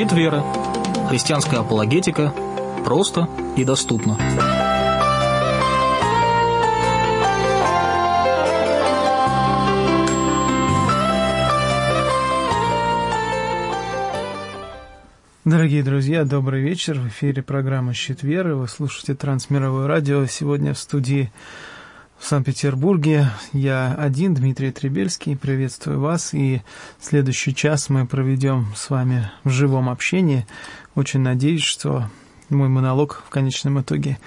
Щит 0.00 0.12
веры. 0.12 0.42
Христианская 1.10 1.58
апологетика. 1.58 2.32
Просто 2.86 3.28
и 3.58 3.64
доступно. 3.64 4.16
Дорогие 15.44 15.82
друзья, 15.82 16.24
добрый 16.24 16.62
вечер. 16.62 16.98
В 16.98 17.08
эфире 17.08 17.42
программа 17.42 17.92
«Щит 17.92 18.22
веры». 18.22 18.56
Вы 18.56 18.68
слушаете 18.68 19.14
Трансмировое 19.14 19.86
радио. 19.86 20.24
Сегодня 20.24 20.72
в 20.72 20.78
студии 20.78 21.30
в 22.20 22.26
Санкт-Петербурге. 22.26 23.30
Я 23.52 23.94
один, 23.94 24.34
Дмитрий 24.34 24.70
Требельский. 24.70 25.36
Приветствую 25.36 25.98
вас. 25.98 26.32
И 26.34 26.62
следующий 27.00 27.54
час 27.54 27.88
мы 27.88 28.06
проведем 28.06 28.68
с 28.76 28.90
вами 28.90 29.30
в 29.42 29.50
живом 29.50 29.88
общении. 29.88 30.46
Очень 30.94 31.20
надеюсь, 31.20 31.62
что 31.64 32.08
мой 32.48 32.68
монолог 32.68 33.24
в 33.26 33.30
конечном 33.30 33.80
итоге 33.80 34.18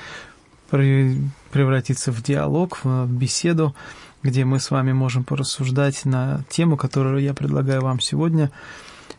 превратится 0.69 2.11
в 2.11 2.21
диалог, 2.21 2.79
в 2.83 3.07
беседу, 3.07 3.75
где 4.23 4.44
мы 4.44 4.59
с 4.59 4.71
вами 4.71 4.91
можем 4.91 5.23
порассуждать 5.23 6.03
на 6.03 6.44
тему, 6.49 6.75
которую 6.75 7.21
я 7.21 7.33
предлагаю 7.33 7.81
вам 7.81 8.02
сегодня– 8.02 8.52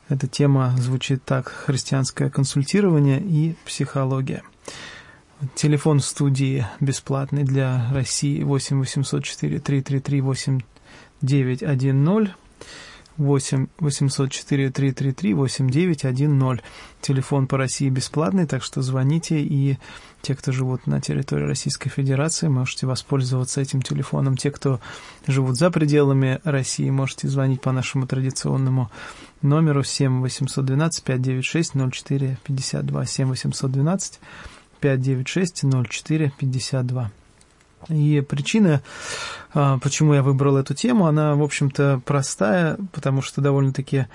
эта 0.09 0.27
тема 0.27 0.75
звучит 0.79 1.25
так– 1.25 1.49
христианское 1.67 2.29
консультирование 2.29 3.21
и 3.21 3.55
психология. 3.65 4.43
Телефон 5.55 6.01
студии 6.01 6.67
бесплатный 6.81 7.45
для 7.45 7.91
России 7.93 8.43
8 8.43 8.81
804 8.81 9.59
333 9.59 10.21
8910 10.21 12.35
8 13.17 13.67
804 13.79 14.71
333 14.71 15.35
8910. 15.35 16.65
Телефон 17.01 17.47
по 17.47 17.59
России 17.59 17.89
бесплатный, 17.89 18.47
так 18.47 18.63
что 18.63 18.83
звоните, 18.83 19.41
и 19.41 19.79
те, 20.23 20.35
кто 20.35 20.53
живут 20.53 20.87
на 20.87 21.01
территории 21.01 21.45
Российской 21.45 21.91
Федерации, 21.91 22.49
можете 22.49 22.87
воспользоваться 22.87 23.61
этим 23.61 23.83
телефоном. 23.83 24.37
Те, 24.37 24.51
кто 24.51 24.81
живут 25.27 25.57
за 25.57 25.71
пределами 25.71 26.41
России, 26.45 26.91
можете 26.91 27.29
звонить 27.29 27.61
по 27.61 27.73
нашему 27.73 28.07
традиционному 28.07 28.91
номеру 29.43 29.85
7 29.85 30.23
812 30.23 31.05
596 31.05 31.73
04 31.93 32.39
52 32.45 33.07
7 33.07 33.29
812 33.29 34.21
596 34.85 35.65
04 35.89 36.33
52. 36.39 37.11
И 37.89 38.21
причина, 38.21 38.83
а, 39.55 39.79
почему 39.79 40.13
я 40.13 40.23
выбрал 40.23 40.59
эту 40.59 40.75
тему, 40.75 41.07
она, 41.07 41.35
в 41.35 41.43
общем-то, 41.43 42.03
простая, 42.05 42.77
потому 42.93 43.23
что 43.23 43.41
довольно-таки 43.41 44.07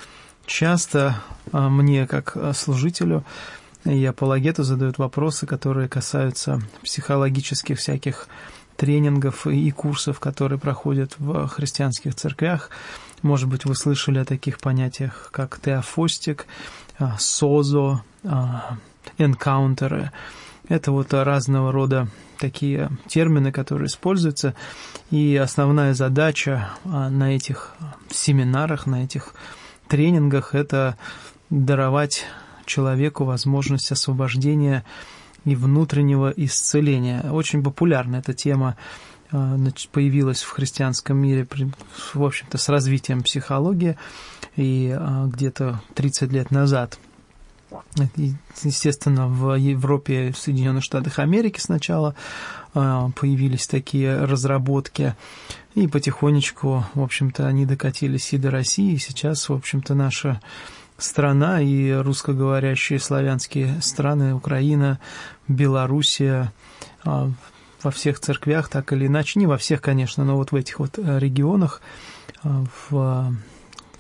часто 0.46 1.24
а, 1.52 1.70
мне, 1.70 2.06
как 2.06 2.38
служителю 2.54 3.24
и 3.84 4.06
апологету, 4.06 4.62
задают 4.62 5.00
вопросы, 5.00 5.48
которые 5.48 5.90
касаются 5.90 6.62
психологических 6.84 7.80
всяких 7.80 8.28
тренингов 8.76 9.48
и 9.48 9.72
курсов, 9.72 10.20
которые 10.20 10.60
проходят 10.60 11.16
в 11.18 11.48
христианских 11.48 12.14
церквях. 12.14 12.70
Может 13.24 13.50
быть, 13.50 13.66
вы 13.66 13.76
слышали 13.76 14.20
о 14.20 14.26
таких 14.26 14.60
понятиях, 14.60 15.30
как 15.32 15.60
теофостик, 15.60 16.46
а, 17.00 17.18
созо, 17.18 18.04
энкаунтеры. 19.18 20.12
Это 20.70 20.92
вот 20.92 21.14
разного 21.14 21.72
рода 21.72 22.08
такие 22.38 22.90
термины, 23.08 23.52
которые 23.52 23.88
используются. 23.88 24.54
И 25.10 25.36
основная 25.36 25.96
задача 25.96 26.70
а, 26.86 27.10
на 27.10 27.36
этих 27.36 27.76
семинарах, 28.12 28.86
на 28.86 29.04
этих 29.04 29.34
тренингах– 29.88 30.54
это 30.54 30.96
даровать 31.50 32.26
человеку 32.66 33.26
возможность 33.26 33.92
освобождения 33.92 34.86
и 35.44 35.56
внутреннего 35.56 36.32
исцеления. 36.36 37.32
Очень 37.32 37.64
популярна 37.64 38.18
эта 38.18 38.36
тема 38.36 38.78
а, 39.32 39.58
появилась 39.92 40.44
в 40.44 40.52
христианском 40.52 41.18
мире, 41.18 41.48
в 42.14 42.24
общем-то, 42.24 42.60
с 42.60 42.70
развитием 42.70 43.24
психологии, 43.24 43.98
и 44.56 44.96
а, 44.96 45.26
где-то 45.26 45.82
30 45.96 46.32
лет 46.32 46.52
назад– 46.52 47.00
Естественно, 48.64 49.28
в 49.28 49.56
Европе, 49.56 50.32
в 50.32 50.38
Соединенных 50.38 50.84
Штатах 50.84 51.20
Америки 51.20 51.60
сначала 51.60 52.16
а, 52.74 53.10
появились 53.16 53.68
такие 53.68 54.26
разработки, 54.26 55.16
и 55.76 55.88
потихонечку, 55.88 56.86
в 56.94 57.02
общем-то, 57.02 57.48
они 57.48 57.66
докатились 57.66 58.34
и 58.34 58.38
до 58.38 58.52
России, 58.52 58.94
и 58.94 58.98
сейчас, 58.98 59.50
в 59.50 59.54
общем-то, 59.54 59.94
наша 59.94 60.42
страна 60.98 61.62
и 61.62 61.92
русскоговорящие 61.92 63.00
славянские 63.00 63.82
страны, 63.82 64.34
Украина, 64.34 65.00
Белоруссия, 65.48 66.52
а, 67.04 67.32
во 67.82 67.92
всех 67.92 68.20
церквях, 68.20 68.68
так 68.68 68.92
или 68.94 69.08
иначе, 69.08 69.40
не 69.40 69.46
во 69.46 69.58
всех, 69.58 69.82
конечно, 69.82 70.26
но 70.26 70.36
вот 70.36 70.52
в 70.52 70.56
этих 70.56 70.80
вот 70.80 70.98
регионах, 70.98 71.82
а, 72.44 72.66
в 72.90 73.34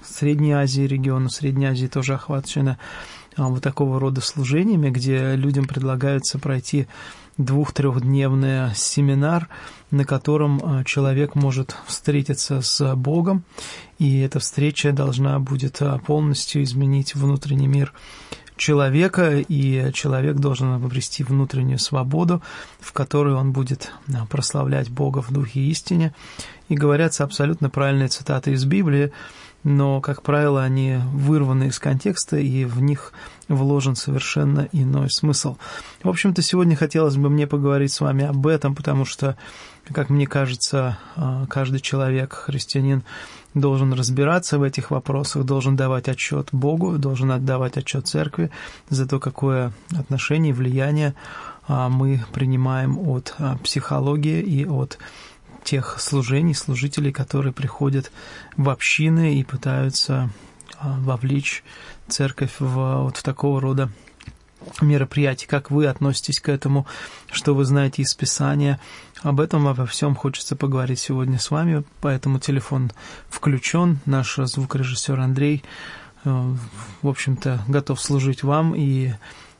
Средней 0.03 0.53
Азии, 0.53 0.81
региону 0.81 1.29
Средней 1.29 1.67
Азии 1.67 1.87
тоже 1.87 2.15
охвачено 2.15 2.77
а, 2.77 3.18
вот 3.47 3.63
такого 3.63 3.99
рода 3.99 4.21
служениями, 4.21 4.89
где 4.89 5.35
людям 5.35 5.65
предлагается 5.65 6.39
пройти 6.39 6.87
двух-трехдневный 7.37 8.75
семинар, 8.75 9.47
на 9.91 10.03
котором 10.03 10.61
а, 10.61 10.83
человек 10.83 11.35
может 11.35 11.75
встретиться 11.87 12.61
с 12.61 12.95
Богом, 12.95 13.43
и 13.97 14.19
эта 14.19 14.39
встреча 14.39 14.91
должна 14.91 15.39
будет 15.39 15.81
а, 15.81 15.99
полностью 15.99 16.63
изменить 16.63 17.15
внутренний 17.15 17.67
мир 17.67 17.93
человека, 18.57 19.39
и 19.39 19.91
человек 19.93 20.35
должен 20.35 20.73
обрести 20.73 21.23
внутреннюю 21.23 21.79
свободу, 21.79 22.41
в 22.81 22.91
которой 22.91 23.33
он 23.33 23.53
будет 23.53 23.91
прославлять 24.29 24.89
Бога 24.89 25.21
в 25.21 25.31
духе 25.31 25.61
истине. 25.61 26.13
И 26.67 26.75
говорятся 26.75 27.23
абсолютно 27.23 27.69
правильные 27.69 28.09
цитаты 28.09 28.51
из 28.51 28.65
Библии, 28.65 29.13
но, 29.63 30.01
как 30.01 30.21
правило, 30.21 30.63
они 30.63 30.99
вырваны 31.13 31.67
из 31.67 31.79
контекста, 31.79 32.37
и 32.37 32.65
в 32.65 32.81
них 32.81 33.11
вложен 33.47 33.95
совершенно 33.95 34.69
иной 34.71 35.09
смысл. 35.09 35.57
В 36.03 36.09
общем-то, 36.09 36.41
сегодня 36.41 36.75
хотелось 36.75 37.17
бы 37.17 37.29
мне 37.29 37.47
поговорить 37.47 37.91
с 37.91 37.99
вами 37.99 38.25
об 38.25 38.45
этом, 38.47 38.75
потому 38.75 39.05
что, 39.05 39.37
как 39.91 40.09
мне 40.09 40.27
кажется, 40.27 40.97
а, 41.15 41.45
каждый 41.47 41.79
человек, 41.79 42.33
христианин, 42.33 43.03
должен 43.53 43.93
разбираться 43.93 44.59
в 44.59 44.63
этих 44.63 44.91
вопросах, 44.91 45.43
должен 45.43 45.75
давать 45.75 46.07
отчет 46.07 46.49
Богу, 46.51 46.97
должен 46.97 47.31
отдавать 47.31 47.77
отчет 47.77 48.07
церкви 48.07 48.51
за 48.89 49.07
то, 49.07 49.19
какое 49.19 49.73
отношение 49.97 50.51
и 50.51 50.53
влияние 50.53 51.15
а, 51.67 51.89
мы 51.89 52.23
принимаем 52.31 52.99
от 52.99 53.33
а, 53.39 53.57
психологии 53.57 54.41
и 54.41 54.65
от 54.65 54.99
тех 55.69 55.99
служений, 55.99 56.55
служителей, 56.55 57.11
которые 57.11 57.53
приходят 57.53 58.11
в 58.57 58.71
общины 58.71 59.39
и 59.39 59.43
пытаются 59.43 60.31
а, 60.79 60.97
вовлечь 60.99 61.63
церковь 62.07 62.55
в 62.57 63.03
вот 63.03 63.17
в 63.17 63.21
такого 63.21 63.61
рода 63.61 63.91
мероприятия. 64.81 65.45
Как 65.45 65.69
вы 65.69 65.85
относитесь 65.85 66.39
к 66.39 66.49
этому, 66.49 66.87
что 67.31 67.53
вы 67.53 67.65
знаете 67.65 68.01
из 68.01 68.15
Писания. 68.15 68.79
Об 69.21 69.39
этом 69.39 69.67
обо 69.67 69.85
всем 69.85 70.15
хочется 70.15 70.55
поговорить 70.55 70.99
сегодня 70.99 71.37
с 71.37 71.51
вами, 71.51 71.83
поэтому 72.01 72.39
телефон 72.39 72.91
включен. 73.29 73.99
Наш 74.07 74.37
звукорежиссер 74.37 75.19
Андрей, 75.19 75.63
э, 76.23 76.55
в 77.03 77.07
общем-то, 77.07 77.61
готов 77.67 78.01
служить 78.01 78.41
вам 78.41 78.73
и 78.75 79.13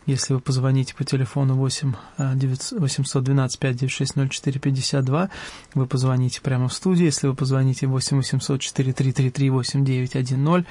если 0.10 0.34
вы 0.34 0.40
позвоните 0.40 0.96
по 0.96 1.04
телефону 1.04 1.54
8 1.56 1.94
812 2.18 3.60
596 3.60 4.30
04 4.30 4.60
52, 4.60 5.30
вы 5.76 5.86
позвоните 5.86 6.42
прямо 6.42 6.68
в 6.68 6.74
студию. 6.74 7.06
Если 7.06 7.28
вы 7.28 7.36
позвоните 7.36 7.86
8 7.86 8.18
800 8.18 8.62
4333 8.62 9.50
8910, 9.52 10.66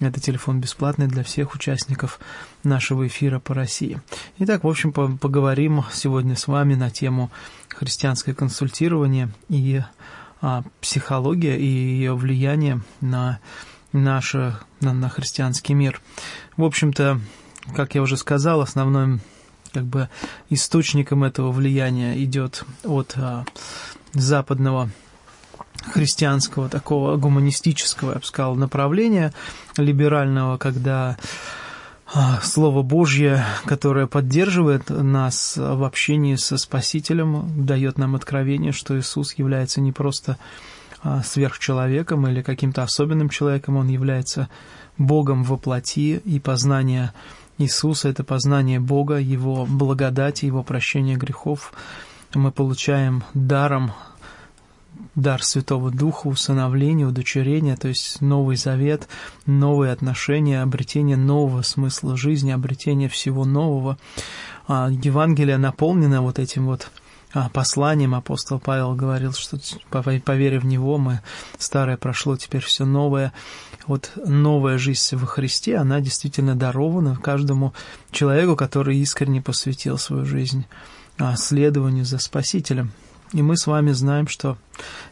это 0.00 0.20
телефон 0.20 0.60
бесплатный 0.60 1.06
для 1.06 1.22
всех 1.22 1.54
участников 1.54 2.18
нашего 2.64 3.06
эфира 3.06 3.38
по 3.40 3.54
России. 3.54 4.00
Итак, 4.38 4.64
в 4.64 4.68
общем, 4.68 4.92
поговорим 4.92 5.84
сегодня 5.92 6.34
с 6.34 6.48
вами 6.48 6.74
на 6.74 6.90
тему 6.90 7.30
христианское 7.68 8.34
консультирование 8.34 9.28
и 9.50 9.82
а, 10.40 10.62
психология 10.80 11.58
и 11.58 11.66
ее 11.66 12.14
влияние 12.16 12.80
на 13.02 13.38
наш 13.92 14.34
на, 14.34 14.56
на 14.80 15.08
христианский 15.10 15.74
мир. 15.74 16.00
В 16.56 16.64
общем-то, 16.64 17.20
как 17.74 17.94
я 17.94 18.02
уже 18.02 18.16
сказал, 18.16 18.60
основным 18.60 19.20
как 19.72 19.84
бы 19.84 20.08
источником 20.50 21.24
этого 21.24 21.52
влияния 21.52 22.22
идет 22.22 22.64
от 22.84 23.14
а, 23.16 23.44
западного 24.12 24.90
христианского 25.92 26.68
такого 26.68 27.16
гуманистического, 27.16 28.12
я 28.12 28.18
бы 28.18 28.24
сказал, 28.24 28.54
направления 28.56 29.32
либерального, 29.76 30.56
когда 30.56 31.16
а, 32.12 32.40
Слово 32.42 32.82
Божье, 32.82 33.44
которое 33.66 34.06
поддерживает 34.06 34.88
нас 34.88 35.56
в 35.56 35.84
общении 35.84 36.36
со 36.36 36.56
Спасителем, 36.56 37.66
дает 37.66 37.98
нам 37.98 38.16
откровение, 38.16 38.72
что 38.72 38.98
Иисус 38.98 39.34
является 39.34 39.80
не 39.80 39.92
просто 39.92 40.38
а, 41.02 41.22
сверхчеловеком 41.22 42.26
или 42.26 42.42
каким-то 42.42 42.82
особенным 42.82 43.28
человеком, 43.28 43.76
Он 43.76 43.88
является 43.88 44.48
Богом 44.96 45.44
во 45.44 45.56
плоти, 45.56 46.20
и 46.24 46.40
познание 46.40 47.12
Иисуса– 47.58 48.08
это 48.10 48.24
познание 48.24 48.80
Бога, 48.80 49.16
Его 49.16 49.66
благодати, 49.66 50.46
Его 50.46 50.62
прощение 50.62 51.16
грехов. 51.16 51.72
Мы 52.34 52.52
получаем 52.52 53.24
даром 53.34 53.92
дар 55.14 55.42
Святого 55.42 55.90
Духа, 55.90 56.28
усыновление, 56.28 57.06
удочерение, 57.06 57.76
то 57.76 57.88
есть 57.88 58.20
Новый 58.20 58.56
Завет, 58.56 59.08
новые 59.46 59.92
отношения, 59.92 60.62
обретение 60.62 61.16
нового 61.16 61.62
смысла 61.62 62.16
жизни, 62.16 62.50
обретение 62.50 63.08
всего 63.08 63.44
нового. 63.44 63.98
А 64.66 64.88
Евангелие 64.90 65.58
наполнено 65.58 66.22
вот 66.22 66.38
этим 66.38 66.66
вот 66.66 66.90
а, 67.32 67.48
посланием. 67.50 68.14
Апостол 68.14 68.58
Павел 68.58 68.94
говорил, 68.94 69.32
что 69.32 69.58
по 69.90 70.34
вере 70.34 70.58
в 70.58 70.64
него 70.64 70.98
мы 70.98 71.20
старое 71.58 71.96
прошло, 71.96 72.36
теперь 72.36 72.62
все 72.62 72.84
новое. 72.84 73.32
Вот 73.88 74.12
новая 74.16 74.76
жизнь 74.76 75.16
во 75.16 75.26
Христе, 75.26 75.76
она 75.76 76.00
действительно 76.00 76.54
дарована 76.54 77.16
каждому 77.16 77.72
человеку, 78.10 78.54
который 78.54 78.98
искренне 78.98 79.40
посвятил 79.40 79.96
свою 79.96 80.26
жизнь 80.26 80.66
а, 81.18 81.36
следованию 81.36 82.04
за 82.04 82.18
Спасителем. 82.18 82.92
И 83.32 83.40
мы 83.40 83.56
с 83.56 83.66
вами 83.66 83.92
знаем, 83.92 84.28
что 84.28 84.58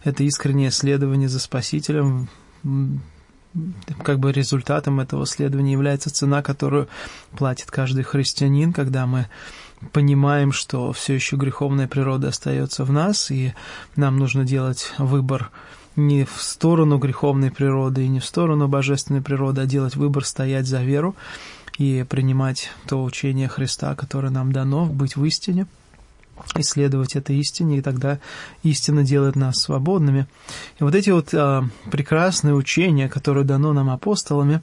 это 0.04 0.24
искреннее 0.24 0.70
следование 0.70 1.28
за 1.28 1.40
Спасителем, 1.40 2.28
как 4.02 4.18
бы 4.18 4.30
результатом 4.30 5.00
этого 5.00 5.24
следования 5.24 5.72
является 5.72 6.12
цена, 6.12 6.42
которую 6.42 6.88
платит 7.36 7.70
каждый 7.70 8.04
христианин, 8.04 8.74
когда 8.74 9.06
мы 9.06 9.26
понимаем, 9.92 10.52
что 10.52 10.92
все 10.92 11.14
еще 11.14 11.36
греховная 11.36 11.88
природа 11.88 12.28
остается 12.28 12.84
в 12.84 12.92
нас, 12.92 13.30
и 13.30 13.54
нам 13.96 14.18
нужно 14.18 14.44
делать 14.44 14.92
выбор 14.98 15.50
не 15.96 16.24
в 16.24 16.40
сторону 16.40 16.98
греховной 16.98 17.50
природы 17.50 18.04
и 18.04 18.08
не 18.08 18.20
в 18.20 18.24
сторону 18.24 18.68
божественной 18.68 19.22
природы, 19.22 19.62
а 19.62 19.66
делать 19.66 19.96
выбор 19.96 20.24
стоять 20.24 20.66
за 20.66 20.82
веру 20.82 21.16
и 21.78 22.04
принимать 22.08 22.70
то 22.86 23.02
учение 23.02 23.48
Христа, 23.48 23.94
которое 23.94 24.30
нам 24.30 24.52
дано, 24.52 24.86
быть 24.86 25.16
в 25.16 25.24
истине– 25.24 25.66
исследовать 26.54 27.16
этой 27.16 27.36
истине, 27.38 27.78
и 27.78 27.82
тогда 27.82 28.18
истина 28.62 29.02
делает 29.02 29.36
нас 29.36 29.56
свободными. 29.56 30.26
И 30.78 30.84
вот 30.84 30.94
эти 30.94 31.10
вот 31.10 31.30
а, 31.32 31.64
прекрасные 31.90 32.54
учения, 32.54 33.08
которые 33.08 33.44
дано 33.44 33.72
нам 33.72 33.90
апостолами, 33.90 34.62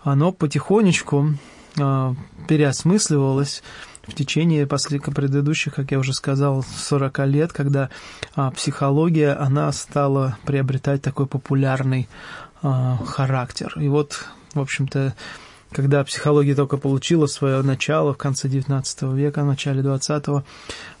оно 0.00 0.32
потихонечку 0.32 1.34
а, 1.78 2.14
переосмысливалось 2.46 3.62
в 4.08 4.14
течение 4.14 4.66
последних 4.66 5.14
предыдущих, 5.14 5.74
как 5.74 5.92
я 5.92 5.98
уже 5.98 6.14
сказал, 6.14 6.62
40 6.62 7.18
лет, 7.26 7.52
когда 7.52 7.90
а, 8.34 8.50
психология, 8.50 9.32
она 9.32 9.70
стала 9.72 10.36
приобретать 10.44 11.02
такой 11.02 11.26
популярный 11.26 12.08
а, 12.62 12.96
характер. 13.04 13.72
И 13.76 13.88
вот, 13.88 14.24
в 14.54 14.60
общем-то, 14.60 15.14
когда 15.70 16.02
психология 16.02 16.54
только 16.54 16.76
получила 16.76 17.26
свое 17.26 17.62
начало 17.62 18.14
в 18.14 18.16
конце 18.16 18.48
XIX 18.48 19.14
века, 19.14 19.42
в 19.42 19.46
начале 19.46 19.82
XX, 19.82 20.42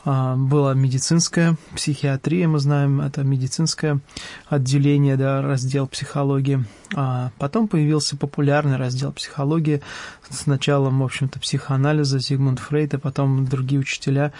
а, 0.04 0.36
была 0.36 0.74
медицинская 0.74 1.56
психиатрия, 1.74 2.46
мы 2.48 2.58
знаем, 2.58 3.00
это 3.00 3.22
медицинское 3.24 4.00
отделение, 4.46 5.16
да, 5.16 5.42
раздел 5.42 5.86
психологии. 5.86 6.64
А 6.94 7.30
потом 7.38 7.68
появился 7.68 8.16
популярный 8.16 8.76
раздел 8.76 9.12
психологии 9.12 9.82
с 10.30 10.46
началом, 10.46 11.00
в 11.00 11.04
общем-то, 11.04 11.40
психоанализа 11.40 12.18
Зигмунд 12.18 12.60
Фрейд, 12.60 12.94
а 12.94 12.98
потом 12.98 13.46
другие 13.46 13.80
учителя 13.80 14.32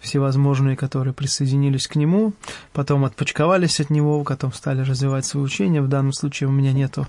всевозможные, 0.00 0.76
которые 0.76 1.14
присоединились 1.14 1.88
к 1.88 1.96
нему, 1.96 2.32
потом 2.72 3.04
отпочковались 3.04 3.80
от 3.80 3.90
него, 3.90 4.22
потом 4.22 4.52
стали 4.52 4.82
развивать 4.82 5.26
свои 5.26 5.42
учения. 5.42 5.82
В 5.82 5.88
данном 5.88 6.12
случае 6.12 6.48
у 6.48 6.52
меня 6.52 6.72
нету 6.72 7.06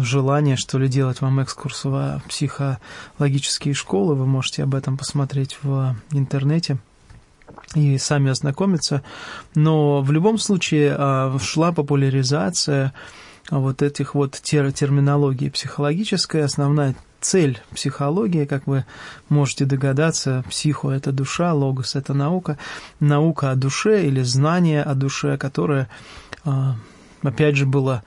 желание, 0.00 0.56
что 0.56 0.78
ли, 0.78 0.88
делать 0.88 1.20
вам 1.20 1.40
экскурс 1.40 1.84
в 1.84 2.22
психологические 2.28 3.74
школы, 3.74 4.14
вы 4.14 4.26
можете 4.26 4.62
об 4.62 4.74
этом 4.74 4.96
посмотреть 4.96 5.58
в 5.62 5.94
интернете 6.12 6.78
и 7.74 7.98
сами 7.98 8.30
ознакомиться. 8.30 9.02
Но 9.54 10.00
в 10.02 10.12
любом 10.12 10.38
случае 10.38 10.96
шла 11.38 11.72
популяризация 11.72 12.92
вот 13.50 13.82
этих 13.82 14.14
вот 14.14 14.38
тер 14.42 14.72
терминологий 14.72 15.50
психологической. 15.50 16.44
Основная 16.44 16.94
цель 17.20 17.60
психологии, 17.72 18.44
как 18.46 18.66
вы 18.66 18.84
можете 19.28 19.64
догадаться, 19.64 20.44
психо– 20.48 20.90
это 20.92 21.12
душа, 21.12 21.52
логос– 21.52 21.94
это 21.96 22.14
наука, 22.14 22.58
наука 23.00 23.50
о 23.52 23.56
душе 23.56 24.06
или 24.06 24.22
знание 24.22 24.82
о 24.82 24.94
душе, 24.94 25.36
которое, 25.38 25.88
опять 27.22 27.56
же, 27.56 27.66
было 27.66 28.02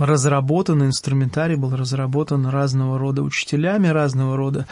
разработан, 0.00 0.82
инструментарий 0.82 1.56
был 1.56 1.76
разработан 1.76 2.46
разного 2.46 2.98
рода 2.98 3.22
учителями, 3.22 3.88
разного 3.88 4.36
рода, 4.36 4.66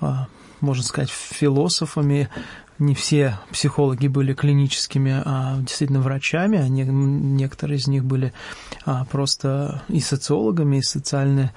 а, 0.00 0.28
можно 0.60 0.84
сказать, 0.84 1.10
философами. 1.10 2.28
Не 2.78 2.94
все 2.94 3.38
психологи 3.50 4.06
были 4.06 4.34
клиническими, 4.34 5.22
а 5.24 5.56
действительно 5.60 6.00
врачами, 6.00 6.58
а 6.58 6.68
некоторые 6.68 7.78
из 7.78 7.86
них 7.86 8.04
были 8.04 8.34
а, 8.84 9.06
просто 9.06 9.82
и 9.88 10.00
социологами, 10.00 10.76
и 10.76 10.82
социальные 10.82 11.54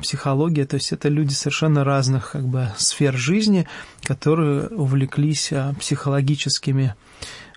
психология, 0.00 0.64
то 0.64 0.76
есть 0.76 0.92
это 0.92 1.10
люди 1.10 1.34
совершенно 1.34 1.84
разных 1.84 2.30
как 2.30 2.46
бы 2.46 2.68
сфер 2.78 3.14
жизни, 3.14 3.68
которые 4.02 4.68
увлеклись 4.68 5.52
психологическими 5.78 6.94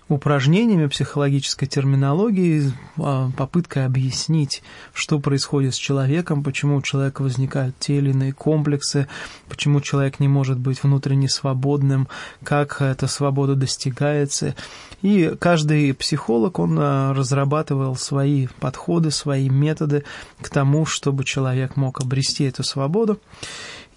упражнениями 0.08 0.86
психологической 0.86 1.68
терминологии, 1.68 2.72
а, 2.96 3.30
попыткой 3.36 3.84
объяснить, 3.84 4.62
что 4.94 5.18
происходит 5.18 5.74
с 5.74 5.78
человеком, 5.78 6.42
почему 6.42 6.76
у 6.76 6.82
человека 6.82 7.22
возникают 7.22 7.78
те 7.78 7.98
или 7.98 8.10
иные 8.10 8.32
комплексы, 8.32 9.06
почему 9.48 9.80
человек 9.80 10.18
не 10.18 10.28
может 10.28 10.58
быть 10.58 10.82
внутренне 10.82 11.28
свободным, 11.28 12.08
как 12.42 12.80
эта 12.80 13.06
свобода 13.06 13.54
достигается. 13.54 14.54
И 15.02 15.34
каждый 15.38 15.92
психолог, 15.94 16.58
он 16.58 16.78
а, 16.80 17.12
разрабатывал 17.12 17.96
свои 17.96 18.46
подходы, 18.60 19.10
свои 19.10 19.48
методы 19.48 20.04
к 20.40 20.48
тому, 20.48 20.86
чтобы 20.86 21.24
человек 21.24 21.76
мог 21.76 22.00
обрести 22.00 22.44
эту 22.44 22.62
свободу. 22.62 23.20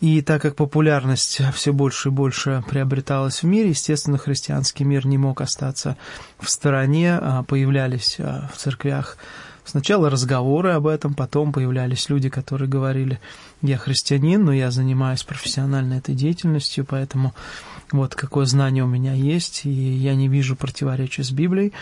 И 0.01 0.23
так 0.23 0.41
как 0.41 0.55
популярность 0.55 1.41
все 1.53 1.71
больше 1.71 2.09
и 2.09 2.11
больше 2.11 2.63
приобреталась 2.67 3.43
в 3.43 3.45
мире, 3.45 3.69
естественно, 3.69 4.17
христианский 4.17 4.83
мир 4.83 5.05
не 5.05 5.19
мог 5.19 5.41
остаться 5.41 5.95
в 6.39 6.49
стороне, 6.49 7.19
а 7.21 7.43
появлялись 7.43 8.15
а, 8.19 8.49
в 8.51 8.57
церквях 8.57 9.17
сначала 9.63 10.09
разговоры 10.09 10.71
об 10.71 10.87
этом, 10.87 11.13
потом 11.13 11.53
появлялись 11.53 12.09
люди, 12.09 12.29
которые 12.29 12.67
говорили, 12.67 13.19
я 13.61 13.77
христианин, 13.77 14.43
но 14.43 14.51
я 14.51 14.71
занимаюсь 14.71 15.23
профессиональной 15.23 15.99
этой 15.99 16.15
деятельностью, 16.15 16.83
поэтому 16.83 17.35
вот 17.91 18.15
какое 18.15 18.45
знание 18.45 18.83
у 18.83 18.87
меня 18.87 19.13
есть, 19.13 19.65
и 19.65 19.69
я 19.69 20.15
не 20.15 20.27
вижу 20.27 20.55
противоречия 20.55 21.23
с 21.23 21.29
Библией. 21.29 21.73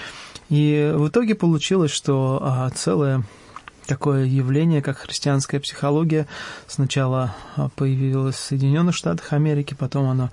И 0.49 0.93
в 0.93 1.07
итоге 1.07 1.35
получилось, 1.35 1.91
что 1.91 2.39
а, 2.41 2.69
целая 2.71 3.23
такое 3.89 4.25
явление, 4.25 4.84
как 4.84 5.00
христианская 5.00 5.60
психология. 5.60 6.27
Сначала 6.67 7.36
а, 7.55 7.69
появилось 7.69 8.36
в 8.36 8.39
Соединенных 8.39 8.96
Штатах 8.96 9.34
Америки, 9.34 9.75
потом 9.77 10.08
оно 10.08 10.29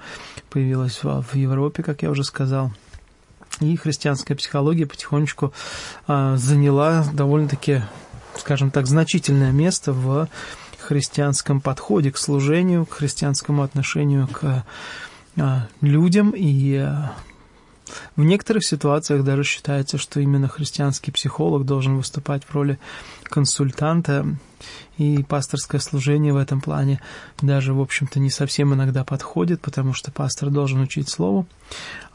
появилось 0.51 1.03
в 1.03 1.35
Европе, 1.35 1.83
как 1.83 2.03
я 2.03 2.11
уже 2.11 2.23
сказал. 2.23 2.71
И 3.61 3.75
христианская 3.77 4.35
психология 4.35 4.85
потихонечку 4.85 5.55
а, 6.07 6.37
заняла 6.37 7.07
довольно-таки, 7.15 7.81
скажем 8.37 8.71
так, 8.71 8.87
значительное 8.87 9.53
место 9.53 9.95
в 9.95 10.29
христианском 10.79 11.63
подходе 11.63 12.13
к 12.13 12.19
служению, 12.19 12.85
к 12.85 12.93
христианскому 12.93 13.63
отношению 13.63 14.29
к 14.29 14.67
а, 15.39 15.67
людям 15.81 16.35
и 16.37 16.87
в 18.17 18.23
некоторых 18.23 18.65
ситуациях 18.65 19.25
даже 19.25 19.45
считается, 19.45 19.99
что 19.99 20.21
именно 20.21 20.49
христианский 20.49 21.13
психолог 21.13 21.65
должен 21.65 21.97
выступать 21.97 22.45
в 22.45 22.55
роли 22.55 22.79
консультанта, 23.25 24.27
и 24.99 25.23
пасторское 25.23 25.81
служение 25.81 26.33
в 26.33 26.39
этом 26.39 26.61
плане 26.61 27.01
даже, 27.41 27.75
в 27.75 27.81
общем-то, 27.81 28.19
не 28.19 28.31
совсем 28.31 28.73
иногда 28.75 29.05
подходит, 29.05 29.61
потому 29.61 29.93
что 29.93 30.11
пастор 30.11 30.51
должен 30.51 30.81
учить 30.81 31.09
слову, 31.09 31.47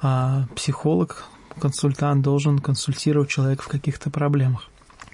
а 0.01 0.47
психолог, 0.55 1.25
консультант 1.59 2.23
должен 2.23 2.59
консультировать 2.59 3.29
человека 3.29 3.63
в 3.63 3.67
каких-то 3.67 4.09
проблемах. 4.09 4.67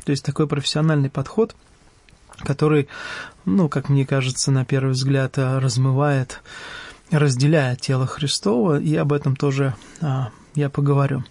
То 0.06 0.12
есть 0.12 0.24
такой 0.24 0.48
профессиональный 0.48 1.10
подход, 1.10 1.56
который, 2.38 2.88
ну, 3.46 3.68
как 3.68 3.90
мне 3.90 4.06
кажется, 4.06 4.52
на 4.52 4.64
первый 4.64 4.92
взгляд 4.92 5.38
размывает, 5.38 6.42
разделяет 7.12 7.82
тело 7.82 8.06
Христова, 8.06 8.80
и 8.80 8.96
об 8.96 9.14
этом 9.14 9.36
тоже 9.36 9.76
а, 10.02 10.30
я 10.56 10.70
поговорю. 10.70 11.24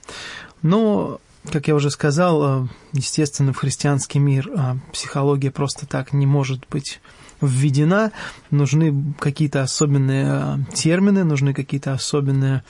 Но, 0.62 1.20
как 1.52 1.68
я 1.68 1.74
уже 1.74 1.90
сказал, 1.90 2.64
э, 2.64 2.68
естественно, 2.92 3.52
в 3.52 3.58
христианский 3.58 4.18
мир 4.18 4.48
э, 4.48 4.76
психология 4.92 5.50
просто 5.50 5.86
так 5.86 6.12
не 6.12 6.26
может 6.26 6.66
быть 6.70 7.00
введена, 7.40 8.12
нужны 8.50 9.14
какие-то 9.18 9.62
особенные 9.62 10.26
э, 10.28 10.74
термины, 10.74 11.24
нужны 11.24 11.52
какие-то 11.52 11.92
особенные 11.92 12.62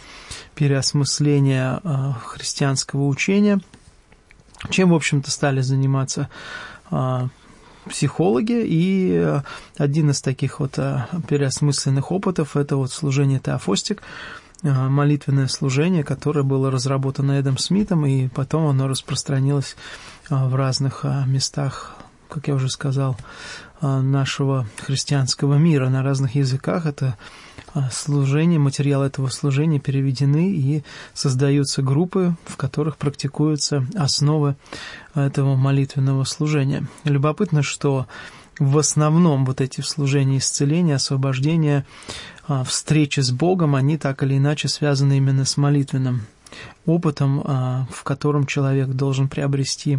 переосмысления 0.55 1.81
христианского 2.25 3.07
учения, 3.07 3.61
чем, 4.71 4.91
в 4.91 4.95
общем-то, 4.95 5.31
стали 5.31 5.61
заниматься 5.61 6.29
психологи, 7.89 8.63
и 8.65 9.41
один 9.79 10.11
из 10.11 10.21
таких 10.21 10.61
вот 10.61 10.79
переосмысленных 11.29 12.13
опытов– 12.13 12.57
это 12.59 12.77
вот 12.77 12.93
служение 12.93 13.39
теофостик, 13.39 14.03
молитвенное 14.63 15.49
служение, 15.49 16.03
которое 16.03 16.43
было 16.43 16.71
разработано 16.71 17.33
Эдом 17.33 17.59
Смитом, 17.59 18.07
и 18.07 18.29
потом 18.29 18.67
оно 18.67 18.89
распространилось 18.89 19.77
в 20.29 20.55
разных 20.55 21.05
местах, 21.27 21.97
как 22.29 22.49
я 22.49 22.55
уже 22.55 22.69
сказал, 22.69 23.17
нашего 23.81 24.67
христианского 24.79 25.55
мира 25.55 25.89
на 25.89 26.03
разных 26.03 26.35
языках. 26.35 26.87
Это 26.87 27.17
служение, 27.93 28.59
материалы 28.59 29.07
этого 29.07 29.29
служения 29.29 29.79
переведены 29.79 30.51
и 30.51 30.83
создаются 31.13 31.83
группы, 31.83 32.35
в 32.47 32.57
которых 32.57 32.97
практикуются 32.97 33.87
основы 33.95 34.57
этого 35.15 35.57
молитвенного 35.57 36.25
служения. 36.25 36.87
Любопытно, 37.05 37.63
что 37.63 38.07
в 38.59 38.79
основном 38.79 39.45
вот 39.45 39.61
эти 39.61 39.83
служения 39.83 40.39
исцеления, 40.39 40.95
освобождения, 40.95 41.85
встречи 42.65 43.21
с 43.21 43.31
Богом, 43.31 43.75
они 43.75 43.99
так 43.99 44.23
или 44.23 44.39
иначе 44.39 44.69
связаны 44.69 45.19
именно 45.19 45.45
с 45.45 45.59
молитвенным 45.59 46.23
опытом, 46.87 47.87
в 47.91 48.03
котором 48.05 48.47
человек 48.47 48.89
должен 48.89 49.29
приобрести 49.29 49.99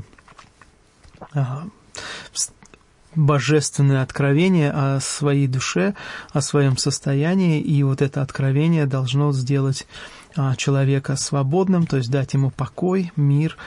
божественное 3.17 4.03
откровение 4.03 4.71
о 4.71 4.99
своей 5.01 5.47
душе, 5.47 5.95
о 6.31 6.41
своем 6.41 6.77
состоянии, 6.77 7.59
и 7.59 7.83
вот 7.83 8.01
это 8.01 8.21
откровение 8.21 8.85
должно 8.85 9.33
сделать 9.33 9.87
а, 10.35 10.55
человека 10.55 11.15
свободным, 11.15 11.87
то 11.87 11.97
есть 11.97 12.11
дать 12.11 12.33
ему 12.33 12.51
покой, 12.51 13.11
мир, 13.15 13.57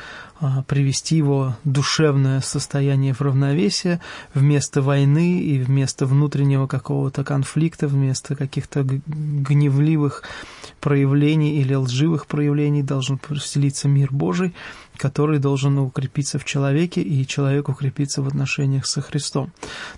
а, 0.40 0.62
привести 0.62 1.16
его 1.16 1.56
душевное 1.64 2.40
состояние 2.40 3.12
в 3.12 3.20
равновесие 3.20 4.00
вместо 4.34 4.80
войны 4.80 5.40
и 5.40 5.58
вместо 5.58 6.06
внутреннего 6.06 6.68
какого-то 6.68 7.24
конфликта, 7.24 7.88
вместо 7.88 8.36
каких-то 8.36 8.84
гневливых 8.84 10.22
проявлений 10.80 11.60
или 11.60 11.74
лживых 11.74 12.26
проявлений 12.26 12.82
должен 12.82 13.18
поселиться 13.18 13.88
мир 13.88 14.08
Божий, 14.10 14.54
который 14.96 15.38
должен 15.38 15.78
укрепиться 15.78 16.38
в 16.38 16.44
человеке, 16.44 17.00
и 17.02 17.26
человек 17.26 17.68
укрепиться 17.68 18.22
в 18.22 18.28
отношениях 18.28 18.86
со 18.86 19.00
Христом. 19.00 19.52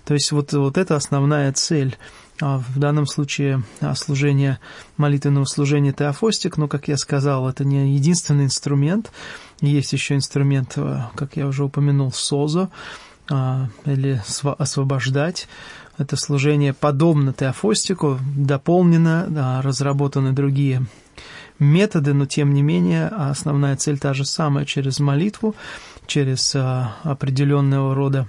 То 0.05 0.13
есть 0.13 0.31
вот, 0.31 0.53
вот 0.53 0.77
это 0.77 0.95
основная 0.95 1.51
цель 1.53 1.97
а 2.41 2.57
в 2.57 2.79
данном 2.79 3.05
случае 3.05 3.63
а, 3.79 3.93
служение, 3.95 4.59
молитвенного 4.97 5.45
служения 5.45 5.93
теофостик, 5.93 6.57
но, 6.57 6.67
как 6.67 6.87
я 6.87 6.97
сказал, 6.97 7.47
это 7.47 7.63
не 7.63 7.95
единственный 7.95 8.45
инструмент. 8.45 9.11
Есть 9.61 9.93
еще 9.93 10.15
инструмент, 10.15 10.73
а, 10.75 11.11
как 11.15 11.37
я 11.37 11.47
уже 11.47 11.63
упомянул, 11.63 12.11
СОЗО, 12.11 12.69
или 13.85 14.21
освобождать. 14.57 15.47
Это 15.97 16.15
служение 16.15 16.73
подобно 16.73 17.33
теофостику, 17.33 18.19
дополнено, 18.35 19.61
разработаны 19.63 20.31
другие 20.31 20.85
методы, 21.59 22.13
но 22.13 22.25
тем 22.25 22.53
не 22.53 22.61
менее 22.61 23.07
основная 23.07 23.75
цель 23.75 23.99
та 23.99 24.13
же 24.13 24.25
самая 24.25 24.65
через 24.65 24.99
молитву, 24.99 25.55
через 26.07 26.55
определенного 27.03 27.93
рода 27.93 28.27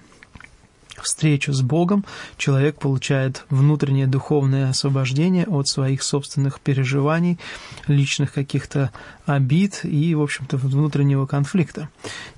встречу 1.04 1.52
с 1.52 1.62
Богом 1.62 2.04
человек 2.36 2.78
получает 2.78 3.44
внутреннее 3.50 4.06
духовное 4.06 4.70
освобождение 4.70 5.44
от 5.46 5.68
своих 5.68 6.02
собственных 6.02 6.60
переживаний, 6.60 7.38
личных 7.86 8.32
каких-то 8.32 8.90
обид 9.26 9.80
и, 9.84 10.14
в 10.14 10.22
общем-то, 10.22 10.56
внутреннего 10.56 11.26
конфликта. 11.26 11.88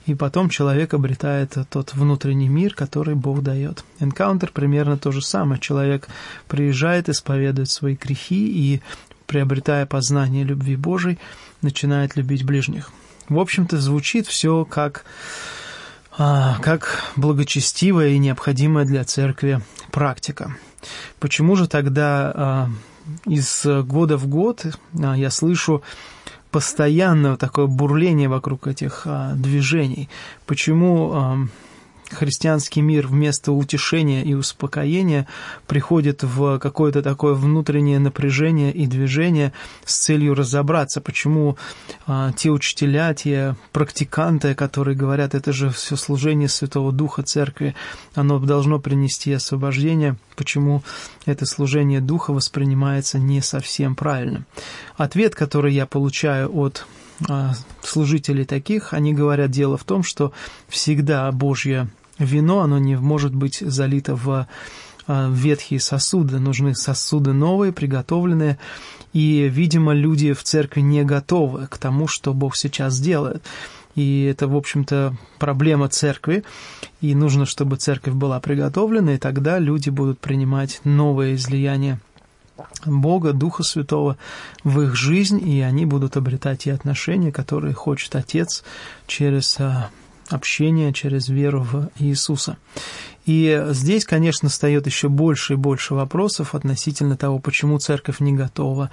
И 0.06 0.14
потом 0.14 0.49
человек 0.49 0.94
обретает 0.94 1.56
тот 1.70 1.94
внутренний 1.94 2.49
мир, 2.49 2.75
который 2.75 3.14
Бог 3.14 3.42
дает. 3.42 3.85
Энкаунтер 3.99 4.52
примерно 4.52 4.96
то 4.99 5.11
же 5.12 5.23
самое. 5.23 5.61
Человек 5.61 6.08
приезжает, 6.49 7.08
исповедует 7.08 7.70
свои 7.70 7.96
грехи 7.96 8.46
и, 8.46 8.80
приобретая 9.26 9.87
познание 9.87 10.44
любви 10.44 10.76
Божией, 10.76 11.18
начинает 11.62 12.16
любить 12.16 12.44
ближних. 12.44 12.90
В 13.28 13.38
общем-то, 13.38 13.80
звучит 13.80 14.26
все 14.26 14.64
как 14.64 15.04
как 16.16 17.02
благочестивая 17.16 18.08
и 18.08 18.18
необходимая 18.18 18.85
для 18.85 19.04
церкви 19.04 19.61
практика. 19.90 20.56
Почему 21.20 21.56
же 21.56 21.68
тогда 21.68 22.32
а, 22.35 22.68
из 23.26 23.64
года 23.64 24.16
в 24.16 24.26
год 24.26 24.66
а, 25.02 25.14
я 25.14 25.30
слышу 25.30 25.82
постоянное 26.50 27.37
такое 27.37 27.66
бурление 27.66 28.28
вокруг 28.28 28.66
этих 28.66 29.06
движений? 29.35 30.08
Почему 30.46 31.49
христианский 32.11 32.81
мир 32.81 33.07
вместо 33.07 33.53
утешения 33.53 34.23
и 34.23 34.35
успокоения 34.35 35.27
приходит 35.67 36.23
в 36.23 36.59
какое-то 36.59 37.03
такое 37.03 37.35
внутреннее 37.35 37.99
напряжение 37.99 38.73
и 38.73 38.87
движение 38.87 39.53
с 39.85 39.97
целью 39.97 40.35
разобраться, 40.35 41.01
почему 41.01 41.57
а, 42.07 42.33
те 42.33 42.51
учителя, 42.51 43.13
те 43.15 43.57
практиканты, 43.73 44.55
которые 44.55 44.97
говорят, 44.97 45.35
это 45.35 45.53
же 45.53 45.71
все 45.71 45.97
служение 45.97 46.49
Святого 46.49 46.93
Духа 46.93 47.23
Церкви, 47.23 47.75
оно 48.15 48.39
должно 48.39 48.79
принести 48.79 49.33
освобождение, 49.33 50.17
почему 50.37 50.83
это 51.25 51.47
служение 51.47 52.01
Духа 52.01 52.33
воспринимается 52.33 53.19
не 53.19 53.41
совсем 53.41 53.95
правильно. 53.95 54.45
Ответ, 54.97 55.35
который 55.35 55.75
я 55.75 55.87
получаю 55.87 56.57
от 56.57 56.87
а, 57.28 57.52
служителей 57.82 58.44
таких, 58.44 58.92
они 58.92 59.14
говорят, 59.14 59.50
дело 59.50 59.76
в 59.76 59.85
том, 59.85 60.02
что 60.02 60.32
всегда 60.68 61.30
Божье 61.32 61.88
вино, 62.18 62.61
оно 62.61 62.78
не 62.78 62.96
может 62.96 63.35
быть 63.35 63.58
залито 63.61 64.16
в 64.16 64.46
а, 65.06 65.30
ветхие 65.30 65.80
сосуды, 65.80 66.38
нужны 66.38 66.75
сосуды 66.75 67.32
новые, 67.32 67.73
приготовленные, 67.73 68.58
и, 69.12 69.49
видимо, 69.50 69.94
люди 69.94 70.32
в 70.32 70.42
церкви 70.42 70.80
не 70.80 71.04
готовы 71.04 71.66
к 71.68 71.78
тому, 71.78 72.06
что 72.06 72.35
Бог 72.35 72.56
сейчас 72.56 73.00
делает. 73.00 73.42
И 73.94 74.25
это, 74.25 74.46
в 74.46 74.54
общем-то, 74.54 75.16
проблема 75.38 75.88
церкви, 75.88 76.44
и 77.00 77.14
нужно, 77.14 77.46
чтобы 77.46 77.76
церковь 77.76 78.12
была 78.12 78.40
приготовлена, 78.40 79.14
и 79.14 79.18
тогда 79.18 79.58
люди 79.58 79.88
будут 79.88 80.18
принимать 80.18 80.80
новое 80.85 81.35
излияние 81.35 81.99
Бога, 82.85 83.33
Духа 83.33 83.63
Святого 83.63 84.17
в 84.65 84.81
их 84.81 84.95
жизнь, 84.95 85.41
и 85.47 85.61
они 85.61 85.87
будут 85.87 86.17
обретать 86.17 86.61
те 86.61 86.73
отношения, 86.73 87.33
которые 87.33 87.75
хочет 87.75 88.15
Отец 88.17 88.65
через 89.07 89.59
общение, 90.30 90.92
через 90.92 91.28
веру 91.28 91.61
в 91.61 91.88
Иисуса. 91.99 92.56
И 93.26 93.61
здесь, 93.71 94.04
конечно, 94.04 94.49
встает 94.49 94.87
еще 94.87 95.09
больше 95.09 95.54
и 95.54 95.56
больше 95.56 95.95
вопросов 95.95 96.54
относительно 96.54 97.16
того, 97.16 97.40
почему 97.40 97.78
церковь 97.80 98.21
не 98.21 98.33
готова, 98.33 98.90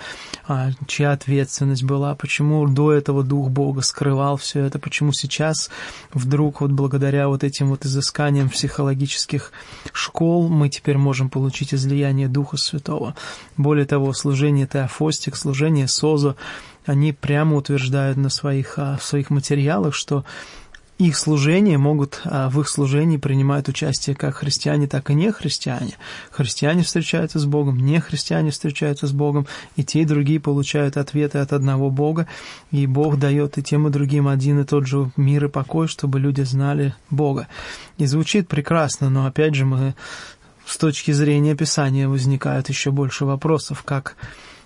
а, 0.48 0.72
чья 0.88 1.12
ответственность 1.12 1.84
была, 1.84 2.16
почему 2.16 2.68
до 2.68 2.92
этого 2.92 3.24
Дух 3.24 3.50
Бога 3.50 3.82
скрывал 3.82 4.38
все 4.38 4.62
это, 4.62 4.80
почему 4.80 5.14
сейчас 5.14 5.70
вдруг 6.14 6.62
вот 6.62 6.72
благодаря 6.72 7.28
вот 7.28 7.44
этим 7.44 7.70
вот 7.70 7.86
изысканиям 7.86 8.50
психологических 8.50 9.52
школ 9.94 10.50
мы 10.50 10.68
теперь 10.70 10.98
можем 10.98 11.30
получить 11.30 11.72
излияние 11.72 12.28
Духа 12.28 12.58
Святого. 12.58 13.16
Более 13.56 13.86
того, 13.86 14.14
служение 14.14 14.66
Теофостик, 14.66 15.36
служение 15.36 15.88
Созо, 15.88 16.36
они 16.88 17.14
прямо 17.14 17.56
утверждают 17.56 18.18
на 18.18 18.30
своих, 18.30 18.74
а, 18.78 18.98
в 18.98 19.04
своих 19.04 19.30
материалах, 19.30 19.94
что 19.94 20.26
их 21.00 21.18
служение 21.18 21.78
могут, 21.78 22.22
а, 22.24 22.50
в 22.50 22.60
их 22.60 22.70
служении 22.70 23.18
принимают 23.18 23.68
участие 23.68 24.16
как 24.16 24.36
христиане, 24.36 24.88
так 24.88 25.10
и 25.10 25.16
не 25.16 25.32
христиане. 25.32 25.96
Встречаются 26.84 27.40
с 27.40 27.46
Богом, 27.46 27.78
не 27.80 28.00
христиане 28.00 28.52
встречаются 28.52 29.08
с 29.08 29.12
Богом, 29.12 29.48
и 29.76 29.84
те, 29.84 30.02
и 30.02 30.06
другие 30.06 30.40
получают 30.40 30.98
ответы 30.98 31.40
от 31.40 31.52
одного 31.52 31.90
Бога, 31.90 32.28
и 32.72 32.86
Бог 32.86 33.18
дает 33.18 33.58
и 33.58 33.64
тем, 33.64 33.88
и 33.88 33.92
другим 33.92 34.28
один 34.28 34.60
и 34.60 34.66
тот 34.66 34.86
же 34.88 35.12
мир 35.18 35.46
и 35.46 35.50
покой, 35.50 35.88
чтобы 35.88 36.20
люди 36.20 36.42
знали 36.42 36.94
Бога. 37.10 37.48
И 37.98 38.06
звучит 38.06 38.48
прекрасно, 38.48 39.10
но 39.10 39.26
опять 39.26 39.56
же 39.56 39.66
мы 39.66 39.96
с 40.66 40.78
точки 40.78 41.12
зрения 41.12 41.56
Писания 41.56 42.08
возникают 42.08 42.70
еще 42.70 42.92
больше 42.92 43.26
вопросов, 43.26 43.84
как 43.84 44.16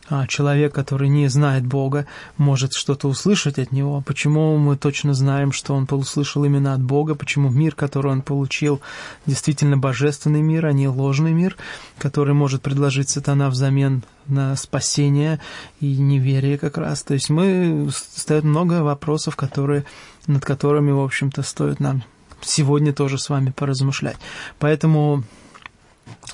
а 0.09 0.27
человек, 0.27 0.73
который 0.73 1.09
не 1.09 1.27
знает 1.27 1.65
Бога, 1.65 2.05
может 2.37 2.73
что-то 2.73 3.07
услышать 3.07 3.59
от 3.59 3.71
Него. 3.71 4.01
Почему 4.01 4.57
мы 4.57 4.77
точно 4.77 5.13
знаем, 5.13 5.51
что 5.51 5.73
он 5.75 5.87
услышал 5.91 6.43
именно 6.45 6.73
от 6.73 6.81
Бога? 6.81 7.15
Почему 7.15 7.49
мир, 7.49 7.75
который 7.75 8.11
он 8.11 8.21
получил, 8.21 8.81
действительно 9.25 9.77
божественный 9.77 10.41
мир, 10.41 10.65
а 10.65 10.71
не 10.71 10.87
ложный 10.87 11.33
мир, 11.33 11.57
который 11.97 12.33
может 12.33 12.61
предложить 12.61 13.09
сатана 13.09 13.49
взамен 13.49 14.03
на 14.27 14.55
спасение 14.55 15.39
и 15.79 15.97
неверие 15.97 16.57
как 16.57 16.77
раз. 16.77 17.03
То 17.03 17.13
есть 17.13 17.29
мы 17.29 17.89
стоит 17.91 18.43
много 18.43 18.83
вопросов, 18.83 19.35
которые, 19.35 19.85
над 20.25 20.43
которыми, 20.45 20.91
в 20.91 20.99
общем-то, 20.99 21.43
стоит 21.43 21.79
нам 21.79 22.03
сегодня 22.41 22.93
тоже 22.93 23.17
с 23.17 23.29
вами 23.29 23.51
поразмышлять. 23.51 24.17
Поэтому 24.59 25.23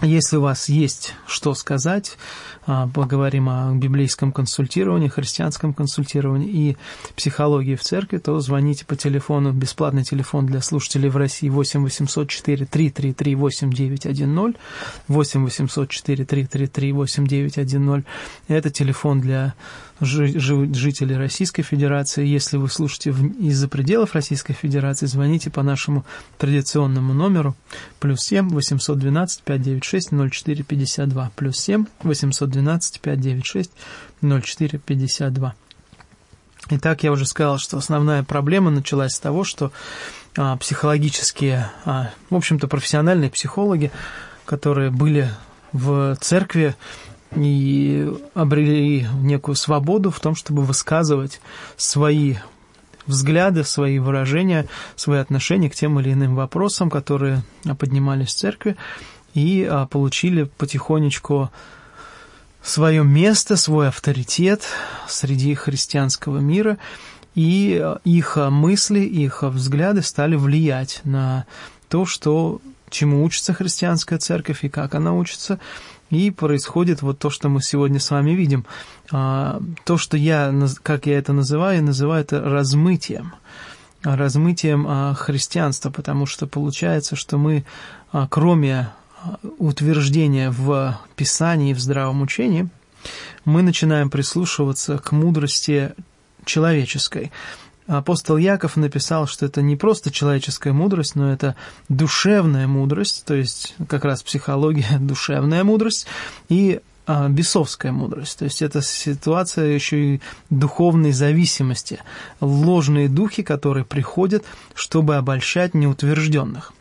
Если 0.03 0.35
у 0.35 0.41
вас 0.41 0.67
есть 0.67 1.13
что 1.25 1.53
сказать, 1.53 2.17
а, 2.65 2.89
поговорим 2.89 3.47
о 3.47 3.71
библейском 3.73 4.33
консультировании, 4.33 5.07
христианском 5.07 5.73
консультировании 5.73 6.49
и 6.49 6.77
психологии 7.15 7.75
в 7.75 7.81
церкви, 7.81 8.17
то 8.17 8.37
звоните 8.41 8.83
по 8.85 8.97
телефону, 8.97 9.53
бесплатный 9.53 10.03
телефон 10.03 10.45
для 10.45 10.61
слушателей 10.61 11.07
в 11.07 11.15
России 11.15 11.47
8 11.47 11.83
800 11.83 12.27
4 12.29 12.65
333 12.65 13.35
8910, 13.35 14.57
8 15.07 15.43
800 15.45 15.89
4 15.89 16.25
333 16.25 16.91
8910. 16.91 18.05
Это 18.49 18.69
телефон 18.69 19.21
для 19.21 19.53
жителей 20.05 21.15
Российской 21.15 21.63
Федерации. 21.63 22.25
Если 22.25 22.57
вы 22.57 22.69
слушаете 22.69 23.11
из-за 23.39 23.67
пределов 23.67 24.13
Российской 24.13 24.53
Федерации, 24.53 25.05
звоните 25.05 25.49
по 25.49 25.63
нашему 25.63 26.05
традиционному 26.37 27.13
номеру 27.13 27.55
плюс 27.99 28.21
7 28.21 28.49
812 28.49 29.43
596 29.43 30.11
0452 30.11 31.31
плюс 31.35 31.57
7 31.59 31.85
812 32.03 33.01
596 33.01 33.71
0452. 34.21 35.55
Итак, 36.69 37.03
я 37.03 37.11
уже 37.11 37.25
сказал, 37.25 37.57
что 37.57 37.77
основная 37.77 38.23
проблема 38.23 38.71
началась 38.71 39.13
с 39.13 39.19
того, 39.19 39.43
что 39.43 39.71
а, 40.37 40.55
психологические, 40.57 41.69
а, 41.85 42.11
в 42.29 42.35
общем-то, 42.35 42.67
профессиональные 42.67 43.29
психологи, 43.29 43.91
которые 44.45 44.89
были 44.89 45.29
в 45.73 46.15
церкви, 46.21 46.75
и 47.35 48.11
обрели 48.33 49.07
некую 49.21 49.55
свободу 49.55 50.11
в 50.11 50.19
том, 50.19 50.35
чтобы 50.35 50.63
высказывать 50.63 51.41
свои 51.77 52.35
взгляды, 53.05 53.63
свои 53.63 53.99
выражения, 53.99 54.67
свои 54.95 55.19
отношения 55.19 55.69
к 55.69 55.75
тем 55.75 55.99
или 55.99 56.13
иным 56.13 56.35
вопросам, 56.35 56.89
которые 56.89 57.43
поднимались 57.77 58.29
в 58.29 58.35
церкви, 58.35 58.77
и 59.33 59.67
а, 59.69 59.87
получили 59.87 60.43
потихонечку 60.43 61.49
свое 62.61 63.03
место, 63.03 63.57
свой 63.57 63.89
авторитет 63.89 64.63
среди 65.07 65.53
христианского 65.55 66.37
мира, 66.37 66.77
и 67.35 67.79
а, 67.81 67.99
их 68.05 68.37
мысли, 68.37 68.99
их 68.99 69.43
взгляды 69.43 70.01
стали 70.01 70.35
влиять 70.35 71.01
на 71.03 71.45
то, 71.89 72.05
что 72.05 72.61
чему 72.89 73.23
учится 73.23 73.53
христианская 73.53 74.19
церковь 74.19 74.63
и 74.63 74.69
как 74.69 74.95
она 74.95 75.13
учится, 75.13 75.59
и 76.19 76.31
происходит 76.31 77.01
вот 77.01 77.19
то, 77.19 77.29
что 77.29 77.49
мы 77.49 77.61
сегодня 77.61 77.99
с 77.99 78.11
вами 78.11 78.31
видим. 78.31 78.65
А, 79.11 79.61
то, 79.85 79.97
что 79.97 80.17
я, 80.17 80.53
как 80.81 81.05
я 81.05 81.17
это 81.17 81.33
называю, 81.33 81.83
называю 81.83 82.21
это 82.21 82.41
размытием 82.41 83.33
размытием 84.03 84.85
а, 84.87 85.13
христианства, 85.13 85.89
потому 85.89 86.25
что 86.25 86.45
получается, 86.45 87.15
что 87.15 87.37
мы, 87.37 87.63
а, 88.11 88.27
кроме 88.27 88.89
утверждения 89.57 90.51
в 90.51 90.99
Писании, 91.15 91.73
в 91.73 91.79
здравом 91.79 92.21
учении, 92.21 92.67
мы 93.45 93.61
начинаем 93.61 94.09
прислушиваться 94.09 94.97
к 94.97 95.13
мудрости 95.13 95.93
человеческой 96.45 97.31
апостол 97.97 98.37
Яков 98.37 98.75
написал, 98.75 99.27
что 99.27 99.45
это 99.45 99.61
не 99.61 99.75
просто 99.75 100.11
человеческая 100.11 100.73
мудрость, 100.73 101.15
но 101.15 101.31
это 101.31 101.55
душевная 101.89 102.67
мудрость, 102.67 103.25
то 103.25 103.33
есть 103.33 103.75
как 103.87 104.05
раз 104.05 104.23
психология, 104.23 104.97
душевная 104.99 105.63
мудрость 105.63 106.07
и 106.49 106.79
а, 107.05 107.27
бесовская 107.27 107.91
мудрость. 107.91 108.39
То 108.39 108.45
есть 108.45 108.61
это 108.61 108.81
ситуация 108.81 109.71
еще 109.71 110.15
и 110.15 110.21
духовной 110.49 111.11
зависимости, 111.11 111.99
ложные 112.39 113.09
духи, 113.09 113.43
которые 113.43 113.83
приходят, 113.83 114.43
чтобы 114.73 115.17
обольщать 115.17 115.73
неутвержденных. 115.73 116.71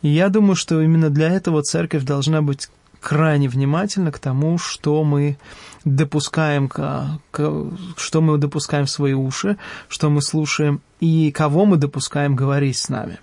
И 0.00 0.08
я 0.08 0.28
думаю, 0.28 0.56
что 0.56 0.80
именно 0.80 1.10
для 1.10 1.28
этого 1.28 1.62
церковь 1.62 2.04
должна 2.04 2.40
быть 2.40 2.68
крайне 3.06 3.48
внимательна 3.48 4.10
к 4.10 4.18
тому, 4.18 4.58
что 4.58 5.04
мы 5.04 5.38
допускаем, 5.84 6.68
к, 6.68 7.20
к, 7.30 7.64
что 7.96 8.20
мы 8.20 8.36
допускаем 8.36 8.86
в 8.86 8.90
свои 8.90 9.12
уши, 9.12 9.58
что 9.88 10.10
мы 10.10 10.20
слушаем 10.20 10.80
и 10.98 11.30
кого 11.30 11.66
мы 11.66 11.76
допускаем 11.76 12.34
говорить 12.34 12.76
с 12.76 12.88
нами. 12.88 13.20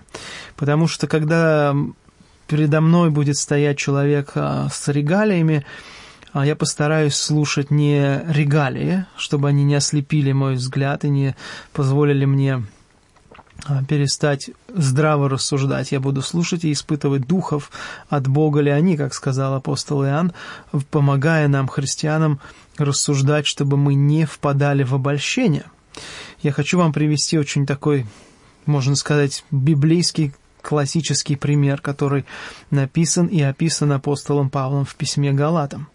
Потому 0.56 0.88
что 0.88 1.08
когда 1.08 1.76
передо 2.48 2.80
мной 2.80 3.10
будет 3.10 3.36
стоять 3.36 3.78
человек 3.78 4.32
а, 4.36 4.70
с 4.72 4.88
регалиями, 4.88 5.66
а, 6.32 6.46
я 6.46 6.56
постараюсь 6.56 7.16
слушать 7.16 7.70
не 7.70 8.22
регалии, 8.26 9.06
чтобы 9.18 9.50
они 9.50 9.66
не 9.66 9.76
ослепили 9.76 10.32
мой 10.32 10.54
взгляд 10.54 11.04
и 11.04 11.10
не 11.10 11.36
позволили 11.74 12.24
мне 12.24 12.64
перестать 13.88 14.52
здраво 14.74 15.30
рассуждать. 15.30 15.92
Я 15.92 16.00
буду 16.00 16.22
слушать 16.22 16.64
и 16.64 16.72
испытывать 16.72 17.28
духов, 17.28 17.72
от 18.10 18.28
Бога 18.28 18.62
ли 18.62 18.70
они, 18.70 18.98
как 18.98 19.14
сказал 19.14 19.54
апостол 19.56 20.04
Иоанн, 20.04 20.34
помогая 20.92 21.48
нам, 21.48 21.68
христианам, 21.68 22.40
рассуждать, 22.78 23.48
чтобы 23.48 23.78
мы 23.78 23.94
не 23.94 24.26
впадали 24.26 24.84
в 24.84 24.94
обольщение. 24.94 25.66
Я 26.42 26.52
хочу 26.52 26.78
вам 26.78 26.92
привести 26.92 27.38
очень 27.38 27.66
такой, 27.66 28.06
можно 28.66 28.96
сказать, 28.96 29.46
библейский 29.52 30.34
классический 30.64 31.36
пример, 31.36 31.82
который 31.82 32.26
написан 32.72 33.28
и 33.28 33.42
описан 33.42 33.92
апостолом 33.92 34.50
Павлом 34.50 34.86
в 34.86 34.96
письме 34.96 35.32
Галатам. 35.34 35.90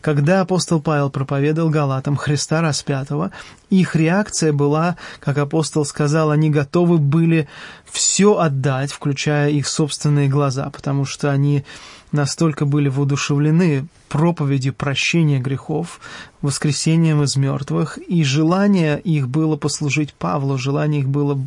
Когда 0.00 0.40
апостол 0.40 0.80
Павел 0.80 1.10
проповедовал 1.10 1.68
Галатам 1.68 2.16
Христа 2.16 2.62
распятого, 2.62 3.32
их 3.68 3.96
реакция 3.96 4.52
была, 4.52 4.96
как 5.18 5.36
апостол 5.38 5.84
сказал, 5.84 6.30
они 6.30 6.48
готовы 6.48 6.98
были 6.98 7.48
все 7.84 8.38
отдать, 8.38 8.92
включая 8.92 9.50
их 9.50 9.66
собственные 9.66 10.28
глаза, 10.28 10.70
потому 10.70 11.04
что 11.04 11.30
они 11.30 11.64
настолько 12.12 12.64
были 12.64 12.88
воодушевлены 12.88 13.86
проповедью 14.08 14.72
прощения 14.74 15.38
грехов, 15.38 16.00
воскресением 16.40 17.22
из 17.22 17.36
мертвых, 17.36 17.98
и 17.98 18.24
желание 18.24 18.98
их 19.00 19.28
было 19.28 19.56
послужить 19.56 20.14
Павлу, 20.14 20.58
желание 20.58 21.02
их 21.02 21.08
было 21.08 21.38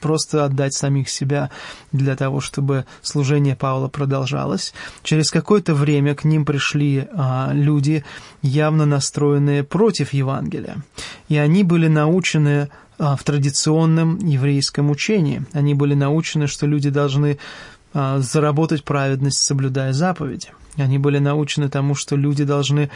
просто 0.00 0.44
отдать 0.44 0.74
самих 0.74 1.08
себя 1.08 1.50
для 1.92 2.16
того, 2.16 2.40
чтобы 2.40 2.84
служение 3.02 3.56
Павла 3.56 3.88
продолжалось. 3.88 4.72
Через 5.02 5.30
какое-то 5.30 5.74
время 5.74 6.14
к 6.14 6.24
ним 6.24 6.44
пришли 6.44 7.08
а, 7.12 7.50
люди, 7.52 8.04
явно 8.42 8.86
настроенные 8.86 9.64
против 9.64 10.12
Евангелия. 10.12 10.78
И 11.28 11.36
они 11.36 11.64
были 11.64 11.88
научены 11.88 12.68
а, 12.98 13.16
в 13.16 13.24
традиционном 13.24 14.18
еврейском 14.18 14.90
учении. 14.90 15.42
Они 15.52 15.74
были 15.74 15.94
научены, 15.94 16.46
что 16.46 16.66
люди 16.66 16.90
должны 16.90 17.38
а, 17.92 18.18
заработать 18.18 18.84
праведность, 18.84 19.38
соблюдая 19.38 19.92
заповеди. 19.92 20.48
Они 20.76 20.98
были 20.98 21.18
научены 21.18 21.68
тому, 21.68 21.94
что 21.94 22.16
люди 22.16 22.44
должны 22.44 22.90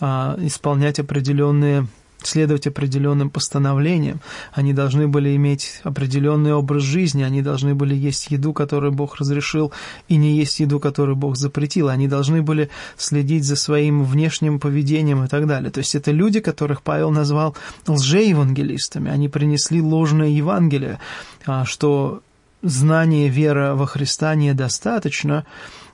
а, 0.00 0.36
исполнять 0.40 0.98
определенные 0.98 1.86
следовать 2.22 2.66
определенным 2.66 3.30
постановлениям, 3.30 4.20
они 4.52 4.72
должны 4.72 5.08
были 5.08 5.34
иметь 5.36 5.80
определенный 5.84 6.54
образ 6.54 6.82
жизни, 6.82 7.22
они 7.22 7.42
должны 7.42 7.74
были 7.74 7.94
есть 7.94 8.30
еду, 8.30 8.52
которую 8.52 8.92
Бог 8.92 9.16
разрешил, 9.16 9.72
и 10.08 10.16
не 10.16 10.36
есть 10.36 10.60
еду, 10.60 10.80
которую 10.80 11.16
Бог 11.16 11.36
запретил, 11.36 11.88
они 11.88 12.08
должны 12.08 12.42
были 12.42 12.70
следить 12.96 13.44
за 13.44 13.56
своим 13.56 14.04
внешним 14.04 14.58
поведением 14.58 15.24
и 15.24 15.28
так 15.28 15.46
далее. 15.46 15.70
То 15.70 15.78
есть 15.78 15.94
это 15.94 16.10
люди, 16.10 16.40
которых 16.40 16.82
Павел 16.82 17.10
назвал 17.10 17.56
лжеевангелистами, 17.86 19.10
они 19.10 19.28
принесли 19.28 19.80
ложное 19.80 20.28
Евангелие, 20.28 20.98
а, 21.46 21.64
что 21.64 22.22
знание 22.62 23.28
вера 23.28 23.74
во 23.74 23.86
Христа 23.86 24.34
недостаточно 24.34 25.46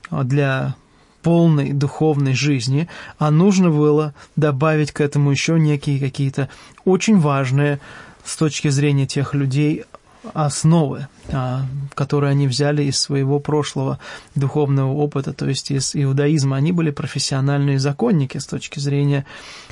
для 0.09 0.75
полной 1.23 1.71
духовной 1.71 2.33
жизни, 2.33 2.87
а 3.17 3.31
нужно 3.31 3.69
было 3.69 4.13
добавить 4.35 4.91
к 4.91 5.01
этому 5.01 5.31
еще 5.31 5.59
некие 5.59 5.99
какие-то 5.99 6.49
очень 6.85 7.19
важные 7.19 7.79
с 8.23 8.35
точки 8.37 8.67
зрения 8.67 9.07
тех 9.07 9.33
людей 9.33 9.85
основы, 10.33 11.07
а, 11.31 11.65
которые 11.93 12.31
они 12.31 12.47
взяли 12.47 12.83
из 12.83 12.99
своего 12.99 13.39
прошлого 13.39 13.99
духовного 14.35 14.93
опыта, 14.93 15.33
то 15.33 15.47
есть 15.47 15.71
из 15.71 15.95
иудаизма. 15.95 16.55
Они 16.55 16.71
были 16.71 16.91
профессиональные 16.91 17.79
законники 17.79 18.37
с 18.37 18.45
точки 18.45 18.79
зрения 18.79 19.25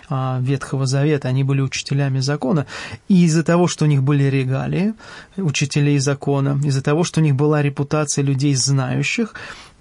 а, 0.09 0.39
Ветхого 0.41 0.85
Завета, 0.85 1.29
они 1.29 1.43
были 1.43 1.61
учителями 1.61 2.19
закона. 2.19 2.65
И 3.07 3.23
из-за 3.25 3.43
того, 3.43 3.67
что 3.67 3.85
у 3.85 3.87
них 3.87 4.03
были 4.03 4.23
регалии 4.23 4.93
учителей 5.37 5.99
закона, 5.99 6.59
из-за 6.63 6.81
того, 6.81 7.03
что 7.03 7.21
у 7.21 7.23
них 7.23 7.35
была 7.35 7.61
репутация 7.61 8.23
людей 8.23 8.53
знающих, 8.55 9.33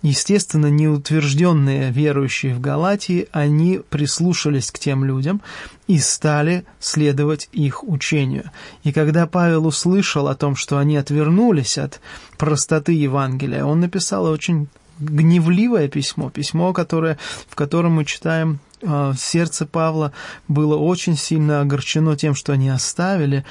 Естественно, 0.02 0.68
неутвержденные 0.68 1.90
верующие 1.90 2.54
в 2.54 2.60
Галатии, 2.60 3.28
они 3.32 3.80
прислушались 3.90 4.70
к 4.70 4.78
тем 4.78 5.04
людям 5.04 5.42
и 5.88 5.98
стали 5.98 6.64
следовать 6.78 7.50
их 7.52 7.84
учению. 7.84 8.50
И 8.82 8.92
когда 8.92 9.26
Павел 9.26 9.66
услышал 9.66 10.28
о 10.28 10.34
том, 10.34 10.56
что 10.56 10.78
они 10.78 10.96
отвернулись 10.96 11.76
от 11.76 12.00
простоты 12.38 12.92
Евангелия, 12.92 13.64
он 13.64 13.80
написал 13.80 14.24
очень 14.24 14.68
гневливое 15.00 15.88
письмо, 15.88 16.30
письмо, 16.30 16.72
которое, 16.72 17.18
в 17.48 17.54
котором 17.54 17.94
мы 17.94 18.06
читаем, 18.06 18.58
э, 18.80 19.12
сердце 19.18 19.66
Павла 19.66 20.12
было 20.48 20.76
очень 20.76 21.16
сильно 21.16 21.60
огорчено 21.60 22.16
тем, 22.16 22.34
что 22.34 22.52
они 22.52 22.70
оставили 22.70 23.44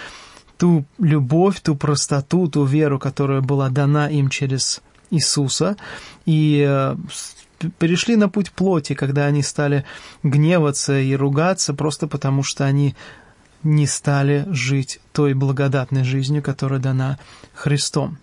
ту 0.58 0.86
любовь, 0.98 1.60
ту 1.62 1.76
простоту, 1.76 2.48
ту 2.48 2.66
веру, 2.66 2.98
которая 3.00 3.42
была 3.42 3.70
дана 3.70 4.10
им 4.10 4.30
через 4.30 4.82
Иисуса, 5.12 5.78
и 6.26 6.66
э, 6.68 6.96
перешли 7.78 8.16
на 8.16 8.30
путь 8.30 8.52
плоти, 8.52 8.94
когда 8.94 9.26
они 9.26 9.44
стали 9.44 9.86
гневаться 10.24 11.00
и 11.00 11.16
ругаться 11.16 11.74
просто 11.74 12.08
потому, 12.08 12.44
что 12.44 12.66
они 12.66 12.96
не 13.64 13.88
стали 13.88 14.46
жить 14.50 15.00
той 15.12 15.34
благодатной 15.34 16.04
жизнью, 16.04 16.42
которая 16.42 16.80
дана 16.80 17.20
Христом. 17.54 18.18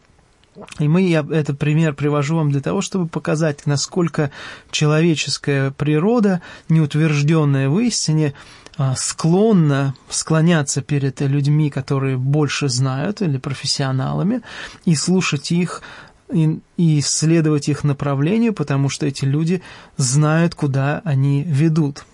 И 0.79 0.89
мы, 0.89 1.03
я 1.03 1.27
этот 1.31 1.59
пример 1.59 1.95
привожу 1.95 2.37
вам 2.37 2.51
для 2.51 2.63
того, 2.63 2.81
чтобы 2.81 3.09
показать, 3.09 3.67
насколько 3.67 4.31
человеческая 4.71 5.71
природа, 5.71 6.41
неутвержденная 6.71 7.69
в 7.69 7.79
истине, 7.81 8.33
а, 8.79 8.95
склонна 8.95 9.95
склоняться 10.09 10.83
перед 10.83 11.21
людьми, 11.21 11.71
которые 11.71 12.17
больше 12.17 12.69
знают, 12.69 13.23
или 13.23 13.39
профессионалами, 13.39 14.43
и 14.85 14.95
слушать 14.95 15.53
их, 15.53 15.83
и, 16.33 16.61
исследовать 16.77 17.69
их 17.69 17.85
направлению, 17.85 18.53
потому 18.53 18.89
что 18.89 19.07
эти 19.07 19.25
люди 19.25 19.63
знают, 19.97 20.55
куда 20.55 21.01
они 21.05 21.43
ведут. 21.43 22.05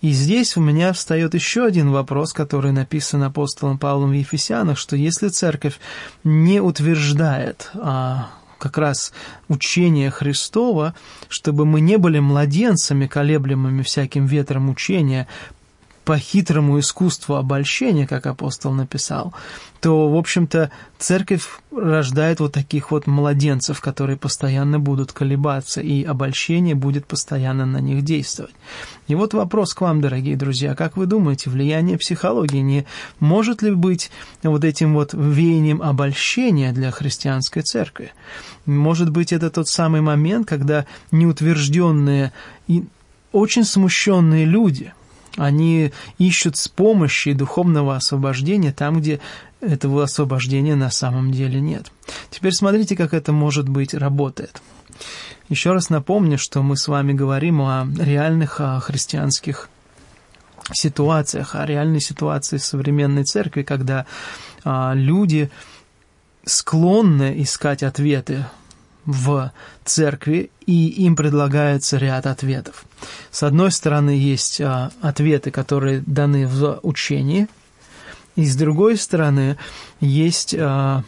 И 0.00 0.10
здесь 0.10 0.56
у 0.56 0.60
меня 0.60 0.92
встает 0.92 1.34
еще 1.34 1.64
один 1.64 1.90
вопрос, 1.90 2.32
который 2.32 2.72
написан 2.72 3.22
апостолом 3.22 3.78
Павлом 3.78 4.10
в 4.10 4.14
Ефесянах, 4.14 4.76
что 4.76 4.96
если 4.96 5.28
церковь 5.28 5.78
не 6.24 6.60
утверждает 6.60 7.70
а, 7.74 8.30
как 8.58 8.78
раз 8.78 9.12
учение 9.48 10.10
Христова, 10.10 10.94
чтобы 11.28 11.66
мы 11.66 11.80
не 11.80 11.98
были 11.98 12.18
младенцами, 12.18 13.06
колеблемыми 13.06 13.82
всяким 13.82 14.26
ветром 14.26 14.70
учения, 14.70 15.28
по 16.04 16.18
хитрому 16.18 16.80
искусству 16.80 17.36
обольщения, 17.36 18.06
как 18.06 18.26
апостол 18.26 18.72
написал, 18.72 19.32
то, 19.80 20.08
в 20.08 20.16
общем-то, 20.16 20.70
церковь 20.98 21.48
рождает 21.74 22.40
вот 22.40 22.52
таких 22.52 22.90
вот 22.90 23.06
младенцев, 23.06 23.80
которые 23.80 24.16
постоянно 24.16 24.78
будут 24.78 25.12
колебаться, 25.12 25.80
и 25.80 26.04
обольщение 26.04 26.74
будет 26.74 27.06
постоянно 27.06 27.66
на 27.66 27.78
них 27.78 28.02
действовать. 28.02 28.54
И 29.06 29.14
вот 29.14 29.34
вопрос 29.34 29.74
к 29.74 29.80
вам, 29.80 30.00
дорогие 30.00 30.36
друзья, 30.36 30.74
как 30.74 30.96
вы 30.96 31.06
думаете, 31.06 31.50
влияние 31.50 31.98
психологии 31.98 32.60
не 32.60 32.86
может 33.20 33.62
ли 33.62 33.72
быть 33.72 34.10
вот 34.42 34.64
этим 34.64 34.94
вот 34.94 35.14
веянием 35.14 35.82
обольщения 35.82 36.72
для 36.72 36.90
христианской 36.90 37.62
церкви? 37.62 38.12
Может 38.66 39.10
быть, 39.10 39.32
это 39.32 39.50
тот 39.50 39.68
самый 39.68 40.00
момент, 40.00 40.48
когда 40.48 40.86
неутвержденные 41.10 42.32
и 42.66 42.84
очень 43.32 43.64
смущенные 43.64 44.44
люди– 44.44 44.92
они 45.36 45.92
ищут 46.18 46.56
с 46.56 46.68
помощи 46.68 47.32
духовного 47.32 47.96
освобождения 47.96 48.72
там, 48.72 49.00
где 49.00 49.20
этого 49.60 50.02
освобождения 50.04 50.74
на 50.74 50.90
самом 50.90 51.30
деле 51.30 51.60
нет. 51.60 51.90
Теперь 52.30 52.52
смотрите, 52.52 52.96
как 52.96 53.14
это 53.14 53.32
может 53.32 53.68
быть 53.68 53.94
работает. 53.94 54.60
Еще 55.48 55.72
раз 55.72 55.90
напомню, 55.90 56.38
что 56.38 56.62
мы 56.62 56.76
с 56.76 56.88
вами 56.88 57.12
говорим 57.12 57.60
о 57.62 57.86
реальных 57.98 58.60
о 58.60 58.80
христианских 58.80 59.68
ситуациях, 60.72 61.54
о 61.54 61.66
реальной 61.66 62.00
ситуации 62.00 62.56
современной 62.56 63.24
церкви, 63.24 63.62
когда 63.62 64.06
а, 64.64 64.92
люди 64.94 65.50
склонны 66.44 67.34
искать 67.42 67.82
ответы 67.82 68.46
в 69.04 69.52
церкви, 69.84 70.50
и 70.66 70.88
им 70.88 71.16
предлагается 71.16 71.96
ряд 71.96 72.26
ответов. 72.26 72.84
С 73.30 73.42
одной 73.42 73.72
стороны, 73.72 74.10
есть 74.10 74.60
а, 74.60 74.90
ответы, 75.00 75.50
которые 75.50 76.02
даны 76.06 76.46
в 76.46 76.78
учении, 76.82 77.48
и 78.36 78.44
с 78.44 78.56
другой 78.56 78.96
стороны, 78.96 79.56
есть 80.00 80.54
а, 80.58 81.02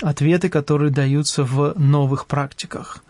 ответы, 0.00 0.48
которые 0.48 0.90
даются 0.90 1.44
в 1.44 1.78
новых 1.78 2.26
практиках. 2.26 3.02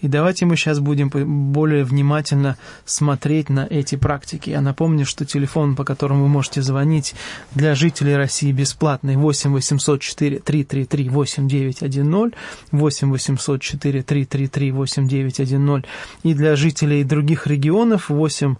И 0.00 0.08
давайте 0.08 0.44
мы 0.44 0.56
сейчас 0.56 0.80
будем 0.80 1.08
более 1.52 1.84
внимательно 1.84 2.56
смотреть 2.84 3.48
на 3.48 3.66
эти 3.68 3.96
практики. 3.96 4.50
Я 4.50 4.60
напомню, 4.60 5.06
что 5.06 5.24
телефон, 5.24 5.76
по 5.76 5.84
которому 5.84 6.24
вы 6.24 6.28
можете 6.28 6.62
звонить 6.62 7.14
для 7.54 7.74
жителей 7.74 8.16
России 8.16 8.52
бесплатный 8.52 9.16
8 9.16 9.52
800 9.52 10.00
4 10.00 10.38
333 10.40 11.08
8910, 11.08 12.34
8 12.72 13.10
800 13.10 13.62
4 13.62 14.02
333 14.02 14.72
8910, 14.72 15.84
и 16.22 16.34
для 16.34 16.56
жителей 16.56 17.04
других 17.04 17.46
регионов 17.46 18.08
8 18.08 18.54
а, 18.54 18.56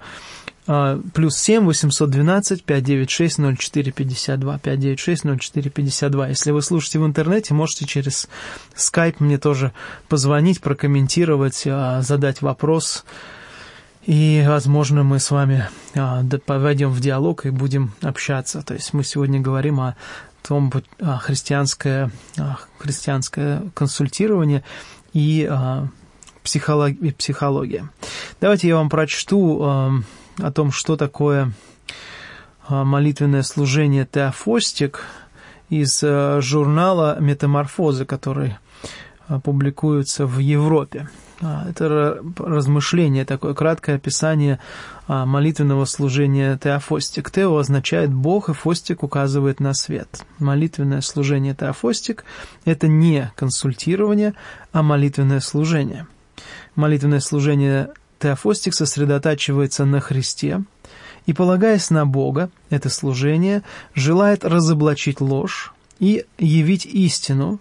плюс 0.66 1.36
7 1.36 1.64
812 1.64 2.64
596 2.64 3.38
0452 3.38 4.58
596 4.58 5.24
0452. 5.24 6.28
Если 6.28 6.50
вы 6.52 6.62
слушаете 6.62 6.98
в 7.00 7.06
интернете, 7.06 7.52
можете 7.52 7.84
через 7.84 8.28
Skype 8.74 9.16
мне 9.18 9.38
тоже 9.38 9.72
позвонить, 10.08 10.62
прокомментировать, 10.62 11.64
а, 11.66 12.00
задать 12.00 12.40
вопрос. 12.40 13.04
И, 14.06 14.44
возможно, 14.46 15.02
мы 15.02 15.18
с 15.18 15.30
вами 15.30 15.68
а, 15.94 16.24
поведем 16.46 16.90
в 16.90 17.00
диалог 17.00 17.44
и 17.44 17.50
будем 17.50 17.92
общаться. 18.00 18.62
То 18.62 18.74
есть 18.74 18.94
мы 18.94 19.04
сегодня 19.04 19.40
говорим 19.40 19.80
о 19.80 19.96
том 20.42 20.72
христианское, 21.22 22.10
христианское 22.78 23.62
консультирование 23.72 24.62
и 25.14 25.50
психология. 26.42 27.88
Давайте 28.42 28.68
я 28.68 28.76
вам 28.76 28.90
прочту 28.90 30.04
о 30.38 30.50
том, 30.50 30.72
что 30.72 30.96
такое 30.96 31.52
а, 32.66 32.84
молитвенное 32.84 33.42
служение 33.42 34.08
Теофостик 34.10 35.04
из 35.68 36.00
а, 36.02 36.40
журнала 36.40 37.18
«Метаморфозы», 37.20 38.04
который 38.06 38.56
а, 39.28 39.38
публикуется 39.40 40.26
в 40.26 40.38
Европе. 40.38 41.08
Это 41.40 42.22
размышление, 42.38 43.26
такое 43.26 43.52
краткое 43.54 43.96
описание 43.96 44.60
молитвенного 45.08 45.84
служения 45.84 46.56
Теофостик. 46.56 47.30
Тео 47.30 47.58
означает 47.58 48.10
«Бог», 48.14 48.48
и 48.48 48.54
Фостик 48.54 49.02
указывает 49.02 49.60
на 49.60 49.74
свет. 49.74 50.24
Молитвенное 50.38 51.02
служение 51.02 51.54
Теофостик– 51.54 52.24
это 52.64 52.86
не 52.86 53.30
консультирование, 53.34 54.32
а 54.72 54.82
молитвенное 54.82 55.40
служение. 55.40 56.06
Молитвенное 56.76 57.20
служение 57.20 57.90
Теофостик 58.18 58.74
сосредотачивается 58.74 59.84
на 59.84 60.00
Христе 60.00 60.62
и, 61.26 61.32
полагаясь 61.32 61.90
на 61.90 62.06
Бога, 62.06 62.50
это 62.70 62.88
служение, 62.88 63.62
желает 63.94 64.44
разоблачить 64.44 65.20
ложь 65.20 65.72
и 65.98 66.24
явить 66.38 66.86
истину, 66.86 67.60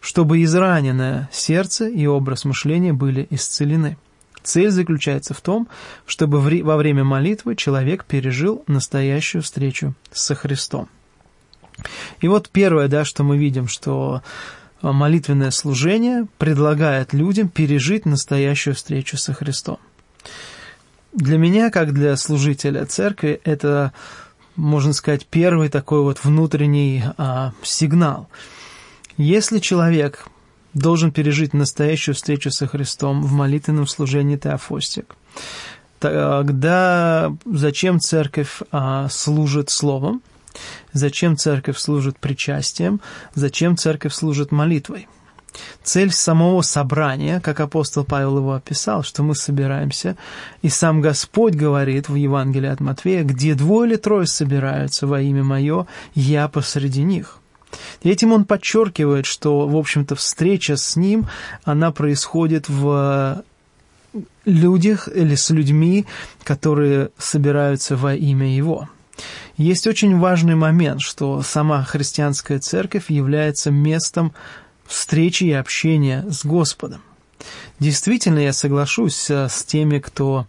чтобы 0.00 0.42
израненное 0.42 1.28
сердце 1.32 1.88
и 1.88 2.06
образ 2.06 2.44
мышления 2.44 2.92
были 2.92 3.26
исцелены. 3.30 3.96
Цель 4.42 4.70
заключается 4.70 5.34
в 5.34 5.40
том, 5.40 5.68
чтобы 6.06 6.40
во 6.40 6.76
время 6.76 7.04
молитвы 7.04 7.56
человек 7.56 8.04
пережил 8.06 8.64
настоящую 8.66 9.42
встречу 9.42 9.94
со 10.10 10.34
Христом. 10.34 10.88
И 12.20 12.28
вот 12.28 12.48
первое, 12.48 12.88
да, 12.88 13.04
что 13.04 13.22
мы 13.22 13.36
видим, 13.36 13.68
что 13.68 14.22
молитвенное 14.82 15.50
служение 15.50 16.26
предлагает 16.38 17.12
людям 17.12 17.48
пережить 17.48 18.06
настоящую 18.06 18.74
встречу 18.74 19.16
со 19.16 19.34
Христом. 19.34 19.78
Для 21.12 21.38
меня, 21.38 21.70
как 21.70 21.92
для 21.92 22.16
служителя 22.16 22.86
церкви, 22.86 23.40
это, 23.44 23.92
можно 24.54 24.92
сказать, 24.92 25.26
первый 25.26 25.68
такой 25.68 26.02
вот 26.02 26.22
внутренний 26.22 27.02
а, 27.18 27.52
сигнал. 27.62 28.28
Если 29.16 29.58
человек 29.58 30.28
должен 30.72 31.10
пережить 31.10 31.52
настоящую 31.52 32.14
встречу 32.14 32.52
со 32.52 32.68
Христом 32.68 33.22
в 33.22 33.32
молитвенном 33.32 33.88
служении 33.88 34.36
Теофостик, 34.36 35.16
тогда 35.98 37.36
зачем 37.44 37.98
церковь 37.98 38.60
а, 38.70 39.08
служит 39.08 39.68
словом, 39.68 40.22
зачем 40.92 41.36
церковь 41.36 41.76
служит 41.76 42.18
причастием, 42.18 43.00
зачем 43.34 43.76
церковь 43.76 44.14
служит 44.14 44.52
молитвой– 44.52 45.08
Цель 45.82 46.12
самого 46.12 46.62
собрания, 46.62 47.40
как 47.40 47.60
апостол 47.60 48.04
Павел 48.04 48.38
его 48.38 48.54
описал, 48.54 49.02
что 49.02 49.22
мы 49.22 49.34
собираемся, 49.34 50.16
и 50.62 50.68
сам 50.68 51.00
Господь 51.00 51.54
говорит 51.54 52.08
в 52.08 52.14
Евангелии 52.14 52.68
от 52.68 52.80
Матфея, 52.80 53.24
где 53.24 53.54
двое 53.54 53.90
или 53.90 53.96
трое 53.96 54.26
собираются 54.26 55.06
во 55.06 55.20
имя 55.20 55.42
Мое, 55.42 55.86
я 56.14 56.48
посреди 56.48 57.02
них. 57.02 57.38
И 58.02 58.10
этим 58.10 58.32
он 58.32 58.44
подчеркивает, 58.44 59.26
что, 59.26 59.66
в 59.66 59.76
общем-то, 59.76 60.16
встреча 60.16 60.76
с 60.76 60.96
ним, 60.96 61.28
она 61.64 61.92
происходит 61.92 62.68
в 62.68 63.44
людях 64.44 65.08
или 65.14 65.34
с 65.34 65.50
людьми, 65.50 66.06
которые 66.42 67.10
собираются 67.18 67.96
во 67.96 68.14
имя 68.14 68.54
Его. 68.54 68.88
Есть 69.56 69.86
очень 69.86 70.18
важный 70.18 70.54
момент, 70.54 71.02
что 71.02 71.42
сама 71.42 71.84
христианская 71.84 72.58
церковь 72.58 73.10
является 73.10 73.70
местом 73.70 74.32
встречи 74.90 75.44
и 75.44 75.52
общения 75.52 76.24
с 76.28 76.44
Господом. 76.44 77.00
Действительно, 77.78 78.40
я 78.40 78.52
соглашусь 78.52 79.30
э, 79.30 79.48
с 79.48 79.64
теми, 79.64 80.00
кто, 80.00 80.46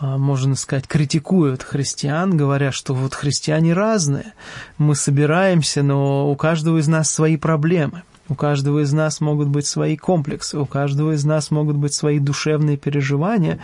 э, 0.00 0.04
можно 0.04 0.56
сказать, 0.56 0.86
критикует 0.86 1.62
христиан, 1.62 2.36
говоря, 2.36 2.72
что 2.72 2.94
вот 2.94 3.14
христиане 3.14 3.72
разные, 3.72 4.34
мы 4.76 4.94
собираемся, 4.94 5.82
но 5.82 6.30
у 6.30 6.36
каждого 6.36 6.78
из 6.78 6.88
нас 6.88 7.10
свои 7.10 7.36
проблемы. 7.36 8.02
У 8.28 8.34
каждого 8.36 8.80
из 8.80 8.92
нас 8.92 9.20
могут 9.20 9.48
быть 9.48 9.66
свои 9.66 9.96
комплексы, 9.96 10.56
у 10.56 10.66
каждого 10.66 11.12
из 11.12 11.24
нас 11.24 11.50
могут 11.50 11.76
быть 11.76 11.94
свои 11.94 12.20
душевные 12.20 12.76
переживания. 12.76 13.58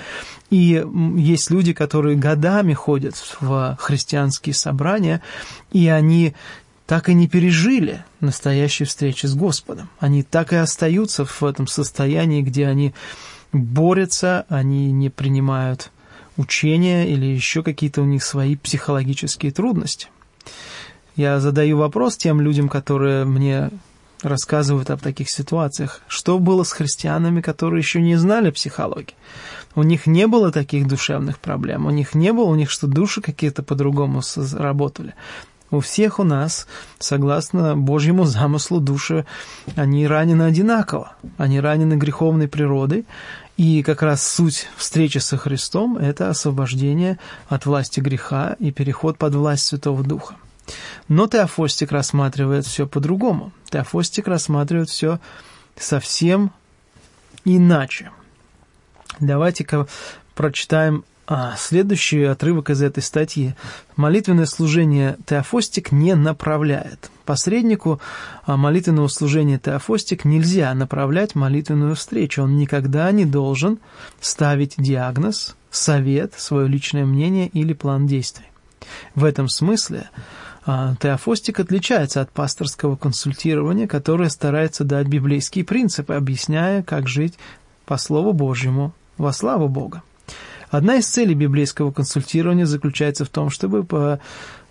И 0.51 0.85
есть 1.16 1.51
люди, 1.51 1.73
которые 1.73 2.16
годами 2.16 2.75
ходят 2.75 3.14
в 3.40 3.77
христианские 3.79 4.55
собрания, 4.55 5.23
и 5.71 5.87
они 5.87 6.35
так 6.87 7.09
и 7.09 7.14
не 7.14 7.29
пережили 7.29 8.05
настоящей 8.20 8.85
встречи 8.85 9.27
с 9.27 9.35
Господом. 9.35 9.90
Они 9.99 10.22
так 10.22 10.53
и 10.53 10.57
остаются 10.57 11.25
в 11.25 11.42
этом 11.42 11.66
состоянии, 11.66 12.42
где 12.42 12.66
они 12.66 12.94
борются, 13.53 14.46
они 14.49 14.92
не 14.92 15.11
принимают 15.11 15.90
учения 16.37 17.09
или 17.09 17.27
еще 17.27 17.62
какие-то 17.62 18.03
у 18.03 18.05
них 18.05 18.22
свои 18.22 18.57
психологические 18.57 19.53
трудности. 19.53 20.09
Я 21.16 21.40
задаю 21.40 21.79
вопрос 21.79 22.16
тем 22.16 22.40
людям, 22.40 22.68
которые 22.68 23.25
мне 23.25 23.70
рассказывают 24.22 24.90
об 24.90 25.01
таких 25.01 25.31
ситуациях. 25.31 26.03
Что 26.09 26.38
было 26.38 26.62
с 26.62 26.72
христианами, 26.72 27.40
которые 27.40 27.81
еще 27.81 28.01
не 28.01 28.16
знали 28.16 28.51
психологии? 28.51 29.14
У 29.75 29.83
них 29.83 30.07
не 30.07 30.27
было 30.27 30.53
таких 30.53 30.87
душевных 30.87 31.38
проблем, 31.38 31.87
у 31.87 31.90
них 31.90 32.14
не 32.14 32.33
было, 32.33 32.44
у 32.44 32.55
них 32.55 32.70
что 32.70 32.87
души 32.87 33.20
какие-то 33.20 33.62
по-другому 33.62 34.22
работали. 34.55 35.14
У 35.70 35.81
всех 35.81 36.20
у 36.20 36.24
нас, 36.24 36.66
согласно 36.98 37.76
Божьему 37.76 38.24
замыслу, 38.24 38.81
души, 38.81 39.26
они 39.74 40.07
ранены 40.07 40.44
одинаково. 40.44 41.12
Они 41.38 41.61
ранены 41.61 41.94
греховной 41.94 42.46
природой, 42.46 43.05
и 43.57 43.83
как 43.83 44.02
раз 44.02 44.26
суть 44.26 44.68
встречи 44.76 45.18
со 45.18 45.37
Христом– 45.37 45.96
это 45.98 46.31
освобождение 46.31 47.18
от 47.48 47.66
власти 47.66 48.00
греха 48.00 48.55
и 48.61 48.70
переход 48.70 49.18
под 49.18 49.35
власть 49.35 49.66
Святого 49.66 50.05
Духа. 50.05 50.37
Но 51.09 51.26
Теофостик 51.26 51.90
рассматривает 51.90 52.66
все 52.66 52.87
по-другому. 52.87 53.52
Теофостик 53.70 54.29
рассматривает 54.29 54.90
все 54.90 55.20
совсем 55.76 56.52
иначе. 57.44 58.11
Давайте-ка 59.20 59.87
прочитаем 60.35 61.05
а, 61.27 61.57
следующий 61.57 62.23
отрывок 62.23 62.71
из 62.71 62.83
этой 62.83 63.03
статьи. 63.03 63.55
Молитвенное 63.97 64.47
служение 64.47 65.17
Теофостик 65.27 65.91
не 65.91 66.15
направляет. 66.15 67.11
Посреднику 67.25 68.01
а, 68.45 68.57
молитвенного 68.57 69.09
служения 69.09 69.59
Теофостик 69.59 70.25
нельзя 70.25 70.73
направлять 70.75 71.35
молитвенную 71.35 71.97
встречу. 71.97 72.43
Он 72.43 72.57
никогда 72.57 73.11
не 73.11 73.25
должен 73.25 73.79
ставить 74.21 74.75
диагноз, 74.79 75.57
совет, 75.71 76.35
свое 76.37 76.69
личное 76.69 77.05
мнение 77.05 77.49
или 77.49 77.73
план 77.73 78.07
действий. 78.07 78.47
В 79.17 79.25
этом 79.25 79.49
смысле 79.49 80.11
а, 80.65 80.95
Теофостик 81.01 81.59
отличается 81.59 82.21
от 82.21 82.31
пасторского 82.31 82.95
консультирования, 82.95 83.89
которое 83.89 84.31
старается 84.31 84.85
дать 84.85 85.09
библейские 85.09 85.65
принципы, 85.65 86.15
объясняя, 86.15 86.85
как 86.85 87.09
жить 87.09 87.35
по 87.85 87.97
Слову 87.97 88.33
Божьему 88.33 88.93
во 89.19 89.33
славу 89.33 89.69
Бога. 89.69 90.03
Одна 90.70 90.96
из 90.96 91.07
целей 91.07 91.35
библейского 91.35 91.92
консультирования 91.92 92.66
заключается 92.66 93.24
в 93.24 93.29
том, 93.29 93.50
чтобы 93.50 93.87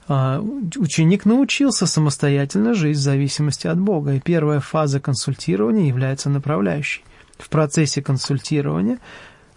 а, 0.08 0.40
ученик 0.78 1.26
научился 1.26 1.88
самостоятельно 1.88 2.74
жить 2.74 2.98
в 2.98 3.02
зависимости 3.02 3.68
от 3.68 3.80
Бога, 3.80 4.14
и 4.14 4.20
первая 4.20 4.60
фаза 4.60 5.00
консультирования 5.00 5.88
является 5.88 6.30
направляющей. 6.30 7.04
В 7.38 7.50
процессе 7.50 8.02
консультирования 8.02 9.00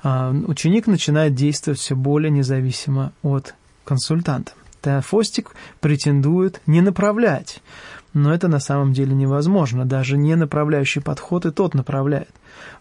а, 0.03 0.33
ученик 0.46 0.87
начинает 0.87 1.35
действовать 1.35 1.81
все 1.81 1.94
более 1.94 2.31
независимо 2.31 3.12
от 3.22 3.55
консультанта. 3.85 4.53
Теофостик 4.81 5.51
претендует 5.81 6.61
не 6.66 6.81
направлять, 6.81 7.61
но 8.14 8.33
это 8.33 8.49
на 8.49 8.61
самом 8.61 8.92
деле 8.92 9.14
невозможно. 9.14 9.85
Даже 9.85 10.16
не 10.16 10.35
направляющий 10.35 11.03
подход 11.03 11.47
и 11.47 11.51
тот 11.51 11.75
направляет. 11.75 12.31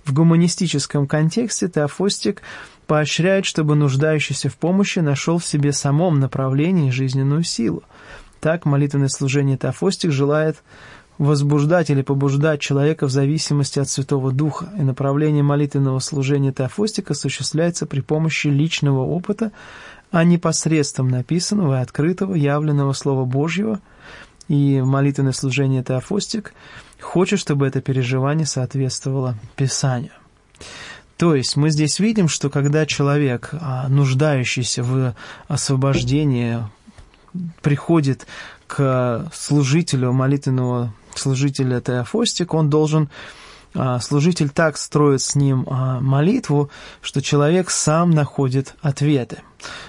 В 0.06 0.14
гуманистическом 0.14 1.08
контексте 1.08 1.68
Теофостик 1.68 2.42
поощряет, 2.88 3.46
чтобы 3.46 3.76
нуждающийся 3.76 4.50
в 4.50 4.56
помощи 4.58 5.00
нашел 5.00 5.38
в 5.38 5.46
себе 5.46 5.74
самом 5.74 6.20
направлении 6.20 6.90
жизненную 6.90 7.44
силу. 7.44 7.84
Так 8.40 8.66
молитвенное 8.66 9.10
служение 9.10 9.58
Теофостик 9.58 10.12
желает 10.12 10.58
возбуждать 11.18 11.90
или 11.90 12.02
побуждать 12.02 12.62
человека 12.62 13.08
в 13.08 13.10
зависимости 13.10 13.80
от 13.80 13.90
Святого 13.90 14.32
Духа, 14.32 14.70
и 14.78 14.82
направление 14.82 15.44
молитвенного 15.44 16.00
служения 16.00 16.52
Теофостика 16.52 17.14
осуществляется 17.14 17.86
при 17.86 18.02
помощи 18.02 18.48
личного 18.48 19.02
опыта, 19.02 19.52
а 20.12 20.24
не 20.24 20.38
посредством 20.38 21.10
написанного 21.10 21.80
и 21.80 21.82
открытого, 21.82 22.36
явленного 22.36 22.94
Слова 22.94 23.26
Божьего, 23.26 23.80
и 24.48 24.82
молитвенное 24.82 25.34
служение 25.34 25.84
Теофостик 25.84 26.54
хочет, 27.00 27.40
чтобы 27.40 27.68
это 27.68 27.82
переживание 27.82 28.46
соответствовало 28.46 29.36
Писанию. 29.56 30.12
То 31.18 31.34
есть 31.34 31.58
мы 31.58 31.72
здесь 31.72 32.00
видим, 32.00 32.28
что 32.28 32.50
когда 32.50 32.86
человек, 32.86 33.50
а, 33.54 33.88
нуждающийся 33.90 34.84
в 34.84 35.16
освобождении, 35.48 36.60
приходит 37.62 38.28
к 38.68 39.30
служителю 39.34 40.12
молитвенного 40.12 40.94
служителя 41.16 41.82
Теофостик, 41.82 42.54
он 42.54 42.70
должен 42.70 43.10
а, 43.74 44.00
служитель 44.00 44.50
так 44.50 44.78
строит 44.78 45.22
с 45.22 45.36
ним 45.36 45.66
а, 45.70 46.00
молитву, 46.00 46.70
что 47.02 47.22
человек 47.22 47.70
сам 47.70 48.12
находит 48.12 48.76
ответы. 48.82 49.40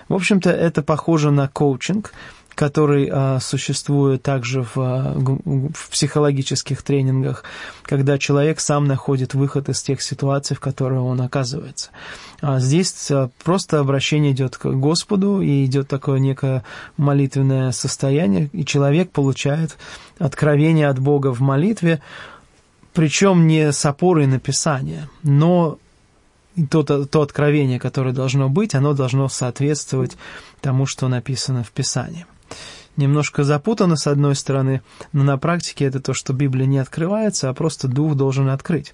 В 0.08 0.14
общем-то, 0.14 0.50
это 0.50 0.82
похоже 0.82 1.30
на 1.30 1.48
коучинг, 1.48 2.12
который 2.58 3.08
а, 3.08 3.38
существует 3.38 4.24
также 4.24 4.64
в, 4.64 4.72
а, 4.78 5.14
в 5.14 5.90
психологических 5.90 6.82
тренингах, 6.82 7.44
когда 7.84 8.18
человек 8.18 8.58
сам 8.58 8.84
находит 8.88 9.32
выход 9.34 9.68
из 9.68 9.80
тех 9.80 10.02
ситуаций, 10.02 10.56
в 10.56 10.60
которых 10.60 11.00
он 11.02 11.20
оказывается. 11.20 11.90
А 12.40 12.58
здесь 12.58 13.12
а, 13.12 13.30
просто 13.44 13.78
обращение 13.78 14.32
идет 14.32 14.56
к 14.56 14.66
Господу, 14.72 15.40
и 15.40 15.64
идет 15.64 15.86
такое 15.86 16.18
некое 16.18 16.64
молитвенное 16.96 17.70
состояние, 17.70 18.50
и 18.52 18.64
человек 18.64 19.12
получает 19.12 19.76
откровение 20.18 20.88
от 20.88 20.98
Бога 20.98 21.32
в 21.32 21.38
молитве, 21.38 22.02
причем 22.92 23.46
не 23.46 23.70
с 23.70 23.86
опорой 23.86 24.26
на 24.26 24.40
Писание, 24.40 25.08
но 25.22 25.78
то, 26.70 26.82
то, 26.82 27.06
то 27.06 27.22
откровение, 27.22 27.78
которое 27.78 28.12
должно 28.12 28.48
быть, 28.48 28.74
оно 28.74 28.94
должно 28.94 29.28
соответствовать 29.28 30.16
тому, 30.60 30.86
что 30.86 31.06
написано 31.06 31.62
в 31.62 31.70
Писании 31.70 32.26
немножко 32.98 33.44
запутано 33.44 33.96
с 33.96 34.06
одной 34.06 34.34
стороны, 34.34 34.82
но 35.12 35.24
на 35.24 35.38
практике 35.38 35.86
это 35.86 36.00
то, 36.00 36.12
что 36.12 36.32
Библия 36.32 36.66
не 36.66 36.78
открывается, 36.78 37.48
а 37.48 37.54
просто 37.54 37.88
Дух 37.88 38.14
должен 38.14 38.50
открыть. 38.50 38.92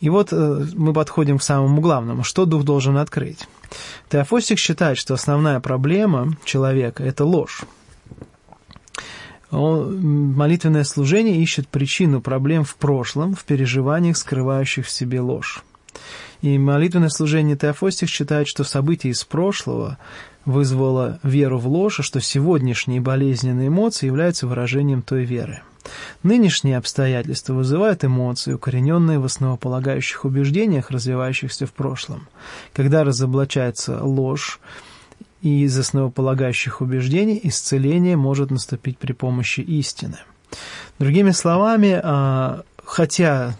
И 0.00 0.10
вот 0.10 0.28
э, 0.32 0.66
мы 0.74 0.92
подходим 0.92 1.38
к 1.38 1.42
самому 1.42 1.80
главному. 1.80 2.22
Что 2.22 2.44
Дух 2.44 2.62
должен 2.64 2.96
открыть? 2.98 3.48
Теофостик 4.10 4.58
считает, 4.58 4.98
что 4.98 5.14
основная 5.14 5.60
проблема 5.60 6.36
человека– 6.44 7.02
это 7.04 7.24
ложь. 7.24 7.62
Он, 9.50 10.34
молитвенное 10.34 10.84
служение 10.84 11.42
ищет 11.42 11.68
причину 11.68 12.20
проблем 12.20 12.64
в 12.64 12.76
прошлом, 12.76 13.34
в 13.34 13.44
переживаниях, 13.44 14.18
скрывающих 14.18 14.86
в 14.86 14.90
себе 14.90 15.20
ложь. 15.20 15.64
И 16.42 16.58
молитвенное 16.58 17.08
служение 17.08 17.56
Теофостих 17.56 18.08
считает, 18.08 18.46
что 18.46 18.62
события 18.62 19.08
из 19.08 19.24
прошлого 19.24 19.98
вызвало 20.48 21.20
веру 21.22 21.58
в 21.58 21.68
ложь, 21.68 22.00
что 22.00 22.20
сегодняшние 22.20 23.02
болезненные 23.02 23.68
эмоции 23.68 24.06
являются 24.06 24.46
выражением 24.46 25.02
той 25.02 25.24
веры. 25.24 25.60
Нынешние 26.22 26.78
обстоятельства 26.78 27.52
вызывают 27.52 28.04
эмоции, 28.04 28.54
укорененные 28.54 29.18
в 29.18 29.26
основополагающих 29.26 30.24
убеждениях, 30.24 30.90
развивающихся 30.90 31.66
в 31.66 31.72
прошлом. 31.72 32.28
Когда 32.72 33.04
разоблачается 33.04 34.02
ложь, 34.02 34.58
и 35.42 35.64
из 35.64 35.78
основополагающих 35.78 36.80
убеждений 36.80 37.38
исцеление 37.44 38.16
может 38.16 38.50
наступить 38.50 38.98
при 38.98 39.12
помощи 39.12 39.60
истины. 39.60 40.16
Другими 40.98 41.30
словами, 41.30 42.00
а, 42.02 42.62
хотя 42.84 43.54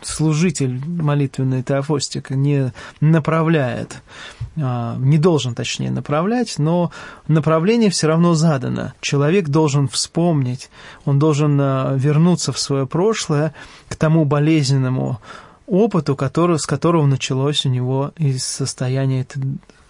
служитель 0.00 0.80
молитвенный 0.86 1.62
теофостик 1.62 2.30
не 2.30 2.72
направляет, 3.00 4.00
а, 4.40 4.41
не 4.56 5.18
должен, 5.18 5.54
точнее, 5.54 5.90
направлять, 5.90 6.58
но 6.58 6.90
направление 7.26 7.90
все 7.90 8.08
равно 8.08 8.34
задано. 8.34 8.92
Человек 9.00 9.48
должен 9.48 9.88
вспомнить, 9.88 10.70
он 11.04 11.18
должен 11.18 11.58
а, 11.60 11.94
вернуться 11.96 12.52
в 12.52 12.58
свое 12.58 12.86
прошлое, 12.86 13.54
к 13.88 13.96
тому 13.96 14.24
болезненному 14.24 15.20
опыту, 15.66 16.16
который, 16.16 16.58
с 16.58 16.66
которого 16.66 17.06
началось 17.06 17.64
у 17.64 17.70
него 17.70 18.12
из 18.18 18.44
состояния 18.44 19.26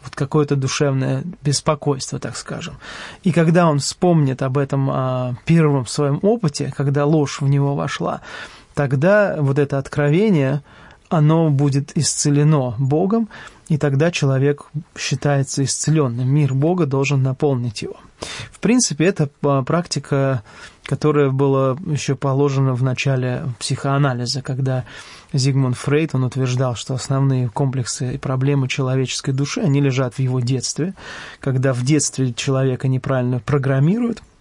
вот 0.05 0.15
какое-то 0.15 0.57
душевное 0.57 1.25
беспокойство, 1.43 2.19
так 2.19 2.37
скажем. 2.37 2.75
И 3.23 3.33
когда 3.33 3.69
он 3.69 3.79
вспомнит 3.79 4.43
об 4.43 4.59
этом 4.59 4.91
о 4.91 5.35
первом 5.45 5.87
своем 5.87 6.19
опыте, 6.23 6.73
когда 6.77 7.05
ложь 7.05 7.41
в 7.41 7.49
него 7.49 7.75
вошла, 7.75 8.21
тогда 8.75 9.37
вот 9.39 9.59
это 9.59 9.79
откровение, 9.79 10.63
оно 11.13 11.51
будет 11.51 11.97
исцелено 11.97 12.75
Богом, 12.79 13.29
и 13.69 13.79
тогда 13.79 14.11
человек 14.11 14.67
считается 14.99 15.65
исцеленным. 15.65 16.29
Мир 16.29 16.55
Бога 16.55 16.87
должен 16.87 17.23
наполнить 17.23 17.83
его. 17.83 17.97
В 18.51 18.61
принципе, 18.61 19.07
это 19.07 19.29
а, 19.43 19.63
практика, 19.63 20.43
которая 20.85 21.31
была 21.31 21.77
еще 21.87 22.15
положена 22.15 22.75
в 22.75 22.83
начале 22.83 23.45
психоанализа, 23.59 24.43
когда 24.43 24.85
Зигмунд 25.33 25.77
Фрейд, 25.77 26.15
он 26.15 26.25
утверждал, 26.25 26.77
что 26.77 26.95
основные 26.95 27.49
комплексы 27.49 28.15
и 28.15 28.19
проблемы 28.19 28.69
человеческой 28.69 29.33
души, 29.33 29.61
они 29.61 29.81
лежат 29.81 30.15
в 30.15 30.19
его 30.19 30.41
детстве, 30.41 30.95
когда 31.41 31.73
в 31.73 31.83
детстве 31.83 32.33
человека 32.35 32.89
неправильно 32.89 33.41
программируют– 33.41 34.23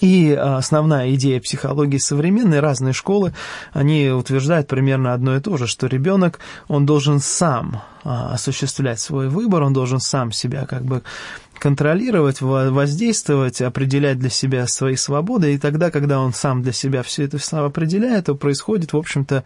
и 0.00 0.32
а, 0.32 0.56
основная 0.56 1.14
идея 1.14 1.40
психологии 1.40 1.98
современной, 1.98 2.60
разные 2.60 2.92
школы, 2.92 3.32
они 3.72 4.08
утверждают 4.08 4.68
примерно 4.68 5.12
одно 5.12 5.36
и 5.36 5.40
то 5.40 5.56
же, 5.56 5.66
что 5.66 5.86
ребенок, 5.86 6.40
он 6.68 6.86
должен 6.86 7.20
сам 7.20 7.82
а, 8.02 8.34
осуществлять 8.34 9.00
свой 9.00 9.28
выбор, 9.28 9.62
он 9.62 9.72
должен 9.72 10.00
сам 10.00 10.32
себя 10.32 10.66
как 10.66 10.84
бы 10.84 11.02
контролировать, 11.58 12.40
воздействовать, 12.40 13.62
определять 13.62 14.18
для 14.18 14.30
себя 14.30 14.66
свои 14.66 14.96
свободы, 14.96 15.54
и 15.54 15.58
тогда, 15.58 15.90
когда 15.90 16.20
он 16.20 16.34
сам 16.34 16.62
для 16.62 16.72
себя 16.72 17.02
все 17.02 17.24
это 17.24 17.38
определяет, 17.64 18.26
то 18.26 18.34
происходит, 18.34 18.92
в 18.92 18.96
общем-то, 18.96 19.44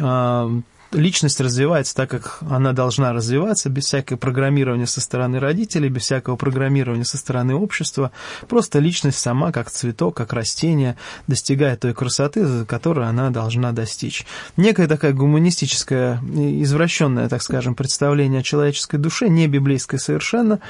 а, 0.00 0.50
личность 0.92 1.40
развивается 1.40 1.94
так, 1.94 2.10
как 2.10 2.38
она 2.48 2.72
должна 2.72 3.12
развиваться, 3.12 3.68
без 3.68 3.86
всякого 3.86 4.16
программирования 4.16 4.86
со 4.86 5.00
стороны 5.00 5.38
родителей, 5.38 5.88
без 5.88 6.02
всякого 6.02 6.36
программирования 6.36 7.04
со 7.04 7.18
стороны 7.18 7.54
общества. 7.54 8.12
Просто 8.48 8.78
личность 8.78 9.18
сама, 9.18 9.52
как 9.52 9.70
цветок, 9.70 10.16
как 10.16 10.32
растение, 10.32 10.96
достигает 11.26 11.80
той 11.80 11.94
красоты, 11.94 12.64
которой 12.64 13.08
она 13.08 13.30
должна 13.30 13.72
достичь. 13.72 14.26
Некая 14.56 14.88
такая 14.88 15.12
гуманистическая, 15.12 16.20
извращенное, 16.22 17.28
так 17.28 17.42
скажем, 17.42 17.74
представление 17.74 18.40
о 18.40 18.44
человеческой 18.44 18.98
душе, 18.98 19.28
не 19.28 19.48
библейское 19.48 19.98
совершенно, 19.98 20.60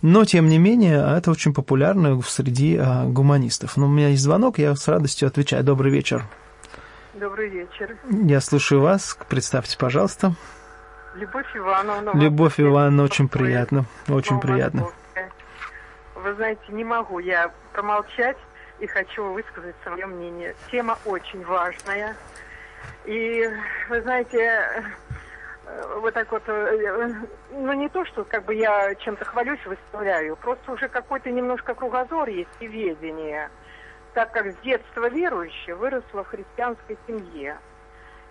но, 0.00 0.24
тем 0.24 0.48
не 0.48 0.58
менее, 0.58 1.16
это 1.16 1.30
очень 1.30 1.54
популярно 1.54 2.20
среди 2.26 2.76
а, 2.76 3.06
гуманистов. 3.06 3.76
Но 3.76 3.86
у 3.86 3.90
меня 3.90 4.08
есть 4.08 4.22
звонок, 4.22 4.58
я 4.58 4.74
с 4.74 4.88
радостью 4.88 5.28
отвечаю. 5.28 5.64
Добрый 5.64 5.92
вечер. 5.92 6.26
Добрый 7.14 7.50
вечер. 7.50 7.98
Я 8.10 8.40
слушаю 8.40 8.80
вас. 8.80 9.18
Представьте, 9.28 9.76
пожалуйста. 9.76 10.32
Любовь 11.14 11.54
Ивановна. 11.54 12.12
Любовь 12.14 12.58
Ивановна, 12.58 13.02
очень 13.02 13.28
приятно. 13.28 13.84
Очень 14.08 14.40
приятно. 14.40 14.88
Вы 16.14 16.34
знаете, 16.34 16.62
не 16.70 16.84
могу 16.84 17.18
я 17.18 17.52
промолчать 17.74 18.38
и 18.78 18.86
хочу 18.86 19.24
высказать 19.32 19.74
свое 19.82 20.06
мнение. 20.06 20.54
Тема 20.70 20.96
очень 21.04 21.44
важная. 21.44 22.16
И, 23.04 23.46
вы 23.90 24.00
знаете, 24.00 24.82
вот 26.00 26.14
так 26.14 26.32
вот, 26.32 26.42
э, 26.46 27.08
ну 27.50 27.72
не 27.74 27.88
то, 27.90 28.06
что 28.06 28.24
как 28.24 28.46
бы 28.46 28.54
я 28.54 28.94
чем-то 28.94 29.24
хвалюсь, 29.24 29.60
выставляю, 29.66 30.36
просто 30.36 30.72
уже 30.72 30.88
какой-то 30.88 31.30
немножко 31.30 31.74
кругозор 31.74 32.28
есть 32.28 32.56
и 32.60 32.66
ведение– 32.66 33.50
так 34.14 34.32
как 34.32 34.52
с 34.52 34.56
детства 34.62 35.08
верующая, 35.08 35.74
выросла 35.74 36.24
в 36.24 36.28
христианской 36.28 36.98
семье. 37.06 37.58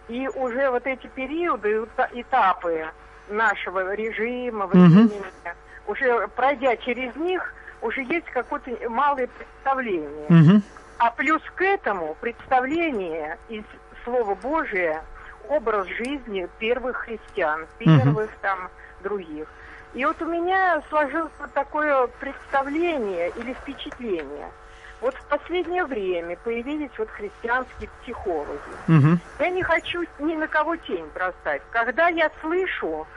И 0.07 0.27
уже 0.27 0.69
вот 0.69 0.85
эти 0.85 1.07
периоды, 1.07 1.87
этапы 2.13 2.87
нашего 3.29 3.93
режима, 3.93 4.67
времени, 4.67 5.05
угу. 5.05 5.91
уже 5.91 6.27
пройдя 6.29 6.75
через 6.77 7.15
них, 7.15 7.53
уже 7.81 8.03
есть 8.03 8.25
какое-то 8.27 8.89
малое 8.89 9.27
представление. 9.27 10.25
Угу. 10.27 10.61
А 10.97 11.11
плюс 11.11 11.41
к 11.55 11.61
этому 11.61 12.15
представление 12.19 13.37
из 13.49 13.63
Слова 14.03 14.35
Божия, 14.35 15.03
образ 15.49 15.87
жизни 15.87 16.47
первых 16.59 16.97
христиан, 16.97 17.67
первых 17.79 18.29
угу. 18.29 18.37
там 18.41 18.69
других. 19.01 19.47
И 19.93 20.05
вот 20.05 20.21
у 20.21 20.25
меня 20.25 20.81
сложилось 20.89 21.33
вот 21.39 21.51
такое 21.53 22.07
представление 22.19 23.31
или 23.35 23.53
впечатление– 23.53 24.51
вот 25.01 25.15
в 25.15 25.25
последнее 25.25 25.83
время 25.85 26.37
появились 26.37 26.91
вот 26.97 27.09
христианские 27.09 27.89
психологи. 28.01 28.59
Угу. 28.87 29.17
Я 29.39 29.49
не 29.49 29.63
хочу 29.63 30.03
ни 30.19 30.35
на 30.35 30.47
кого 30.47 30.75
тень 30.75 31.09
бросать. 31.13 31.61
Когда 31.71 32.07
я 32.07 32.31
слышу, 32.39 33.07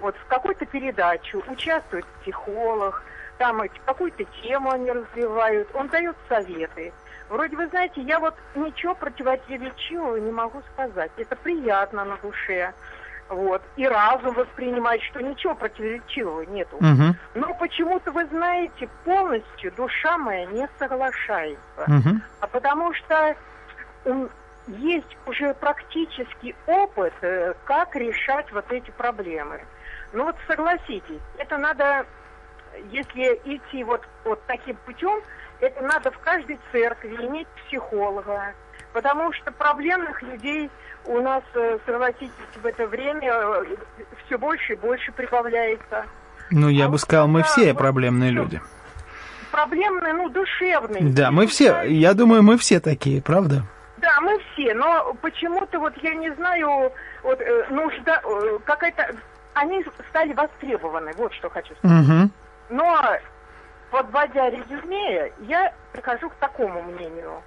вот 0.00 0.14
в 0.16 0.26
какой-то 0.26 0.66
передаче 0.66 1.38
участвует 1.38 2.04
психолог, 2.20 3.02
там 3.38 3.62
какую-то 3.86 4.24
тему 4.42 4.70
они 4.70 4.90
развивают, 4.92 5.68
он 5.74 5.88
дает 5.88 6.16
советы. 6.28 6.92
Вроде, 7.30 7.56
вы 7.56 7.68
знаете, 7.68 8.02
я 8.02 8.18
вот 8.18 8.34
ничего 8.54 8.94
противоречивого 8.94 10.16
не 10.16 10.32
могу 10.32 10.62
сказать. 10.74 11.12
Это 11.16 11.36
приятно 11.36 12.04
на 12.04 12.16
душе. 12.16 12.74
Вот. 13.30 13.62
И 13.76 13.86
разум 13.86 14.34
воспринимает, 14.34 15.00
что 15.02 15.22
ничего 15.22 15.54
противоречивого 15.54 16.42
нету. 16.42 16.76
Угу. 16.76 17.14
Но 17.36 17.54
почему-то, 17.54 18.10
вы 18.10 18.26
знаете, 18.26 18.88
полностью 19.04 19.72
душа 19.72 20.18
моя 20.18 20.46
не 20.46 20.68
соглашается. 20.80 21.82
Угу. 21.86 22.20
А 22.40 22.46
потому 22.48 22.92
что 22.92 23.36
есть 24.66 25.16
уже 25.26 25.54
практический 25.54 26.56
опыт, 26.66 27.14
э, 27.22 27.54
как 27.64 27.94
решать 27.94 28.50
вот 28.52 28.70
эти 28.72 28.90
проблемы. 28.90 29.60
Ну 30.12 30.24
вот 30.24 30.36
согласитесь, 30.48 31.20
это 31.38 31.56
надо, 31.56 32.04
если 32.90 33.40
идти 33.44 33.84
вот, 33.84 34.02
вот 34.24 34.42
таким 34.46 34.74
путем, 34.84 35.20
это 35.60 35.80
надо 35.82 36.10
в 36.10 36.18
каждой 36.18 36.58
церкви 36.72 37.14
иметь 37.26 37.46
психолога, 37.66 38.54
потому 38.92 39.32
что 39.32 39.52
проблемных 39.52 40.20
людей 40.22 40.68
у 41.06 41.20
нас, 41.20 41.42
э, 41.54 41.78
согласитесь, 41.86 42.30
в 42.62 42.66
это 42.66 42.86
время 42.86 43.32
э, 43.32 43.64
все 44.24 44.38
больше 44.38 44.74
и 44.74 44.76
больше 44.76 45.12
прибавляется. 45.12 46.04
Ну, 46.50 46.68
я 46.68 46.86
а 46.86 46.88
бы 46.88 46.98
сказал, 46.98 47.28
мы 47.28 47.42
все 47.42 47.74
проблемные 47.74 48.30
люди. 48.30 48.60
Проблемные, 49.50 50.12
ну, 50.14 50.28
душевные. 50.28 51.02
Да, 51.12 51.30
мы 51.30 51.46
все, 51.46 51.82
я 51.82 52.14
думаю, 52.14 52.42
мы 52.42 52.56
все 52.56 52.80
такие, 52.80 53.20
правда? 53.22 53.62
Да, 53.98 54.20
мы 54.20 54.38
все, 54.52 54.74
но 54.74 55.14
почему-то 55.20 55.78
вот 55.78 55.92
я 56.02 56.14
не 56.14 56.32
знаю, 56.34 56.92
вот 57.22 57.40
э, 57.40 57.66
нужда 57.70 58.22
какая-то, 58.64 59.14
они 59.54 59.84
стали 60.08 60.32
востребованы, 60.32 61.12
вот 61.16 61.32
что 61.34 61.50
хочу 61.50 61.74
сказать. 61.76 62.08
Угу. 62.08 62.30
Но 62.70 63.18
подводя 63.90 64.50
резюме, 64.50 65.32
я 65.40 65.72
прихожу 65.92 66.30
к 66.30 66.34
такому 66.36 66.82
мнению. 66.82 67.42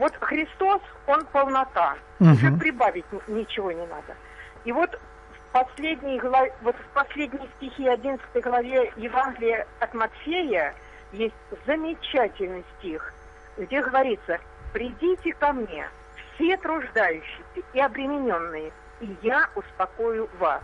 Вот 0.00 0.14
Христос, 0.18 0.80
он 1.06 1.26
полнота. 1.26 1.94
Угу. 2.20 2.30
Уже 2.30 2.50
прибавить 2.52 3.04
ничего 3.28 3.70
не 3.70 3.86
надо. 3.86 4.16
И 4.64 4.72
вот 4.72 4.90
в 4.94 5.52
последней, 5.52 6.18
главе, 6.18 6.54
вот 6.62 6.74
в 6.74 6.94
последней 6.94 7.46
стихе 7.58 7.90
11 7.90 8.24
главе 8.42 8.94
Евангелия 8.96 9.66
от 9.78 9.92
Матфея 9.92 10.74
есть 11.12 11.34
замечательный 11.66 12.64
стих, 12.78 13.12
где 13.58 13.82
говорится, 13.82 14.38
«Придите 14.72 15.34
ко 15.34 15.52
мне, 15.52 15.86
все 16.34 16.56
труждающиеся 16.56 17.62
и 17.74 17.80
обремененные, 17.80 18.72
и 19.00 19.16
я 19.20 19.50
успокою 19.54 20.30
вас». 20.38 20.62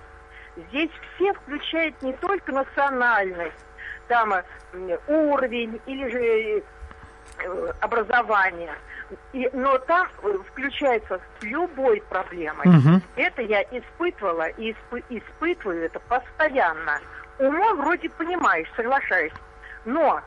Здесь 0.71 0.91
все 1.15 1.35
включает 1.35 2.01
не 2.01 2.15
только 2.15 2.53
национальность, 2.53 3.67
там 4.09 4.33
уровень 5.09 5.79
или 5.85 6.09
же 6.11 6.65
э, 7.45 7.73
образование, 7.83 8.73
и, 9.33 9.49
но 9.53 9.79
там 9.79 10.09
включается 10.51 11.21
с 11.39 11.43
любой 11.43 12.03
проблемой. 12.09 12.67
Угу. 12.67 13.01
Это 13.17 13.43
я 13.43 13.63
испытывала 13.63 14.49
и 14.49 14.73
испы, 14.73 15.03
испытываю 15.09 15.85
это 15.85 16.01
постоянно. 16.01 17.01
Умом 17.39 17.79
вроде 17.79 18.09
понимаешь, 18.11 18.69
соглашаюсь. 18.77 19.33
Но 19.85 20.21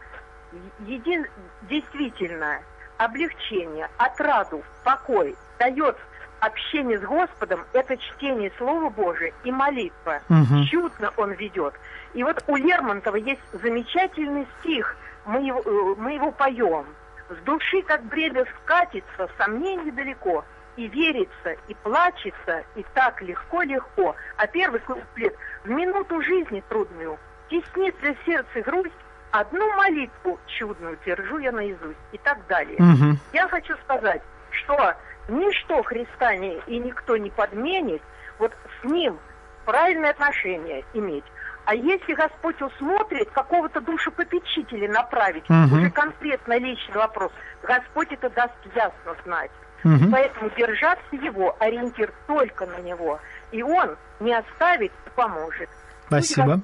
един, 0.79 1.25
действительно 1.63 2.59
облегчение, 2.97 3.89
отраду, 3.97 4.63
покой 4.83 5.35
дает 5.57 5.97
общение 6.39 6.97
с 6.99 7.01
Господом, 7.01 7.65
это 7.73 7.97
чтение 7.97 8.51
Слова 8.57 8.89
Божия 8.89 9.33
и 9.43 9.51
молитва. 9.51 10.21
Угу. 10.29 10.65
Чудно 10.69 11.11
он 11.17 11.31
ведет. 11.33 11.73
И 12.13 12.23
вот 12.23 12.43
у 12.47 12.55
Лермонтова 12.55 13.17
есть 13.17 13.41
замечательный 13.51 14.47
стих, 14.59 14.95
мы 15.25 15.41
его, 15.41 15.61
э, 15.63 15.95
мы 15.97 16.13
его 16.13 16.31
поем. 16.31 16.85
С 17.29 17.35
души, 17.43 17.81
как 17.83 18.03
бремя 18.05 18.45
скатится, 18.63 19.29
сомнений 19.37 19.91
далеко, 19.91 20.43
и 20.75 20.87
верится, 20.87 21.55
и 21.67 21.73
плачется, 21.75 22.63
и 22.75 22.83
так 22.93 23.21
легко-легко. 23.21 24.15
А 24.37 24.47
первый 24.47 24.79
куплет 24.79 25.35
в 25.63 25.69
минуту 25.69 26.21
жизни 26.21 26.63
трудную 26.69 27.19
теснит 27.49 27.95
для 27.99 28.15
сердца 28.25 28.61
грусть, 28.61 28.93
одну 29.31 29.71
молитву 29.75 30.39
чудную 30.47 30.97
держу 31.05 31.38
я 31.39 31.51
наизусть 31.51 31.99
и 32.11 32.17
так 32.17 32.45
далее. 32.47 32.77
Угу. 32.77 33.17
Я 33.34 33.47
хочу 33.47 33.75
сказать, 33.84 34.21
что 34.51 34.95
ничто 35.27 35.84
Христа 35.84 36.36
не, 36.36 36.57
и 36.67 36.80
никто 36.80 37.17
не 37.17 37.30
подменит, 37.30 38.01
вот 38.38 38.53
с 38.82 38.84
Ним 38.86 39.19
правильное 39.65 40.11
отношение 40.11 40.84
иметь. 40.93 41.25
А 41.70 41.76
если 41.76 42.15
Господь 42.15 42.59
усмотрит 42.63 43.30
какого-то 43.30 43.80
душепопечителя 43.82 44.91
направить, 44.91 45.43
угу. 45.47 45.76
уже 45.76 45.91
конкретно 45.91 46.57
личный 46.57 46.95
вопрос, 46.95 47.32
Господь 47.61 48.07
это 48.09 48.28
даст 48.32 48.55
ясно 48.76 49.15
знать. 49.24 49.51
Угу. 49.84 50.09
Поэтому 50.11 50.49
держаться 50.57 51.15
его, 51.15 51.55
ориентир 51.59 52.11
только 52.26 52.65
на 52.65 52.80
него. 52.80 53.20
И 53.51 53.61
он 53.61 53.95
не 54.20 54.34
оставит 54.34 54.91
поможет. 55.15 55.70
Спасибо. 56.07 56.59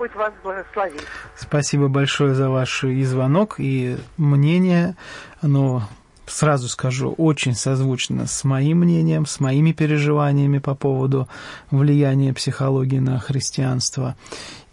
Спасибо 1.36 1.88
большое 1.88 2.34
за 2.34 2.50
ваш 2.50 2.84
и 2.84 3.04
звонок, 3.04 3.60
и 3.60 3.98
мнение. 4.18 4.96
Оно, 5.40 5.84
сразу 6.26 6.68
скажу, 6.68 7.12
очень 7.12 7.54
созвучно 7.54 8.26
с 8.26 8.44
моим 8.44 8.80
мнением, 8.80 9.28
с 9.28 9.40
моими 9.40 9.72
переживаниями 9.72 10.58
по 10.58 10.74
поводу 10.74 11.28
влияния 11.70 12.34
психологии 12.34 12.98
на 12.98 13.20
христианство. 13.20 14.16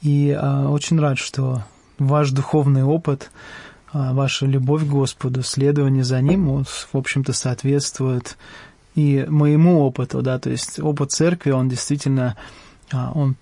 И 0.02 0.30
а, 0.30 0.68
очень 0.68 0.98
рад, 1.00 1.18
что 1.18 1.62
ваш 1.98 2.30
духовный 2.30 2.82
опыт, 2.82 3.30
а, 3.92 4.12
ваша 4.12 4.46
любовь 4.46 4.84
к 4.84 4.88
Господу, 4.88 5.42
следование 5.42 6.04
за 6.04 6.20
Ним, 6.20 6.48
он, 6.48 6.64
в 6.64 6.96
общем-то, 6.96 7.32
соответствует 7.32 8.36
и 8.94 9.24
моему 9.28 9.80
опыту, 9.80 10.22
да, 10.22 10.38
то 10.38 10.50
есть 10.50 10.78
опыт 10.78 11.12
церкви, 11.12 11.50
он 11.50 11.68
действительно, 11.68 12.36
а, 12.92 13.12
он 13.14 13.36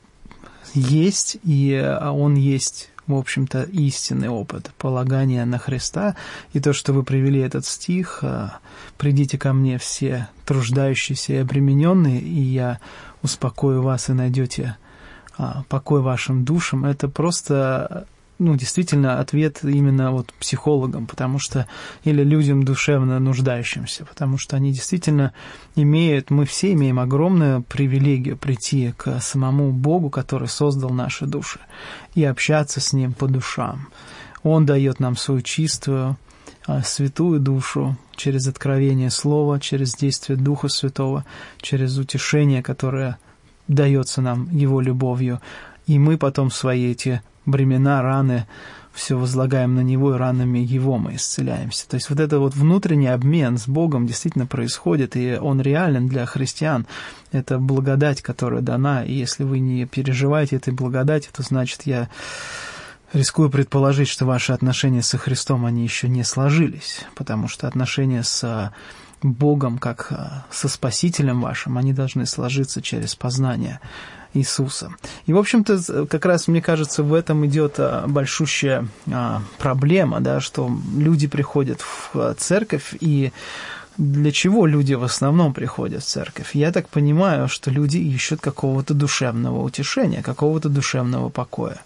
есть, 0.74 1.38
и 1.42 1.74
а, 1.74 2.12
он 2.12 2.34
есть, 2.34 2.90
в 3.06 3.14
общем-то, 3.14 3.64
истинный 3.64 4.28
опыт 4.28 4.70
полагания 4.78 5.44
на 5.44 5.58
Христа. 5.58 6.14
И 6.52 6.61
то, 6.61 6.72
что 6.72 6.92
вы 6.92 7.02
привели 7.02 7.40
этот 7.40 7.66
стих, 7.66 8.20
а, 8.22 8.58
«Придите 8.96 9.38
ко 9.38 9.52
мне 9.52 9.78
все 9.78 10.28
труждающиеся 10.44 11.32
и 11.32 11.36
обремененные, 11.36 12.20
и 12.20 12.40
я 12.40 12.78
успокою 13.22 13.82
вас 13.82 14.08
и 14.08 14.12
найдете 14.12 14.76
покой 15.68 16.01
вашим 16.01 16.45
душам», 16.45 16.84
это 16.84 17.09
просто 17.09 18.07
ну, 18.41 18.57
действительно 18.57 19.20
ответ 19.20 19.62
именно 19.62 20.11
вот 20.12 20.32
психологам, 20.41 21.07
потому 21.07 21.38
что, 21.38 21.66
или 22.05 22.24
людям 22.24 22.62
душевно 22.62 23.20
нуждающимся, 23.20 24.07
потому 24.07 24.38
что 24.38 24.57
они 24.57 24.72
действительно 24.72 25.34
имеют, 25.76 26.30
мы 26.30 26.47
все 26.47 26.72
имеем 26.72 26.99
огромную 26.99 27.62
привилегию 27.62 28.38
прийти 28.38 28.95
к 28.97 29.20
самому 29.20 29.72
Богу, 29.72 30.09
который 30.09 30.49
создал 30.49 30.91
наши 30.91 31.26
души, 31.26 31.61
и 32.14 32.24
общаться 32.24 32.80
с 32.80 32.95
Ним 32.95 33.12
по 33.12 33.28
душам. 33.28 33.88
Он 34.43 34.64
дает 34.64 35.01
нам 35.01 35.16
свою 35.16 35.43
чистую, 35.43 36.16
а, 36.66 36.82
святую 36.82 37.41
душу 37.41 37.99
через 38.16 38.47
откровение 38.47 39.11
Слова, 39.11 39.61
через 39.61 39.95
действие 39.95 40.38
Духа 40.38 40.68
Святого, 40.68 41.26
через 41.61 41.99
утешение, 41.99 42.62
которое 42.62 43.18
дается 43.75 44.21
нам 44.21 44.49
Его 44.51 44.81
любовью, 44.81 45.41
и 45.87 45.99
мы 45.99 46.18
потом 46.18 46.51
свои 46.51 46.91
эти 46.91 47.23
бремена, 47.47 48.03
раны, 48.03 48.47
все 48.93 49.16
возлагаем 49.16 49.77
на 49.77 49.81
Него, 49.81 50.14
и 50.14 50.18
ранами 50.18 50.59
Его 50.59 50.99
мы 50.99 51.14
исцеляемся. 51.14 51.89
То 51.89 51.95
есть 51.95 52.11
вот 52.11 52.21
это 52.21 52.39
вот 52.41 52.55
внутренний 52.55 53.07
обмен 53.07 53.57
с 53.57 53.68
Богом 53.68 54.07
действительно 54.07 54.47
происходит, 54.47 55.16
и 55.16 55.39
он 55.41 55.61
реален 55.61 56.09
для 56.09 56.27
христиан. 56.27 56.87
Это 57.33 57.59
благодать, 57.59 58.21
которая 58.21 58.61
дана, 58.61 59.05
и 59.05 59.14
если 59.14 59.45
вы 59.45 59.61
не 59.61 59.87
переживаете 59.87 60.57
этой 60.57 60.75
благодати, 60.75 61.29
то 61.33 61.43
значит 61.43 61.83
я 61.85 62.09
рискую 63.12 63.51
предположить, 63.51 64.09
что 64.09 64.27
ваши 64.27 64.53
отношения 64.53 65.03
со 65.03 65.18
Христом, 65.18 65.64
они 65.64 65.85
еще 65.85 66.09
не 66.09 66.25
сложились, 66.25 67.05
потому 67.14 67.49
что 67.49 67.68
отношения 67.68 68.23
с 68.23 68.73
Богом, 69.23 69.79
как 69.79 70.12
со 70.51 70.68
Спасителем 70.68 71.41
вашим, 71.41 71.79
они 71.79 71.93
должны 71.93 72.27
сложиться 72.27 72.83
через 72.83 73.14
познание 73.14 73.81
Иисуса. 74.33 74.95
И, 75.27 75.33
в 75.33 75.39
общем-то, 75.39 76.07
как 76.07 76.25
раз, 76.25 76.47
мне 76.49 76.62
кажется, 76.62 77.03
в 77.03 77.14
этом 77.14 77.45
идет 77.47 77.75
а, 77.79 78.07
большущая 78.07 78.87
а, 79.11 79.43
проблема, 79.59 80.21
да, 80.21 80.41
что 80.41 80.71
люди 80.97 81.27
приходят 81.27 81.81
в 81.81 82.35
церковь 82.35 82.95
и 83.01 83.33
для 83.97 84.32
чего 84.32 84.66
люди 84.66 84.95
в 84.95 85.03
основном 85.05 85.53
приходят 85.53 86.03
в 86.03 86.07
церковь? 86.07 86.55
Я 86.55 86.72
так 86.72 86.88
понимаю, 86.88 87.49
что 87.49 87.70
люди 87.70 87.99
ищут 87.99 88.41
какого-то 88.41 88.95
душевного 88.95 89.62
утешения, 89.62 90.22
какого-то 90.22 90.68
душевного 90.68 91.28
покоя. 91.28 91.80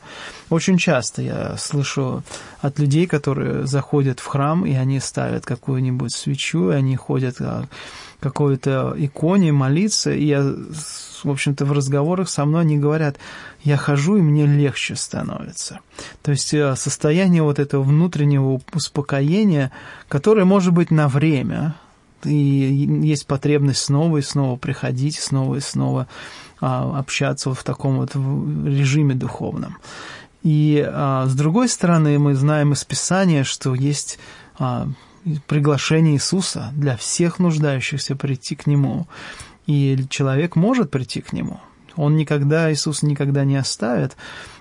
Очень 0.50 0.78
часто 0.78 1.22
я 1.22 1.56
слышу 1.56 2.22
от 2.60 2.78
людей, 2.78 3.06
которые 3.06 3.66
заходят 3.66 4.20
в 4.20 4.26
храм, 4.26 4.64
и 4.64 4.74
они 4.74 5.00
ставят 5.00 5.44
какую-нибудь 5.44 6.12
свечу, 6.12 6.70
и 6.70 6.74
они 6.74 6.96
ходят 6.96 7.36
к 7.36 7.68
какой-то 8.20 8.94
иконе 8.96 9.52
молиться, 9.52 10.12
и 10.12 10.26
я 10.26 10.54
в 11.24 11.30
общем-то, 11.30 11.64
в 11.64 11.72
разговорах 11.72 12.28
со 12.28 12.44
мной 12.44 12.62
они 12.62 12.76
говорят, 12.76 13.16
я 13.62 13.76
хожу, 13.76 14.16
и 14.18 14.20
мне 14.20 14.46
легче 14.46 14.94
становится. 14.94 15.80
То 16.22 16.30
есть 16.30 16.52
э, 16.52 16.76
состояние 16.76 17.42
вот 17.42 17.58
этого 17.58 17.82
внутреннего 17.82 18.60
успокоения, 18.74 19.72
которое 20.08 20.44
может 20.44 20.72
быть 20.72 20.90
на 20.90 21.08
время, 21.08 21.74
и 22.24 22.88
есть 23.02 23.26
потребность 23.26 23.82
снова 23.82 24.18
и 24.18 24.22
снова 24.22 24.56
приходить, 24.56 25.18
снова 25.18 25.56
и 25.56 25.60
снова 25.60 26.08
а, 26.60 26.98
общаться 26.98 27.52
в 27.52 27.62
таком 27.62 27.96
вот 27.96 28.14
режиме 28.14 29.14
духовном. 29.14 29.78
И 30.42 30.84
а, 30.86 31.26
с 31.26 31.34
другой 31.34 31.68
стороны, 31.68 32.18
мы 32.18 32.34
знаем 32.34 32.72
из 32.72 32.84
Писания, 32.84 33.44
что 33.44 33.74
есть 33.74 34.18
а, 34.58 34.88
приглашение 35.46 36.14
Иисуса 36.14 36.70
для 36.74 36.96
всех 36.96 37.38
нуждающихся 37.38 38.14
прийти 38.14 38.54
к 38.54 38.66
Нему. 38.66 39.06
И 39.66 40.04
человек 40.10 40.56
может 40.56 40.90
прийти 40.90 41.22
к 41.22 41.32
нему. 41.32 41.60
Он 41.96 42.16
никогда, 42.16 42.72
Иисус 42.72 43.02
никогда 43.02 43.44
не 43.44 43.56
оставит 43.56 44.16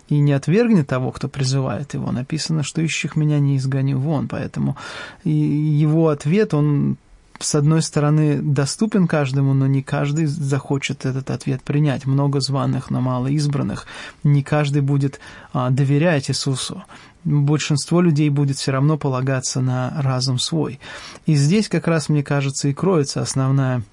и 0.07 0.19
не 0.19 0.33
отвергнет 0.33 0.87
того, 0.87 1.11
кто 1.11 1.27
призывает 1.27 1.93
его. 1.93 2.11
Написано, 2.11 2.63
что 2.63 2.81
ищих 2.81 3.15
меня 3.15 3.39
не 3.39 3.57
изгоню 3.57 3.97
вон. 3.97 4.27
Поэтому 4.27 4.77
и 5.23 5.31
его 5.31 6.09
ответ, 6.09 6.53
он 6.53 6.97
с 7.39 7.55
одной 7.55 7.81
стороны, 7.81 8.41
доступен 8.41 9.07
каждому, 9.07 9.53
но 9.53 9.67
не 9.67 9.81
каждый 9.81 10.25
захочет 10.25 11.05
этот 11.05 11.29
ответ 11.31 11.63
принять. 11.63 12.05
Много 12.05 12.39
званых, 12.39 12.89
но 12.89 13.01
мало 13.01 13.27
избранных. 13.27 13.85
Не 14.23 14.43
каждый 14.43 14.81
будет 14.81 15.19
а, 15.51 15.69
доверять 15.69 16.29
Иисусу 16.29 16.83
большинство 17.23 18.01
людей 18.01 18.29
будет 18.29 18.57
все 18.57 18.71
равно 18.71 18.97
полагаться 18.97 19.61
на 19.61 19.93
разум 20.01 20.39
свой. 20.39 20.79
И 21.25 21.35
здесь 21.35 21.69
как 21.69 21.87
раз, 21.87 22.09
мне 22.09 22.23
кажется, 22.23 22.67
и 22.67 22.73
кроется 22.73 23.21
основная 23.21 23.83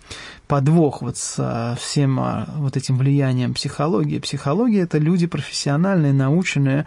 подвох 0.51 1.01
вот 1.01 1.17
с 1.17 1.77
всем 1.81 2.19
а, 2.19 2.45
вот 2.57 2.77
этим 2.77 2.99
влиянием 2.99 3.55
психологии. 3.55 4.19
Психология– 4.19 4.81
это 4.83 4.99
люди 4.99 5.29
профессиональные, 5.29 6.13
наученные, 6.13 6.87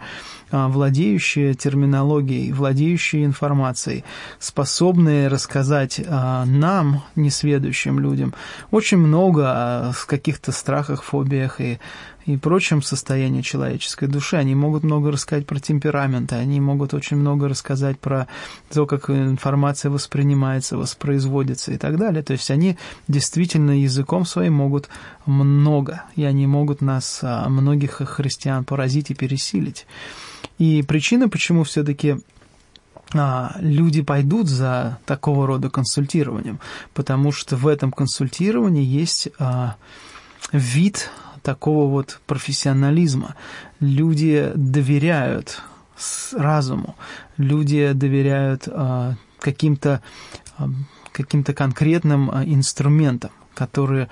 а, 0.50 0.68
владеющие 0.68 1.54
терминологией, 1.54 2.52
владеющие 2.52 3.24
информацией, 3.24 4.04
способные 4.38 5.28
рассказать 5.28 5.98
а, 6.06 6.44
нам, 6.44 7.04
несведущим 7.16 7.98
людям, 7.98 8.34
очень 8.70 8.98
много 8.98 9.50
о 9.50 9.92
каких-то 10.06 10.52
страхах, 10.52 11.02
фобиях 11.02 11.58
и 11.62 11.78
и 12.26 12.36
прочем 12.36 12.82
состоянии 12.82 13.42
человеческой 13.42 14.08
души. 14.08 14.36
Они 14.36 14.54
могут 14.54 14.82
много 14.82 15.10
рассказать 15.10 15.46
про 15.46 15.60
темпераменты, 15.60 16.36
они 16.36 16.60
могут 16.60 16.94
очень 16.94 17.16
много 17.16 17.48
рассказать 17.48 17.98
про 17.98 18.28
то, 18.72 18.86
как 18.86 19.10
информация 19.10 19.90
воспринимается, 19.90 20.76
воспроизводится 20.76 21.72
и 21.72 21.76
так 21.76 21.98
далее. 21.98 22.22
То 22.22 22.32
есть 22.32 22.50
они 22.50 22.78
действительно 23.08 23.53
языком 23.54 24.24
своим 24.24 24.54
могут 24.54 24.88
много, 25.26 26.04
и 26.16 26.24
они 26.24 26.46
могут 26.46 26.80
нас, 26.80 27.20
а, 27.22 27.48
многих 27.48 28.02
христиан, 28.04 28.64
поразить 28.64 29.10
и 29.10 29.14
пересилить. 29.14 29.86
И 30.58 30.82
причина, 30.82 31.28
почему 31.28 31.64
все-таки 31.64 32.16
а, 33.14 33.56
люди 33.60 34.02
пойдут 34.02 34.48
за 34.48 34.98
такого 35.06 35.46
рода 35.46 35.70
консультированием, 35.70 36.60
потому 36.94 37.32
что 37.32 37.56
в 37.56 37.66
этом 37.66 37.92
консультировании 37.92 38.84
есть 38.84 39.28
а, 39.38 39.76
вид 40.52 41.10
такого 41.42 41.90
вот 41.90 42.20
профессионализма. 42.26 43.34
Люди 43.80 44.50
доверяют 44.54 45.62
разуму, 46.32 46.96
люди 47.36 47.92
доверяют 47.92 48.68
каким-то 49.38 50.02
каким-то 51.14 51.54
конкретным 51.54 52.28
инструментам, 52.44 53.30
которые 53.54 54.08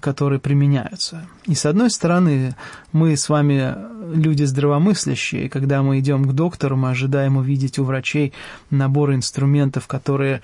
которые 0.00 0.38
применяются. 0.38 1.26
И 1.46 1.56
с 1.56 1.66
одной 1.66 1.90
стороны, 1.90 2.54
мы 2.92 3.16
с 3.16 3.28
вами 3.28 3.74
люди 4.14 4.44
здравомыслящие, 4.44 5.48
когда 5.48 5.82
мы 5.82 5.98
идем 5.98 6.24
к 6.24 6.32
доктору, 6.32 6.76
мы 6.76 6.90
ожидаем 6.90 7.36
увидеть 7.36 7.78
у 7.80 7.84
врачей 7.84 8.32
набор 8.70 9.14
инструментов, 9.14 9.88
которые 9.88 10.42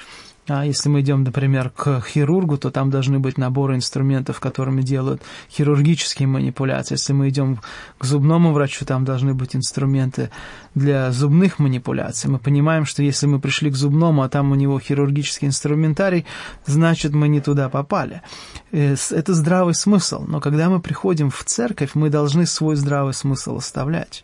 а 0.49 0.65
если 0.65 0.89
мы 0.89 1.01
идем, 1.01 1.25
например, 1.25 1.71
к 1.71 2.01
хирургу, 2.07 2.57
то 2.57 2.71
там 2.71 2.89
должны 2.89 3.19
быть 3.19 3.37
наборы 3.37 3.75
инструментов, 3.75 4.39
которыми 4.39 4.83
делают 4.83 5.21
хирургические 5.51 6.29
манипуляции. 6.29 6.95
Если 6.95 7.13
мы 7.13 7.31
идем 7.31 7.59
к 7.99 8.05
зубному 8.05 8.53
врачу, 8.53 8.85
там 8.85 9.05
должны 9.05 9.35
быть 9.35 9.57
инструменты 9.57 10.31
для 10.77 11.11
зубных 11.11 11.59
манипуляций. 11.59 12.31
Мы 12.31 12.39
понимаем, 12.39 12.85
что 12.85 13.03
если 13.03 13.27
мы 13.27 13.41
пришли 13.41 13.71
к 13.71 13.75
зубному, 13.75 14.23
а 14.23 14.29
там 14.29 14.53
у 14.53 14.55
него 14.55 14.79
хирургический 14.79 15.49
инструментарий, 15.49 16.27
значит, 16.67 17.15
мы 17.15 17.29
не 17.29 17.41
туда 17.41 17.71
попали. 17.71 18.21
Э, 18.73 18.95
это 19.11 19.35
здравый 19.35 19.75
смысл. 19.75 20.25
Но 20.29 20.39
когда 20.41 20.69
мы 20.69 20.81
приходим 20.81 21.31
в 21.31 21.43
церковь, 21.45 21.93
мы 21.95 22.11
должны 22.11 22.45
свой 22.45 22.77
здравый 22.77 23.15
смысл 23.15 23.57
оставлять. 23.57 24.23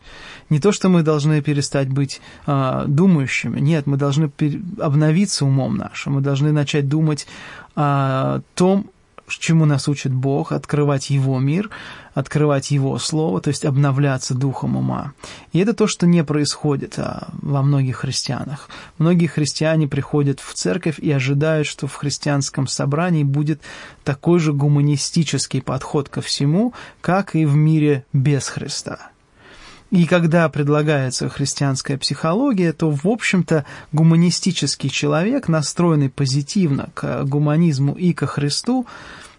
Не 0.50 0.61
то, 0.61 0.72
что 0.72 0.90
мы 0.90 1.03
должны 1.03 1.40
перестать 1.40 1.88
быть 1.88 2.20
а, 2.46 2.84
думающими, 2.86 3.59
нет, 3.59 3.86
мы 3.86 3.96
должны 3.96 4.30
обновиться 4.78 5.46
умом 5.46 5.76
нашим, 5.78 6.14
мы 6.14 6.20
должны 6.20 6.53
начать 6.53 6.86
думать 6.86 7.26
о 7.74 8.40
том, 8.55 8.90
чему 9.39 9.64
нас 9.64 9.89
учит 9.89 10.12
Бог, 10.12 10.53
открывать 10.53 11.11
Его 11.11 11.39
мир, 11.39 11.70
открывать 12.14 12.70
Его 12.70 12.99
Слово, 12.99 13.41
то 13.41 13.49
есть 13.49 13.64
обновляться 13.64 14.35
духом 14.35 14.76
ума. 14.76 15.12
И 15.53 15.59
это 15.59 15.72
то, 15.72 15.87
что 15.87 16.07
не 16.07 16.24
происходит 16.24 16.99
а, 16.99 17.28
во 17.41 17.62
многих 17.62 17.99
христианах. 17.99 18.68
Многие 18.99 19.26
христиане 19.26 19.89
приходят 19.89 20.41
в 20.41 20.53
церковь 20.55 20.99
и 20.99 21.11
ожидают, 21.11 21.66
что 21.66 21.87
в 21.87 21.95
христианском 21.95 22.66
собрании 22.66 23.24
будет 23.24 23.61
такой 24.05 24.41
же 24.41 24.53
гуманистический 24.53 25.62
подход 25.62 26.09
ко 26.09 26.20
всему, 26.20 26.74
как 27.01 27.35
и 27.35 27.47
в 27.47 27.55
мире 27.55 28.05
без 28.12 28.49
Христа. 28.49 29.12
И 29.93 30.07
когда 30.07 30.49
предлагается 30.49 31.28
христианская 31.28 31.99
психология, 31.99 32.72
то, 32.72 32.90
в 32.90 33.07
общем-то, 33.07 33.66
гуманистический 33.93 34.88
человек, 34.88 35.49
настроенный 35.49 36.09
позитивно 36.09 36.88
к 36.95 37.24
гуманизму 37.24 37.93
и 37.93 38.14
ко 38.14 38.26
Христу, 38.26 38.86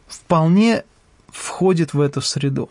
вполне 0.07 0.83
входит 1.31 1.95
в 1.95 2.01
эту 2.01 2.21
среду. 2.21 2.69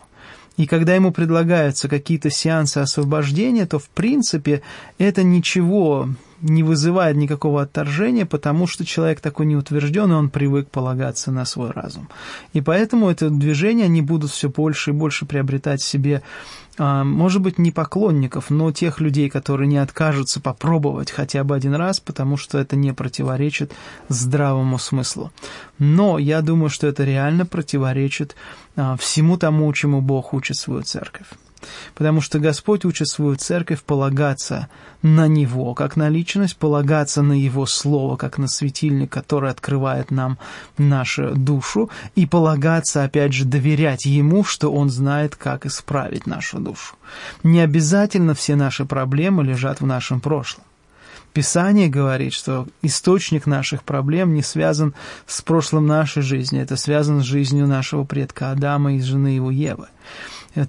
И 0.55 0.65
когда 0.65 0.95
ему 0.95 1.11
предлагаются 1.11 1.89
какие-то 1.89 2.29
сеансы 2.29 2.77
освобождения, 2.77 3.65
то, 3.65 3.79
в 3.79 3.89
принципе, 3.89 4.61
это 4.97 5.23
ничего 5.23 6.07
не 6.41 6.63
вызывает 6.63 7.17
никакого 7.17 7.63
отторжения, 7.63 8.25
потому 8.25 8.65
что 8.65 8.85
человек 8.85 9.19
такой 9.19 9.45
неутвержденный, 9.45 10.15
он 10.15 10.29
привык 10.29 10.69
полагаться 10.69 11.31
на 11.31 11.43
свой 11.43 11.71
разум. 11.71 12.07
И 12.53 12.61
поэтому 12.61 13.09
это 13.09 13.29
движение, 13.29 13.85
они 13.85 14.01
будут 14.01 14.31
все 14.31 14.49
больше 14.49 14.91
и 14.91 14.93
больше 14.93 15.25
приобретать 15.25 15.81
себе 15.81 16.21
может 16.77 17.41
быть, 17.41 17.59
не 17.59 17.71
поклонников, 17.71 18.49
но 18.49 18.71
тех 18.71 18.99
людей, 18.99 19.29
которые 19.29 19.67
не 19.67 19.77
откажутся 19.77 20.41
попробовать 20.41 21.11
хотя 21.11 21.43
бы 21.43 21.55
один 21.55 21.75
раз, 21.75 21.99
потому 21.99 22.37
что 22.37 22.57
это 22.57 22.75
не 22.75 22.93
противоречит 22.93 23.71
здравому 24.09 24.79
смыслу. 24.79 25.31
Но 25.77 26.17
я 26.17 26.41
думаю, 26.41 26.69
что 26.69 26.87
это 26.87 27.03
реально 27.03 27.45
противоречит 27.45 28.35
а, 28.75 28.97
всему 28.97 29.37
тому, 29.37 29.71
чему 29.73 30.01
Бог 30.01 30.33
учит 30.33 30.57
свою 30.57 30.81
церковь 30.81 31.27
потому 31.95 32.21
что 32.21 32.39
Господь 32.39 32.85
учит 32.85 33.07
свою 33.07 33.35
церковь 33.35 33.83
полагаться 33.83 34.69
на 35.01 35.27
Него, 35.27 35.73
как 35.73 35.95
на 35.95 36.09
личность, 36.09 36.57
полагаться 36.57 37.21
на 37.21 37.33
Его 37.33 37.65
Слово, 37.65 38.15
как 38.15 38.37
на 38.37 38.47
светильник, 38.47 39.11
который 39.11 39.49
открывает 39.49 40.11
нам 40.11 40.37
нашу 40.77 41.35
душу, 41.35 41.89
и 42.15 42.25
полагаться, 42.25 43.03
опять 43.03 43.33
же, 43.33 43.45
доверять 43.45 44.05
Ему, 44.05 44.43
что 44.43 44.71
Он 44.71 44.89
знает, 44.89 45.35
как 45.35 45.65
исправить 45.65 46.25
нашу 46.25 46.59
душу. 46.59 46.95
Не 47.43 47.59
обязательно 47.59 48.33
все 48.33 48.55
наши 48.55 48.85
проблемы 48.85 49.43
лежат 49.43 49.81
в 49.81 49.85
нашем 49.85 50.21
прошлом. 50.21 50.63
Писание 51.33 51.89
говорит, 51.89 52.31
что 52.31 52.67
источник 52.83 53.47
наших 53.47 53.83
проблем 53.83 54.35
не 54.35 54.43
связан 54.43 54.93
с 55.25 55.41
прошлым 55.41 55.87
нашей 55.87 56.21
жизни, 56.21 56.61
это 56.61 56.77
связано 56.77 57.21
с 57.21 57.25
жизнью 57.25 57.65
нашего 57.65 58.03
предка 58.03 58.51
Адама 58.51 58.93
и 58.93 59.01
жены 59.01 59.29
его 59.29 59.49
Евы. 59.49 59.87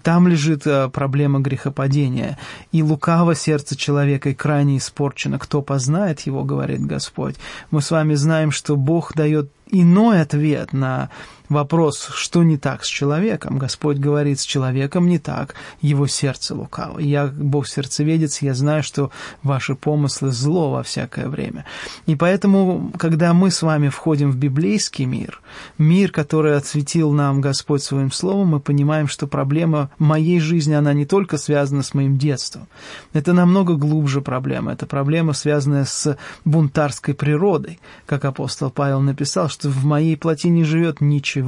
Там 0.02 0.28
лежит 0.28 0.66
э, 0.66 0.88
проблема 0.88 1.40
грехопадения. 1.40 2.38
И 2.72 2.82
лукаво 2.82 3.34
сердце 3.34 3.76
человека 3.76 4.30
и 4.30 4.34
крайне 4.34 4.78
испорчено. 4.78 5.38
Кто 5.38 5.62
познает 5.62 6.20
его, 6.20 6.42
говорит 6.44 6.84
Господь. 6.84 7.36
Мы 7.70 7.82
с 7.82 7.90
вами 7.90 8.14
знаем, 8.14 8.50
что 8.50 8.76
Бог 8.76 9.14
дает 9.14 9.50
иной 9.70 10.20
ответ 10.20 10.72
на 10.72 11.10
вопрос, 11.54 12.08
что 12.12 12.42
не 12.42 12.58
так 12.58 12.84
с 12.84 12.88
человеком. 12.88 13.58
Господь 13.58 13.96
говорит, 13.96 14.40
с 14.40 14.44
человеком 14.44 15.08
не 15.08 15.18
так, 15.18 15.54
его 15.80 16.06
сердце 16.06 16.54
лукаво. 16.54 16.98
Я, 16.98 17.26
Бог 17.26 17.66
сердцеведец, 17.66 18.42
я 18.42 18.52
знаю, 18.54 18.82
что 18.82 19.10
ваши 19.42 19.74
помыслы 19.74 20.30
зло 20.30 20.70
во 20.70 20.82
всякое 20.82 21.28
время. 21.28 21.64
И 22.06 22.16
поэтому, 22.16 22.92
когда 22.98 23.32
мы 23.32 23.50
с 23.50 23.62
вами 23.62 23.88
входим 23.88 24.30
в 24.30 24.36
библейский 24.36 25.06
мир, 25.06 25.40
мир, 25.78 26.10
который 26.10 26.56
отсветил 26.56 27.12
нам 27.12 27.40
Господь 27.40 27.82
своим 27.82 28.12
словом, 28.12 28.48
мы 28.48 28.60
понимаем, 28.60 29.08
что 29.08 29.26
проблема 29.26 29.90
моей 29.98 30.40
жизни, 30.40 30.74
она 30.74 30.92
не 30.92 31.06
только 31.06 31.38
связана 31.38 31.82
с 31.82 31.94
моим 31.94 32.18
детством. 32.18 32.66
Это 33.12 33.32
намного 33.32 33.74
глубже 33.76 34.20
проблема. 34.20 34.72
Это 34.72 34.86
проблема, 34.86 35.32
связанная 35.32 35.84
с 35.84 36.18
бунтарской 36.44 37.14
природой. 37.14 37.78
Как 38.06 38.24
апостол 38.24 38.70
Павел 38.70 39.00
написал, 39.00 39.48
что 39.48 39.68
в 39.68 39.84
моей 39.84 40.16
плоти 40.16 40.48
не 40.48 40.64
живет 40.64 41.00
ничего, 41.00 41.43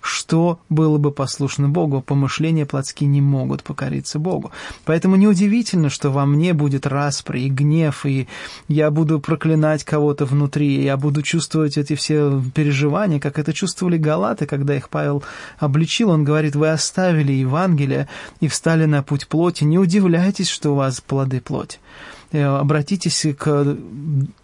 что 0.00 0.58
было 0.68 0.98
бы 0.98 1.10
послушно 1.10 1.68
Богу. 1.68 2.02
Помышления 2.02 2.66
плотские 2.66 3.08
не 3.08 3.20
могут 3.20 3.62
покориться 3.62 4.18
Богу. 4.18 4.50
Поэтому 4.84 5.16
неудивительно, 5.16 5.90
что 5.90 6.10
во 6.10 6.26
мне 6.26 6.52
будет 6.52 6.86
распри 6.86 7.40
и 7.40 7.48
гнев, 7.48 8.04
и 8.06 8.28
я 8.68 8.90
буду 8.90 9.20
проклинать 9.20 9.84
кого-то 9.84 10.24
внутри, 10.24 10.76
и 10.76 10.84
я 10.84 10.96
буду 10.96 11.22
чувствовать 11.22 11.76
эти 11.78 11.94
все 11.94 12.42
переживания, 12.54 13.20
как 13.20 13.38
это 13.38 13.52
чувствовали 13.52 13.96
галаты, 13.96 14.46
когда 14.46 14.76
их 14.76 14.88
Павел 14.88 15.22
обличил. 15.58 16.10
Он 16.10 16.24
говорит, 16.24 16.56
вы 16.56 16.70
оставили 16.70 17.32
Евангелие 17.32 18.08
и 18.40 18.48
встали 18.48 18.84
на 18.84 19.02
путь 19.02 19.28
плоти. 19.28 19.64
Не 19.64 19.78
удивляйтесь, 19.78 20.48
что 20.48 20.72
у 20.72 20.74
вас 20.76 21.00
плоды 21.00 21.40
плоти. 21.40 21.78
Э, 22.30 22.44
обратитесь 22.44 23.26
к 23.38 23.76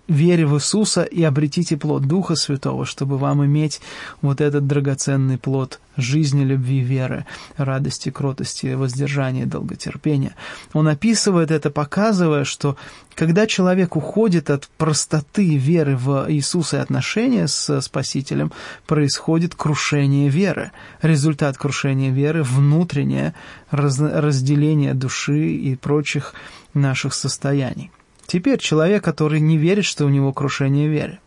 вере 0.08 0.46
в 0.46 0.56
Иисуса 0.56 1.02
и 1.02 1.22
обретите 1.22 1.76
плод 1.76 2.04
Духа 2.06 2.34
Святого, 2.34 2.86
чтобы 2.86 3.18
вам 3.18 3.44
иметь 3.44 3.80
вот 4.22 4.40
этот 4.40 4.66
драгоценный 4.66 5.38
плод 5.38 5.80
жизни, 5.96 6.44
любви, 6.44 6.80
веры, 6.80 7.26
радости, 7.56 8.10
кротости, 8.10 8.74
воздержания, 8.74 9.46
долготерпения. 9.46 10.34
Он 10.72 10.88
описывает 10.88 11.50
это, 11.50 11.70
показывая, 11.70 12.44
что 12.44 12.76
когда 13.14 13.46
человек 13.46 13.96
уходит 13.96 14.50
от 14.50 14.68
простоты 14.76 15.56
веры 15.56 15.96
в 15.96 16.26
Иисуса 16.28 16.78
и 16.78 16.80
отношения 16.80 17.46
с 17.48 17.80
Спасителем, 17.80 18.50
происходит 18.86 19.54
крушение 19.54 20.28
веры. 20.28 20.72
Результат 21.00 21.56
крушения 21.56 22.10
веры– 22.10 22.42
внутреннее 22.44 23.34
разделение 23.70 24.94
души 24.94 25.48
и 25.48 25.76
прочих 25.76 26.34
наших 26.74 27.14
состояний. 27.14 27.90
Теперь 28.26 28.58
человек, 28.58 29.04
который 29.04 29.40
не 29.40 29.58
верит, 29.58 29.84
что 29.84 30.06
у 30.06 30.08
него 30.08 30.32
крушение 30.32 30.88
веры. 30.88 31.18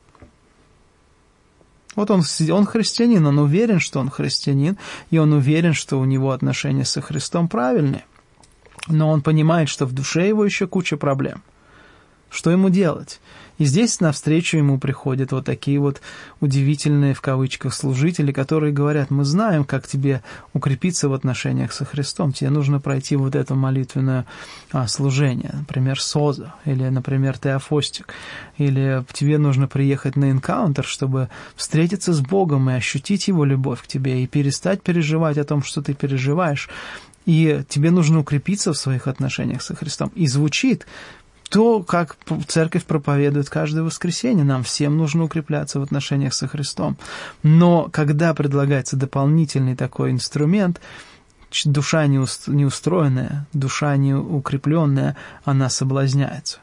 Вот 1.96 2.12
он, 2.12 2.22
он 2.52 2.66
христианин, 2.66 3.26
он 3.26 3.40
уверен, 3.40 3.80
что 3.80 4.00
он 4.00 4.10
христианин, 4.10 4.78
и 5.10 5.18
он 5.18 5.34
уверен, 5.34 5.74
что 5.74 6.00
у 6.00 6.06
него 6.06 6.32
отношения 6.32 6.86
со 6.86 7.02
Христом 7.02 7.48
правильные. 7.48 8.06
Но 8.88 9.10
он 9.10 9.22
понимает, 9.22 9.68
что 9.68 9.86
в 9.86 9.94
душе 9.94 10.28
его 10.28 10.46
еще 10.46 10.68
куча 10.68 10.96
проблем. 10.96 11.42
Что 12.30 12.52
ему 12.52 12.70
делать? 12.70 13.20
И 13.58 13.66
здесь 13.66 14.00
навстречу 14.00 14.58
ему 14.58 14.78
приходят 14.78 15.32
вот 15.32 15.46
такие 15.46 15.80
вот 15.80 16.02
удивительные, 16.42 17.14
в 17.14 17.22
кавычках, 17.22 17.74
служители, 17.74 18.32
которые 18.32 18.72
говорят, 18.72 19.10
мы 19.10 19.26
знаем, 19.26 19.64
как 19.64 19.88
тебе 19.88 20.22
укрепиться 20.54 21.10
в 21.10 21.14
отношениях 21.14 21.74
со 21.74 21.86
Христом, 21.86 22.34
тебе 22.34 22.50
нужно 22.50 22.80
пройти 22.80 23.16
вот 23.16 23.36
это 23.36 23.56
молитвенное 23.56 24.26
а, 24.72 24.88
служение, 24.88 25.52
например, 25.54 26.00
Соза, 26.00 26.54
или, 26.66 26.88
например, 26.88 27.38
Теофостик, 27.38 28.14
или 28.58 29.04
тебе 29.14 29.38
нужно 29.38 29.68
приехать 29.68 30.16
на 30.16 30.30
энкаунтер, 30.30 30.86
чтобы 30.86 31.30
встретиться 31.56 32.14
с 32.14 32.22
Богом 32.22 32.70
и 32.70 32.74
ощутить 32.74 33.28
Его 33.28 33.44
любовь 33.44 33.82
к 33.84 33.88
тебе, 33.88 34.24
и 34.24 34.28
перестать 34.28 34.84
переживать 34.84 35.38
о 35.38 35.44
том, 35.44 35.64
что 35.64 35.82
ты 35.82 35.94
переживаешь, 35.94 36.70
и 37.26 37.64
тебе 37.68 37.92
нужно 37.92 38.20
укрепиться 38.20 38.72
в 38.72 38.78
своих 38.78 39.08
отношениях 39.08 39.62
со 39.62 39.76
Христом. 39.76 40.12
И 40.16 40.28
звучит 40.28 40.86
то, 41.50 41.82
как 41.82 42.18
церковь 42.48 42.86
проповедует 42.86 43.50
каждое 43.50 43.84
воскресенье. 43.84 44.44
Нам 44.44 44.64
всем 44.64 44.98
нужно 44.98 45.24
укрепляться 45.24 45.80
в 45.80 45.84
отношениях 45.84 46.34
со 46.34 46.48
Христом. 46.48 46.98
Но 47.44 47.90
когда 47.92 48.34
предлагается 48.34 48.96
дополнительный 48.98 49.76
такой 49.76 50.12
инструмент, 50.12 50.82
душа 51.66 52.06
не 52.08 52.20
устроенная, 52.66 53.48
душа 53.54 53.96
не 53.98 54.14
укрепленная, 54.14 55.16
она 55.46 55.70
соблазняется. 55.70 56.60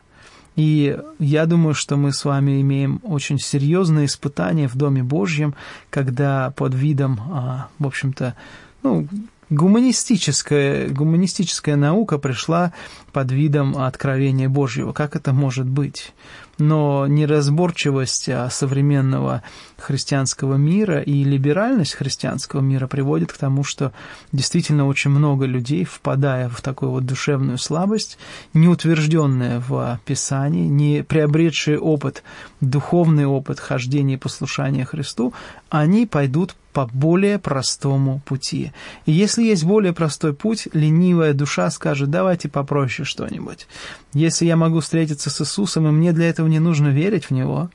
И 0.57 0.97
я 1.19 1.47
думаю, 1.47 1.75
что 1.75 1.97
мы 1.97 2.13
с 2.13 2.25
вами 2.25 2.61
имеем 2.61 3.01
очень 3.03 3.41
серьезное 3.41 4.05
испытание 4.05 4.69
в 4.69 4.77
Доме 4.77 5.03
Божьем, 5.03 5.55
когда 5.91 6.53
под 6.53 6.75
видом, 6.75 7.21
а, 7.33 7.69
в 7.79 7.87
общем-то, 7.87 8.37
ну, 8.85 9.09
Гуманистическая, 9.51 10.89
гуманистическая 10.89 11.77
наука 11.77 12.19
пришла 12.19 12.73
под 13.13 13.31
видом 13.33 13.77
откровения 13.77 14.49
Божьего. 14.49 14.93
Как 14.93 15.17
это 15.17 15.33
может 15.33 15.67
быть? 15.67 16.13
но 16.59 17.07
неразборчивость 17.07 18.29
а, 18.29 18.49
современного 18.51 19.43
христианского 19.79 20.55
мира 20.57 21.01
и 21.01 21.25
либеральность 21.25 21.95
христианского 21.95 22.61
мира 22.61 22.87
приводит 22.87 23.33
к 23.33 23.37
тому, 23.37 23.65
что 23.65 23.93
действительно 24.33 24.87
очень 24.87 25.11
много 25.11 25.47
людей, 25.47 25.85
впадая 25.85 26.49
в 26.49 26.61
такую 26.61 26.93
вот 26.93 27.05
душевную 27.07 27.59
слабость, 27.59 28.19
не 28.53 28.69
утвержденные 28.69 29.61
в 29.61 30.01
Писании, 30.05 30.67
не 30.67 31.03
приобретшие 31.03 31.79
опыт, 31.79 32.23
духовный 32.61 33.27
опыт 33.27 33.61
хождения 33.61 34.15
и 34.15 34.19
послушания 34.19 34.85
Христу, 34.85 35.35
они 35.71 36.07
пойдут 36.07 36.55
по 36.75 36.87
более 36.93 37.39
простому 37.39 38.21
пути. 38.27 38.73
И 39.07 39.13
если 39.13 39.45
есть 39.45 39.65
более 39.65 39.93
простой 39.95 40.35
путь, 40.35 40.69
ленивая 40.73 41.33
душа 41.33 41.71
скажет, 41.71 42.11
давайте 42.11 42.49
попроще 42.49 43.07
что-нибудь. 43.07 43.69
Если 44.13 44.45
я 44.45 44.57
могу 44.57 44.81
встретиться 44.81 45.31
с 45.31 45.41
Иисусом, 45.41 45.87
и 45.87 45.93
мне 45.93 46.13
для 46.13 46.29
этого 46.29 46.49
не 46.49 46.59
нужно 46.59 46.89
верить 46.89 47.27
в 47.27 47.31
Него, 47.31 47.71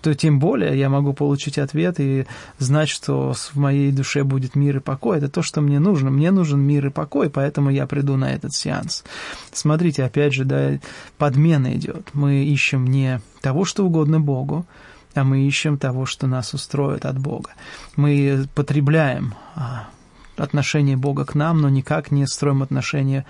то 0.00 0.14
тем 0.14 0.38
более 0.38 0.78
я 0.78 0.88
могу 0.90 1.12
получить 1.12 1.58
ответ 1.58 1.98
и 1.98 2.26
знать, 2.58 2.88
что 2.88 3.32
в 3.32 3.56
моей 3.56 3.90
душе 3.90 4.22
будет 4.22 4.54
мир 4.54 4.76
и 4.76 4.80
покой. 4.80 5.18
Это 5.18 5.28
то, 5.28 5.42
что 5.42 5.60
мне 5.60 5.80
нужно. 5.80 6.10
Мне 6.10 6.30
нужен 6.30 6.60
мир 6.60 6.86
и 6.86 6.90
покой, 6.90 7.30
поэтому 7.30 7.70
я 7.70 7.86
приду 7.86 8.16
на 8.16 8.32
этот 8.32 8.54
сеанс. 8.54 9.02
Смотрите, 9.50 10.04
опять 10.04 10.34
же, 10.34 10.44
да, 10.44 10.78
подмена 11.16 11.74
идет. 11.74 12.10
Мы 12.12 12.44
ищем 12.44 12.86
не 12.86 13.20
того, 13.40 13.64
что 13.64 13.84
угодно 13.84 14.20
Богу, 14.20 14.66
а 15.14 15.24
мы 15.24 15.46
ищем 15.46 15.78
того, 15.78 16.06
что 16.06 16.26
нас 16.26 16.54
устроит 16.54 17.04
от 17.04 17.18
Бога. 17.18 17.50
Мы 17.96 18.46
потребляем 18.54 19.34
а, 19.54 19.88
отношение 20.36 20.96
Бога 20.96 21.24
к 21.24 21.34
нам, 21.34 21.60
но 21.60 21.68
никак 21.68 22.10
не 22.10 22.26
строим 22.26 22.62
отношения 22.62 23.24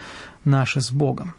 наши 0.45 0.80
с 0.80 0.91
Богом. 0.91 1.35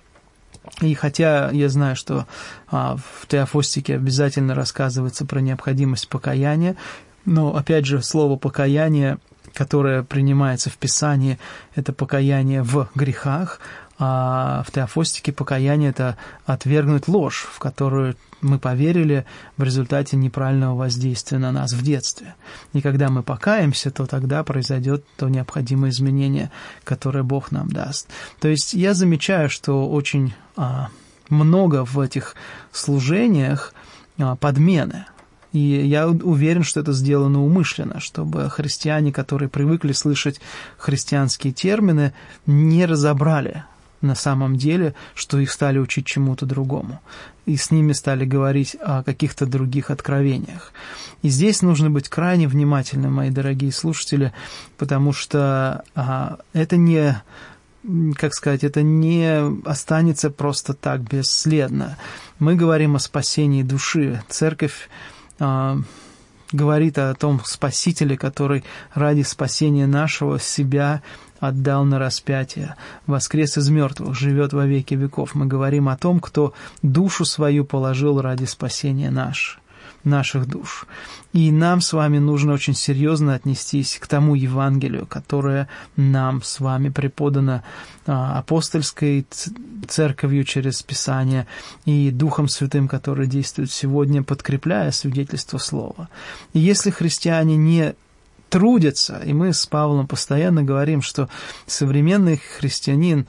И 0.81 0.93
хотя 0.93 1.51
я 1.51 1.69
знаю, 1.69 1.95
что 1.95 2.25
а, 2.67 2.97
в 2.97 3.27
Теофостике 3.27 3.95
обязательно 3.95 4.55
рассказывается 4.55 5.25
про 5.25 5.39
необходимость 5.39 6.09
покаяния, 6.09 6.75
но 7.25 7.55
опять 7.55 7.85
же 7.85 8.01
слово 8.01 8.37
покаяние, 8.37 9.17
которое 9.53 10.03
принимается 10.03 10.69
в 10.69 10.77
Писании, 10.77 11.39
это 11.75 11.93
покаяние 11.93 12.61
в 12.61 12.89
грехах, 12.93 13.59
а 13.97 14.63
в 14.67 14.71
Теофостике 14.71 15.31
покаяние– 15.31 15.89
это 15.91 16.17
отвергнуть 16.45 17.07
ложь, 17.07 17.47
в 17.49 17.59
которую 17.59 18.17
мы 18.41 18.59
поверили 18.59 19.25
в 19.57 19.63
результате 19.63 20.17
неправильного 20.17 20.75
воздействия 20.75 21.37
на 21.37 21.51
нас 21.51 21.71
в 21.71 21.81
детстве. 21.81 22.35
И 22.73 22.81
когда 22.81 23.09
мы 23.09 23.23
покаемся, 23.23 23.91
то 23.91 24.05
тогда 24.05 24.43
произойдет 24.43 25.05
то 25.15 25.29
необходимое 25.29 25.91
изменение, 25.91 26.51
которое 26.83 27.23
Бог 27.23 27.51
нам 27.51 27.69
даст. 27.69 28.09
То 28.39 28.49
есть 28.49 28.73
я 28.73 28.93
замечаю, 28.93 29.49
что 29.49 29.89
очень 29.89 30.33
а, 30.57 30.89
много 31.29 31.85
в 31.85 31.99
этих 31.99 32.35
служениях 32.73 33.73
а, 34.17 34.35
подмены. 34.35 35.05
И 35.53 35.59
я 35.59 36.09
уверен, 36.09 36.63
что 36.63 36.81
это 36.81 36.91
сделано 36.91 37.41
умышленно, 37.41 38.01
чтобы 38.01 38.49
христиане, 38.49 39.13
которые 39.13 39.47
привыкли 39.47 39.93
слышать 39.93 40.41
христианские 40.77 41.53
термины, 41.53 42.13
не 42.45 42.85
разобрали 42.85 43.63
на 44.01 44.15
самом 44.15 44.55
деле, 44.55 44.93
что 45.13 45.39
их 45.39 45.51
стали 45.51 45.79
учить 45.79 46.05
чему-то 46.05 46.45
другому. 46.45 47.01
И 47.45 47.57
с 47.57 47.71
ними 47.71 47.93
стали 47.93 48.25
говорить 48.25 48.75
о 48.81 49.03
каких-то 49.03 49.45
других 49.45 49.91
откровениях. 49.91 50.71
И 51.21 51.29
здесь 51.29 51.61
нужно 51.61 51.89
быть 51.89 52.09
крайне 52.09 52.47
внимательным, 52.47 53.13
мои 53.13 53.29
дорогие 53.29 53.71
слушатели, 53.71 54.33
потому 54.77 55.13
что 55.13 55.83
а, 55.95 56.39
это 56.53 56.77
не 56.77 57.21
как 58.17 58.33
сказать, 58.33 58.63
это 58.63 58.81
не 58.81 59.61
останется 59.63 60.31
просто 60.31 60.73
так 60.73 61.01
бесследно. 61.01 61.97
Мы 62.39 62.55
говорим 62.55 62.95
о 62.95 62.99
спасении 62.99 63.61
души. 63.61 64.23
Церковь 64.27 64.89
а, 65.39 65.77
говорит 66.51 66.97
о 66.97 67.13
том 67.13 67.41
Спасителе, 67.43 68.17
который 68.17 68.63
ради 68.93 69.21
спасения 69.21 69.87
нашего 69.87 70.39
себя 70.39 71.01
отдал 71.39 71.86
на 71.86 71.99
распятие, 71.99 72.75
воскрес 73.07 73.57
из 73.57 73.69
мертвых, 73.69 74.15
живет 74.15 74.53
во 74.53 74.65
веки 74.65 74.93
веков. 74.93 75.36
Мы 75.36 75.45
говорим 75.45 75.89
о 75.89 75.97
том, 75.97 76.19
кто 76.19 76.53
душу 76.81 77.25
свою 77.25 77.65
положил 77.65 78.21
ради 78.21 78.45
спасения 78.45 79.11
наш, 79.11 79.59
наших 80.03 80.47
душ. 80.47 80.86
И 81.33 81.51
нам 81.51 81.81
с 81.81 81.91
вами 81.91 82.17
нужно 82.19 82.53
очень 82.53 82.75
серьезно 82.75 83.33
отнестись 83.33 83.97
к 83.99 84.07
тому 84.07 84.36
Евангелию, 84.36 85.05
которое 85.05 85.67
нам 85.97 86.41
с 86.41 86.61
вами 86.61 86.89
преподано 86.89 87.63
а, 88.07 88.39
апостольской 88.39 89.25
церковью 89.88 90.45
через 90.45 90.81
Писание 90.81 91.47
и 91.86 92.11
Духом 92.11 92.47
Святым, 92.47 92.88
который 92.88 93.27
действует 93.27 93.71
сегодня, 93.71 94.23
подкрепляя 94.23 94.91
свидетельство 94.91 95.57
Слова. 95.57 96.07
И 96.53 96.59
если 96.59 96.89
христиане 96.89 97.57
не 97.57 97.95
трудятся. 98.49 99.21
И 99.25 99.33
мы 99.33 99.53
с 99.53 99.65
Павлом 99.65 100.07
постоянно 100.07 100.63
говорим, 100.63 101.01
что 101.01 101.29
современный 101.65 102.37
христианин 102.37 103.27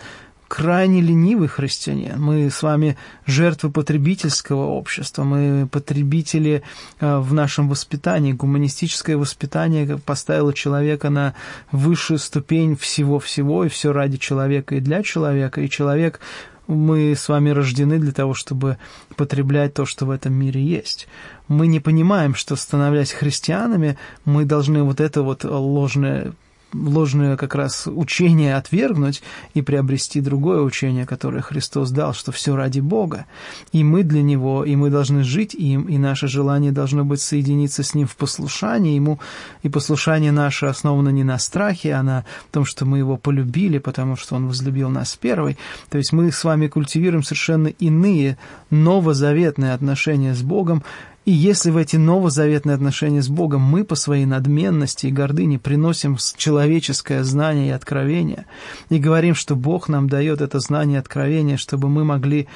крайне 0.48 1.00
ленивый 1.00 1.48
христианин. 1.48 2.20
Мы 2.20 2.50
с 2.50 2.62
вами 2.62 2.96
жертвы 3.26 3.70
потребительского 3.70 4.66
общества, 4.66 5.24
мы 5.24 5.68
потребители 5.70 6.62
э, 7.00 7.18
в 7.18 7.34
нашем 7.34 7.68
воспитании. 7.68 8.32
Гуманистическое 8.32 9.16
воспитание 9.16 9.98
поставило 9.98 10.52
человека 10.54 11.10
на 11.10 11.34
высшую 11.72 12.18
ступень 12.18 12.76
всего-всего, 12.76 13.64
и 13.64 13.68
все 13.68 13.92
ради 13.92 14.18
человека 14.18 14.76
и 14.76 14.80
для 14.80 15.02
человека. 15.02 15.60
И 15.60 15.70
человек 15.70 16.20
мы 16.66 17.14
с 17.14 17.28
вами 17.28 17.50
рождены 17.50 17.98
для 17.98 18.12
того, 18.12 18.34
чтобы 18.34 18.78
потреблять 19.16 19.74
то, 19.74 19.86
что 19.86 20.06
в 20.06 20.10
этом 20.10 20.32
мире 20.32 20.62
есть. 20.62 21.08
Мы 21.48 21.66
не 21.66 21.80
понимаем, 21.80 22.34
что, 22.34 22.56
становясь 22.56 23.12
христианами, 23.12 23.96
мы 24.24 24.44
должны 24.44 24.82
вот 24.82 25.00
это 25.00 25.22
вот 25.22 25.44
ложное 25.44 26.32
ложное 26.72 27.36
как 27.36 27.54
раз 27.54 27.86
учение 27.86 28.56
отвергнуть 28.56 29.22
и 29.54 29.62
приобрести 29.62 30.20
другое 30.20 30.60
учение, 30.60 31.06
которое 31.06 31.40
Христос 31.40 31.90
дал, 31.90 32.12
что 32.12 32.32
все 32.32 32.56
ради 32.56 32.80
Бога. 32.80 33.26
И 33.72 33.84
мы 33.84 34.02
для 34.02 34.22
Него, 34.22 34.64
и 34.64 34.76
мы 34.76 34.90
должны 34.90 35.22
жить 35.22 35.54
им, 35.54 35.82
и 35.84 35.98
наше 35.98 36.28
желание 36.28 36.72
должно 36.72 37.04
быть 37.04 37.20
соединиться 37.20 37.82
с 37.82 37.94
Ним 37.94 38.06
в 38.06 38.16
послушании 38.16 38.94
Ему. 38.94 39.18
И 39.62 39.68
послушание 39.68 40.32
наше 40.32 40.66
основано 40.66 41.10
не 41.10 41.24
на 41.24 41.38
страхе, 41.38 41.94
а 41.94 42.02
на 42.02 42.24
том, 42.50 42.64
что 42.64 42.84
мы 42.84 42.98
Его 42.98 43.16
полюбили, 43.16 43.78
потому 43.78 44.16
что 44.16 44.36
Он 44.36 44.48
возлюбил 44.48 44.90
нас 44.90 45.16
первой. 45.16 45.56
То 45.90 45.98
есть 45.98 46.12
мы 46.12 46.30
с 46.30 46.44
вами 46.44 46.66
культивируем 46.66 47.22
совершенно 47.22 47.68
иные 47.68 48.38
новозаветные 48.70 49.72
отношения 49.72 50.34
с 50.34 50.42
Богом, 50.42 50.82
и 51.26 51.32
если 51.32 51.72
в 51.72 51.76
эти 51.76 51.96
новозаветные 51.96 52.74
отношения 52.74 53.20
с 53.20 53.28
Богом 53.28 53.60
мы 53.60 53.84
по 53.84 53.96
своей 53.96 54.26
надменности 54.26 55.06
и 55.06 55.10
гордыне 55.10 55.58
приносим 55.58 56.16
человеческое 56.36 57.24
знание 57.24 57.68
и 57.68 57.72
откровение, 57.72 58.46
и 58.90 58.98
говорим, 58.98 59.34
что 59.34 59.56
Бог 59.56 59.88
нам 59.88 60.08
дает 60.08 60.40
это 60.40 60.60
знание 60.60 60.96
и 60.96 61.00
откровение, 61.00 61.56
чтобы 61.56 61.88
мы 61.88 62.04
могли 62.04 62.46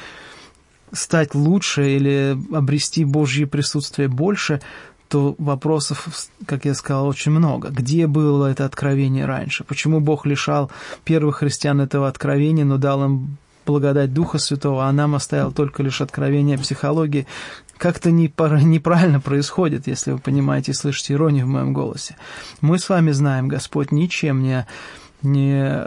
стать 0.93 1.35
лучше 1.35 1.97
или 1.97 2.39
обрести 2.55 3.05
Божье 3.05 3.49
присутствие 3.49 4.07
больше, 4.07 4.61
то 5.09 5.35
вопросов, 5.39 6.29
как 6.47 6.65
я 6.65 6.75
сказал, 6.75 7.09
очень 7.09 7.33
много. 7.33 7.71
Где 7.71 8.07
было 8.07 8.47
это 8.47 8.65
откровение 8.65 9.27
раньше? 9.27 9.65
Почему 9.65 9.99
Бог 9.99 10.27
лишал 10.27 10.71
первых 11.03 11.39
христиан 11.39 11.81
этого 11.81 12.07
откровения, 12.07 12.65
но 12.65 12.77
дал 12.77 13.05
им 13.05 13.37
благодать 13.67 14.15
Духа 14.15 14.39
Святого, 14.39 14.87
а 14.87 14.93
нам 14.93 15.17
оставил 15.17 15.51
только 15.51 15.83
лишь 15.83 16.01
откровение 16.01 16.57
психологии, 16.57 17.27
как-то 17.81 18.11
неправильно 18.11 19.21
происходит, 19.21 19.87
если 19.87 20.13
вы 20.13 20.19
понимаете 20.19 20.73
и 20.73 20.75
слышите 20.75 21.15
иронию 21.15 21.47
в 21.47 21.49
моем 21.49 21.73
голосе. 21.73 22.17
Мы 22.61 22.79
с 22.79 22.89
вами 22.91 23.11
знаем, 23.11 23.49
Господь 23.49 23.91
ничем 23.91 24.43
не, 24.43 24.67
не 25.23 25.87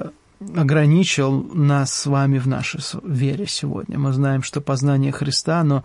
ограничил 0.56 1.44
нас 1.54 1.94
с 1.94 2.06
вами 2.08 2.40
в 2.40 2.48
нашей 2.48 2.80
вере 3.04 3.46
сегодня. 3.48 4.00
Мы 4.00 4.12
знаем, 4.12 4.42
что 4.42 4.60
познание 4.60 5.12
Христа, 5.12 5.60
оно, 5.60 5.84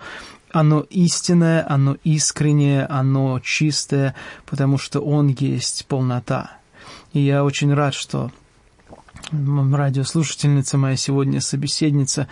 оно 0.51 0.81
истинное, 0.89 1.71
оно 1.71 1.99
искреннее, 2.05 2.87
оно 2.87 3.39
чистое, 3.41 4.15
потому 4.47 4.79
что 4.79 5.01
Он 5.01 5.29
есть 5.29 5.85
полнота. 5.87 6.53
И 7.13 7.21
я 7.21 7.45
очень 7.45 7.75
рад, 7.75 7.93
что 7.93 8.31
радиослушательница 9.31 10.79
моя 10.79 10.97
сегодня 10.97 11.43
собеседница 11.43 12.29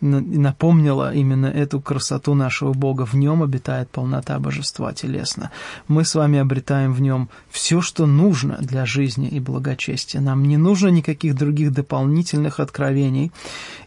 напомнила 0.00 1.14
именно 1.14 1.46
эту 1.46 1.80
красоту 1.80 2.34
нашего 2.34 2.72
Бога. 2.72 3.04
В 3.04 3.14
нем 3.14 3.42
обитает 3.42 3.90
полнота 3.90 4.38
божества 4.38 4.92
телесно. 4.92 5.50
Мы 5.88 6.04
с 6.04 6.14
вами 6.14 6.38
обретаем 6.38 6.92
в 6.92 7.00
нем 7.00 7.28
все, 7.50 7.80
что 7.80 8.06
нужно 8.06 8.58
для 8.60 8.86
жизни 8.86 9.28
и 9.28 9.40
благочестия. 9.40 10.20
Нам 10.20 10.44
не 10.44 10.56
нужно 10.56 10.88
никаких 10.88 11.34
других 11.34 11.72
дополнительных 11.72 12.60
откровений 12.60 13.32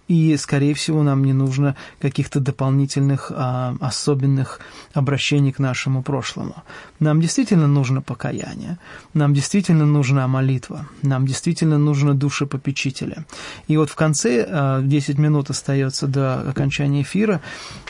и, 0.07 0.35
скорее 0.37 0.73
всего, 0.73 1.01
нам 1.01 1.23
не 1.23 1.33
нужно 1.33 1.75
каких-то 2.01 2.39
дополнительных 2.39 3.31
а, 3.33 3.75
особенных 3.79 4.59
обращений 4.93 5.51
к 5.51 5.59
нашему 5.59 6.03
прошлому. 6.03 6.55
Нам 6.99 7.21
действительно 7.21 7.67
нужно 7.67 8.01
покаяние, 8.01 8.77
нам 9.13 9.33
действительно 9.33 9.85
нужна 9.85 10.27
молитва, 10.27 10.87
нам 11.01 11.25
действительно 11.25 11.77
нужно 11.77 12.13
душепопечителя. 12.13 13.25
И 13.67 13.77
вот 13.77 13.89
в 13.89 13.95
конце, 13.95 14.45
а, 14.47 14.81
10 14.81 15.17
минут 15.17 15.49
остается 15.49 16.02
до 16.07 16.41
окончания 16.41 17.01
эфира, 17.01 17.41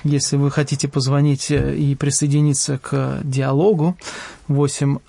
если 0.03 0.37
вы 0.37 0.51
хотите 0.51 0.87
позвонить 0.87 1.51
э, 1.51 1.75
и 1.75 1.95
присоединиться 1.95 2.77
к 2.77 3.19
диалогу, 3.23 3.97
8 4.47 4.99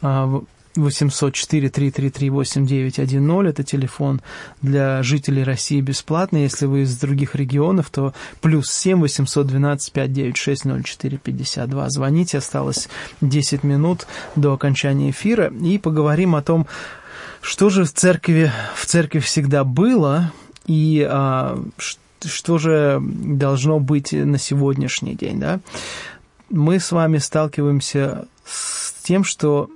804-333-8910. 0.76 3.48
Это 3.48 3.62
телефон 3.62 4.20
для 4.62 5.02
жителей 5.02 5.44
России 5.44 5.80
бесплатный. 5.80 6.42
Если 6.42 6.66
вы 6.66 6.82
из 6.82 6.98
других 6.98 7.34
регионов, 7.34 7.88
то 7.90 8.12
плюс 8.40 8.70
7 8.72 9.00
812 9.00 9.92
596 9.92 10.84
04 10.84 11.18
52. 11.18 11.90
Звоните, 11.90 12.38
осталось 12.38 12.88
10 13.20 13.62
минут 13.62 14.08
до 14.36 14.52
окончания 14.52 15.10
эфира. 15.10 15.52
И 15.62 15.78
поговорим 15.78 16.34
о 16.34 16.42
том, 16.42 16.66
что 17.40 17.70
же 17.70 17.84
в 17.84 17.92
церкви, 17.92 18.50
в 18.74 18.86
церкви 18.86 19.20
всегда 19.20 19.62
было 19.64 20.32
и 20.66 21.06
а, 21.08 21.62
что 21.78 22.00
же 22.58 23.00
должно 23.02 23.80
быть 23.80 24.12
на 24.12 24.38
сегодняшний 24.38 25.14
день. 25.14 25.40
Да? 25.40 25.60
мы 26.50 26.78
с 26.78 26.92
вами 26.92 27.18
сталкиваемся 27.18 28.26
с 28.44 28.92
тем, 29.02 29.24
что 29.24 29.68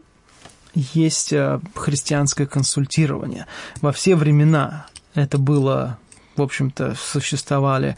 есть 0.74 1.32
э, 1.32 1.60
христианское 1.74 2.46
консультирование. 2.46 3.46
Во 3.80 3.92
все 3.92 4.14
времена 4.14 4.86
это 5.14 5.38
было 5.38 5.98
в 6.38 6.42
общем-то, 6.42 6.94
существовали, 6.94 7.96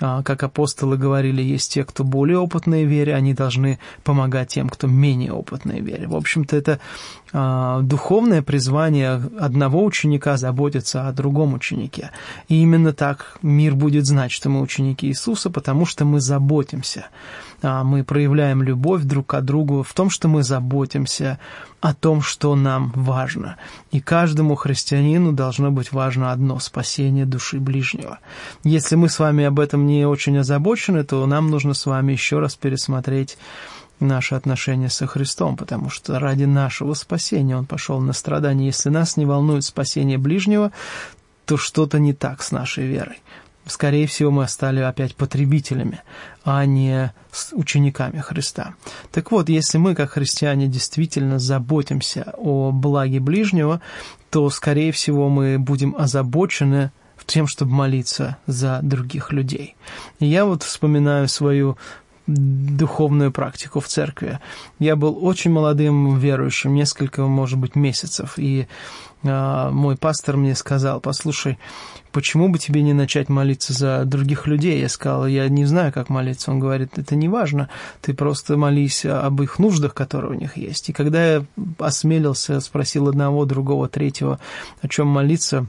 как 0.00 0.42
апостолы 0.42 0.96
говорили, 0.96 1.42
есть 1.42 1.72
те, 1.72 1.84
кто 1.84 2.04
более 2.04 2.38
опытные 2.38 2.86
в 2.86 2.88
вере, 2.88 3.14
они 3.14 3.34
должны 3.34 3.78
помогать 4.02 4.48
тем, 4.48 4.68
кто 4.68 4.86
менее 4.86 5.32
опытные 5.32 5.82
в 5.82 5.84
вере. 5.84 6.06
В 6.06 6.16
общем-то, 6.16 6.56
это 6.56 6.80
а, 7.32 7.80
духовное 7.82 8.42
призвание 8.42 9.22
одного 9.38 9.84
ученика 9.84 10.36
заботиться 10.36 11.06
о 11.06 11.12
другом 11.12 11.54
ученике. 11.54 12.10
И 12.48 12.62
именно 12.62 12.92
так 12.92 13.38
мир 13.42 13.74
будет 13.74 14.06
знать, 14.06 14.32
что 14.32 14.48
мы 14.48 14.60
ученики 14.60 15.06
Иисуса, 15.06 15.50
потому 15.50 15.86
что 15.86 16.04
мы 16.04 16.20
заботимся. 16.20 17.06
А, 17.62 17.84
мы 17.84 18.04
проявляем 18.04 18.62
любовь 18.62 19.02
друг 19.02 19.26
к 19.26 19.40
другу 19.42 19.82
в 19.82 19.92
том, 19.92 20.10
что 20.10 20.28
мы 20.28 20.42
заботимся 20.42 21.38
о 21.80 21.94
том, 21.94 22.20
что 22.20 22.54
нам 22.56 22.92
важно. 22.94 23.56
И 23.90 24.00
каждому 24.00 24.54
христианину 24.54 25.32
должно 25.32 25.70
быть 25.70 25.92
важно 25.92 26.32
одно– 26.32 26.58
спасение 26.60 27.26
души 27.26 27.58
ближнего. 27.58 28.18
Если 28.64 28.96
мы 28.96 29.08
с 29.08 29.18
вами 29.18 29.44
об 29.44 29.60
этом 29.60 29.86
не 29.86 29.89
очень 30.04 30.38
озабочены, 30.38 31.04
то 31.04 31.24
нам 31.26 31.50
нужно 31.50 31.74
с 31.74 31.86
вами 31.86 32.12
еще 32.12 32.38
раз 32.38 32.56
пересмотреть 32.56 33.38
наши 33.98 34.34
отношения 34.34 34.88
со 34.88 35.06
Христом, 35.06 35.56
потому 35.56 35.90
что 35.90 36.18
ради 36.18 36.44
нашего 36.44 36.94
спасения 36.94 37.56
Он 37.56 37.66
пошел 37.66 38.00
на 38.00 38.12
страдания. 38.12 38.66
Если 38.66 38.88
нас 38.88 39.16
не 39.16 39.26
волнует 39.26 39.64
спасение 39.64 40.18
ближнего, 40.18 40.72
то 41.44 41.56
что-то 41.56 41.98
не 41.98 42.14
так 42.14 42.42
с 42.42 42.52
нашей 42.52 42.86
верой 42.86 43.18
скорее 43.70 44.06
всего, 44.06 44.30
мы 44.30 44.48
стали 44.48 44.80
опять 44.80 45.14
потребителями, 45.14 46.00
а 46.44 46.64
не 46.64 47.12
учениками 47.52 48.18
Христа. 48.18 48.74
Так 49.12 49.30
вот, 49.30 49.48
если 49.48 49.78
мы, 49.78 49.94
как 49.94 50.12
христиане, 50.12 50.66
действительно 50.66 51.38
заботимся 51.38 52.34
о 52.36 52.72
благе 52.72 53.20
ближнего, 53.20 53.80
то, 54.30 54.48
скорее 54.50 54.92
всего, 54.92 55.28
мы 55.28 55.58
будем 55.58 55.94
озабочены 55.96 56.92
тем, 57.26 57.46
чтобы 57.46 57.72
молиться 57.72 58.36
за 58.46 58.80
других 58.82 59.32
людей. 59.32 59.76
И 60.18 60.26
я 60.26 60.44
вот 60.44 60.62
вспоминаю 60.62 61.28
свою 61.28 61.76
духовную 62.26 63.32
практику 63.32 63.80
в 63.80 63.88
церкви. 63.88 64.38
Я 64.78 64.96
был 64.96 65.18
очень 65.24 65.50
молодым 65.50 66.18
верующим, 66.18 66.74
несколько, 66.74 67.22
может 67.22 67.58
быть, 67.58 67.74
месяцев, 67.74 68.34
и 68.36 68.66
э, 69.22 69.70
мой 69.70 69.96
пастор 69.96 70.36
мне 70.36 70.54
сказал, 70.54 71.00
послушай, 71.00 71.58
почему 72.12 72.48
бы 72.48 72.58
тебе 72.58 72.82
не 72.82 72.92
начать 72.92 73.28
молиться 73.28 73.72
за 73.72 74.04
других 74.04 74.46
людей? 74.46 74.80
Я 74.80 74.88
сказал, 74.88 75.26
я 75.26 75.48
не 75.48 75.64
знаю, 75.64 75.92
как 75.92 76.08
молиться. 76.08 76.50
Он 76.50 76.60
говорит, 76.60 76.98
это 76.98 77.16
не 77.16 77.28
важно, 77.28 77.68
ты 78.00 78.14
просто 78.14 78.56
молись 78.56 79.04
об 79.04 79.42
их 79.42 79.58
нуждах, 79.58 79.94
которые 79.94 80.32
у 80.32 80.40
них 80.40 80.56
есть. 80.56 80.88
И 80.88 80.92
когда 80.92 81.34
я 81.34 81.44
осмелился, 81.78 82.60
спросил 82.60 83.08
одного, 83.08 83.44
другого, 83.44 83.88
третьего, 83.88 84.38
о 84.82 84.88
чем 84.88 85.08
молиться, 85.08 85.66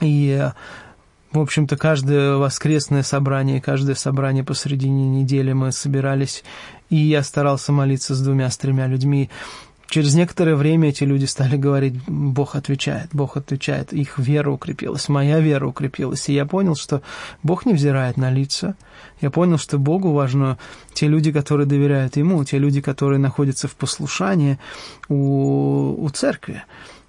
и 0.00 0.50
в 1.34 1.40
общем-то, 1.40 1.76
каждое 1.76 2.36
воскресное 2.36 3.02
собрание, 3.02 3.60
каждое 3.60 3.96
собрание 3.96 4.44
посредине 4.44 5.08
недели 5.08 5.52
мы 5.52 5.72
собирались, 5.72 6.44
и 6.90 6.96
я 6.96 7.24
старался 7.24 7.72
молиться 7.72 8.14
с 8.14 8.20
двумя, 8.20 8.48
с 8.50 8.56
тремя 8.56 8.86
людьми. 8.86 9.30
Через 9.88 10.14
некоторое 10.14 10.54
время 10.54 10.90
эти 10.90 11.02
люди 11.02 11.24
стали 11.24 11.56
говорить, 11.56 11.94
Бог 12.06 12.54
отвечает, 12.54 13.08
Бог 13.12 13.36
отвечает. 13.36 13.92
Их 13.92 14.18
вера 14.18 14.50
укрепилась, 14.50 15.08
моя 15.08 15.40
вера 15.40 15.66
укрепилась. 15.66 16.28
И 16.28 16.34
я 16.34 16.46
понял, 16.46 16.76
что 16.76 17.02
Бог 17.42 17.66
не 17.66 17.74
взирает 17.74 18.16
на 18.16 18.30
лица. 18.30 18.76
Я 19.20 19.30
понял, 19.30 19.58
что 19.58 19.76
Богу 19.78 20.12
важно 20.12 20.58
те 20.94 21.08
люди, 21.08 21.32
которые 21.32 21.66
доверяют 21.66 22.16
Ему, 22.16 22.44
те 22.44 22.58
люди, 22.58 22.80
которые 22.80 23.18
находятся 23.18 23.66
в 23.66 23.74
послушании 23.74 24.58
у, 25.08 25.96
у 26.04 26.08
церкви. 26.10 26.62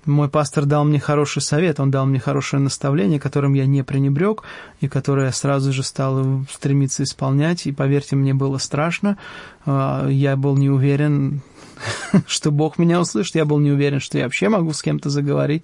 Мой 0.05 0.29
пастор 0.29 0.65
дал 0.65 0.85
мне 0.85 0.99
хороший 0.99 1.41
совет, 1.41 1.79
он 1.79 1.91
дал 1.91 2.05
мне 2.05 2.19
хорошее 2.19 2.61
наставление, 2.61 3.19
которым 3.19 3.53
я 3.53 3.65
не 3.65 3.83
пренебрег, 3.83 4.43
и 4.79 4.87
которое 4.87 5.27
я 5.27 5.31
сразу 5.31 5.73
же 5.73 5.83
стал 5.83 6.45
стремиться 6.51 7.03
исполнять, 7.03 7.65
и, 7.65 7.71
поверьте, 7.71 8.15
мне 8.15 8.33
было 8.33 8.57
страшно, 8.59 9.17
а, 9.65 10.07
я 10.07 10.35
был 10.35 10.57
не 10.57 10.69
уверен, 10.69 11.41
что 12.27 12.51
Бог 12.51 12.77
меня 12.77 12.99
услышит. 12.99 13.35
Я 13.35 13.45
был 13.45 13.59
не 13.59 13.71
уверен, 13.71 13.99
что 13.99 14.17
я 14.17 14.25
вообще 14.25 14.49
могу 14.49 14.73
с 14.73 14.81
кем-то 14.81 15.09
заговорить 15.09 15.63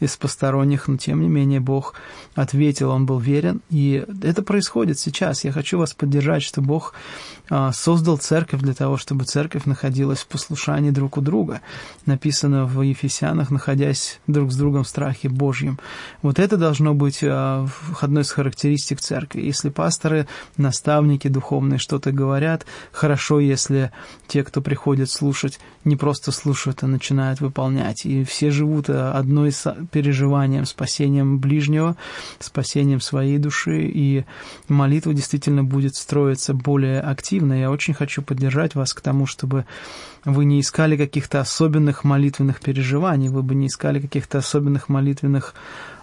из 0.00 0.16
посторонних, 0.16 0.88
но 0.88 0.96
тем 0.96 1.20
не 1.20 1.28
менее 1.28 1.60
Бог 1.60 1.94
ответил, 2.34 2.90
Он 2.90 3.06
был 3.06 3.18
верен. 3.18 3.60
И 3.70 4.04
это 4.22 4.42
происходит 4.42 4.98
сейчас. 4.98 5.44
Я 5.44 5.52
хочу 5.52 5.78
вас 5.78 5.94
поддержать, 5.94 6.42
что 6.42 6.60
Бог 6.60 6.94
создал 7.72 8.16
церковь 8.18 8.60
для 8.60 8.74
того, 8.74 8.96
чтобы 8.96 9.24
церковь 9.24 9.64
находилась 9.64 10.20
в 10.20 10.26
послушании 10.28 10.90
друг 10.90 11.16
у 11.16 11.20
друга. 11.20 11.60
Написано 12.06 12.64
в 12.64 12.80
Ефесянах, 12.82 13.50
находясь 13.50 14.20
друг 14.26 14.52
с 14.52 14.56
другом 14.56 14.84
в 14.84 14.88
страхе 14.88 15.28
Божьем. 15.28 15.78
Вот 16.22 16.38
это 16.38 16.56
должно 16.56 16.94
быть 16.94 17.20
а, 17.22 17.66
одной 18.00 18.22
из 18.22 18.30
характеристик 18.30 19.00
церкви. 19.00 19.40
Если 19.40 19.68
пасторы, 19.68 20.28
наставники 20.56 21.28
духовные 21.28 21.78
что-то 21.78 22.12
говорят, 22.12 22.66
хорошо, 22.92 23.40
если 23.40 23.90
те, 24.28 24.44
кто 24.44 24.60
приходит 24.60 25.10
слушать, 25.10 25.58
не 25.84 25.96
просто 25.96 26.30
слушают, 26.30 26.82
а 26.82 26.86
начинают 26.86 27.40
выполнять. 27.40 28.06
И 28.06 28.22
все 28.24 28.50
живут 28.50 28.86
а, 28.88 29.12
одной 29.12 29.52
переживанием, 29.90 30.66
спасением 30.66 31.40
ближнего, 31.40 31.96
спасением 32.38 33.00
своей 33.00 33.38
души, 33.38 33.82
и 33.82 34.24
молитва 34.68 35.14
действительно 35.14 35.64
будет 35.64 35.96
строиться 35.96 36.54
более 36.54 37.00
активно. 37.00 37.39
Я 37.46 37.70
очень 37.70 37.94
хочу 37.94 38.22
поддержать 38.22 38.74
вас 38.74 38.94
к 38.94 39.00
тому, 39.00 39.26
чтобы 39.26 39.64
вы 40.24 40.44
не 40.44 40.60
искали 40.60 40.96
каких-то 40.96 41.40
особенных 41.40 42.04
молитвенных 42.04 42.60
переживаний, 42.60 43.28
вы 43.28 43.42
бы 43.42 43.54
не 43.54 43.66
искали 43.66 44.00
каких-то 44.00 44.38
особенных 44.38 44.88
молитвенных 44.88 45.54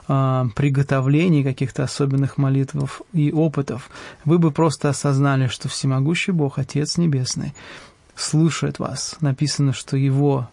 а, 0.08 0.48
приготовлений, 0.56 1.44
каких-то 1.44 1.84
особенных 1.84 2.38
молитв 2.38 3.02
и 3.14 3.32
опытов, 3.32 3.90
вы 4.24 4.40
бы 4.40 4.52
просто 4.52 4.90
осознали, 4.90 5.48
что 5.48 5.68
всемогущий 5.68 6.32
Бог, 6.32 6.60
Отец 6.60 6.98
Небесный, 6.98 7.54
слушает 8.16 8.80
вас. 8.80 9.18
Написано, 9.20 9.74
что 9.74 9.98
Его 9.98 10.50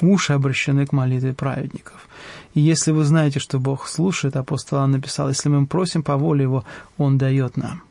уши 0.00 0.32
обращены 0.32 0.86
к 0.86 0.92
молитве 0.92 1.34
праведников. 1.34 2.08
И 2.54 2.60
если 2.60 2.92
вы 2.92 3.04
знаете, 3.04 3.40
что 3.40 3.58
Бог 3.58 3.88
слушает, 3.88 4.36
апостол 4.36 4.86
написал, 4.86 5.28
если 5.28 5.50
мы 5.50 5.66
просим 5.66 6.02
по 6.02 6.16
воле 6.16 6.42
Его, 6.42 6.64
Он 6.96 7.18
дает 7.18 7.56
нам. 7.56 7.82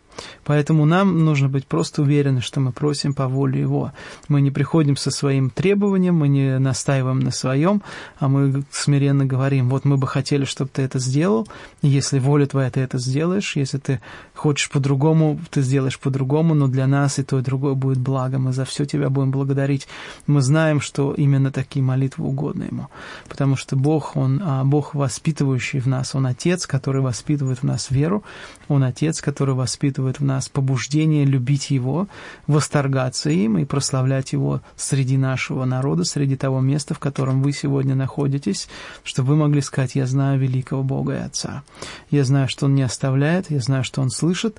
Поэтому 0.43 0.86
нам 0.86 1.24
нужно 1.26 1.49
быть 1.49 1.66
просто 1.68 2.01
уверены, 2.01 2.41
что 2.41 2.59
мы 2.59 2.72
просим 2.72 3.14
по 3.14 3.28
воле 3.28 3.61
Его. 3.61 3.91
Мы 4.28 4.41
не 4.41 4.51
приходим 4.51 4.97
со 4.97 5.11
своим 5.11 5.49
требованием, 5.49 6.16
мы 6.16 6.28
не 6.28 6.59
настаиваем 6.59 7.20
на 7.20 7.32
своем, 7.32 7.82
а 8.20 8.28
мы 8.28 8.64
смиренно 8.72 9.26
говорим, 9.26 9.70
вот 9.70 9.86
мы 9.86 9.97
бы 9.97 10.07
хотели, 10.07 10.45
чтобы 10.45 10.70
ты 10.74 10.82
это 10.82 10.99
сделал, 10.99 11.47
если 11.82 12.20
воля 12.20 12.45
твоя, 12.45 12.70
ты 12.70 12.82
это 12.82 12.97
сделаешь, 12.97 13.55
если 13.55 13.78
ты 13.78 14.01
хочешь 14.36 14.70
по-другому, 14.70 15.39
ты 15.49 15.61
сделаешь 15.61 15.99
по-другому, 15.99 16.53
но 16.53 16.68
для 16.68 16.88
нас 16.88 17.20
и 17.20 17.24
то, 17.24 17.39
и 17.39 17.41
другое 17.41 17.74
будет 17.74 17.97
благо, 17.97 18.39
мы 18.39 18.53
за 18.53 18.66
все 18.66 18.86
тебя 18.86 19.09
будем 19.09 19.32
благодарить. 19.32 19.88
Мы 20.28 20.41
знаем, 20.41 20.82
что 20.82 21.14
именно 21.14 21.51
такие 21.51 21.84
молитвы 21.84 22.26
угодны 22.28 22.64
Ему, 22.64 22.88
потому 23.30 23.55
что 23.55 23.76
Бог, 23.76 24.16
Он 24.16 24.41
а 24.43 24.64
Бог, 24.64 24.93
воспитывающий 24.95 25.80
в 25.80 25.88
нас, 25.88 26.16
Он 26.16 26.26
Отец, 26.26 26.66
который 26.68 27.01
воспитывает 27.01 27.59
в 27.59 27.64
нас 27.64 27.91
веру, 27.91 28.24
Он 28.68 28.84
Отец, 28.84 29.22
который 29.22 29.55
воспитывает 29.55 30.20
в 30.20 30.24
нас 30.24 30.49
побуждение 30.49 31.26
любить 31.26 31.72
Его, 31.72 32.07
восторгаться 32.47 33.30
им 33.30 33.57
и 33.57 33.66
прославлять 33.66 34.34
Его 34.34 34.61
среди 34.76 35.18
нашего 35.18 35.66
народа, 35.66 36.03
среди 36.03 36.36
того 36.36 36.61
места, 36.61 36.93
в 36.93 36.99
котором 36.99 37.41
вы 37.41 37.51
сегодня 37.51 37.95
находитесь, 37.95 38.70
чтобы 39.03 39.30
вы 39.30 39.36
могли 39.38 39.61
сказать, 39.61 39.95
я 39.95 40.05
знаю 40.05 40.39
великого 40.39 40.84
Бога 40.84 41.14
и 41.14 41.22
Отца. 41.22 41.64
Я 42.09 42.24
знаю, 42.24 42.47
что 42.47 42.66
Он 42.66 42.76
не 42.76 42.84
оставляет, 42.84 43.51
я 43.51 43.59
знаю, 43.59 43.84
что 43.84 44.01
Он 44.01 44.09
слышит, 44.09 44.57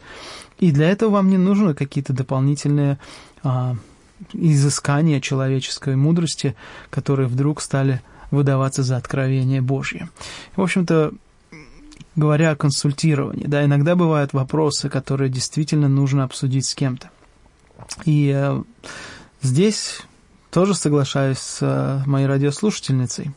и 0.59 0.71
для 0.71 0.91
этого 0.91 1.11
вам 1.11 1.31
не 1.31 1.39
нужны 1.39 1.75
какие-то 1.75 2.13
дополнительные 2.13 2.99
а, 3.43 3.77
изыскания 4.33 5.21
человеческой 5.21 5.97
мудрости, 5.97 6.55
которые 6.91 7.29
вдруг 7.29 7.61
стали 7.61 8.03
выдаваться 8.31 8.83
за 8.83 8.97
откровение 8.97 9.61
Божье. 9.61 10.09
В 10.57 10.63
общем-то, 10.63 11.13
говоря 12.17 12.53
о 12.53 12.57
консультировании, 12.57 13.47
да, 13.47 13.65
иногда 13.65 13.97
бывают 13.97 14.33
вопросы, 14.33 14.89
которые 14.89 15.31
действительно 15.31 15.89
нужно 15.89 16.25
обсудить 16.25 16.67
с 16.67 16.75
кем-то. 16.75 17.11
И 18.05 18.33
э, 18.35 18.63
здесь 19.43 20.03
тоже 20.51 20.75
соглашаюсь 20.75 21.39
с 21.39 21.59
э, 21.61 22.03
моей 22.07 22.27
радиослушательницей. 22.27 23.33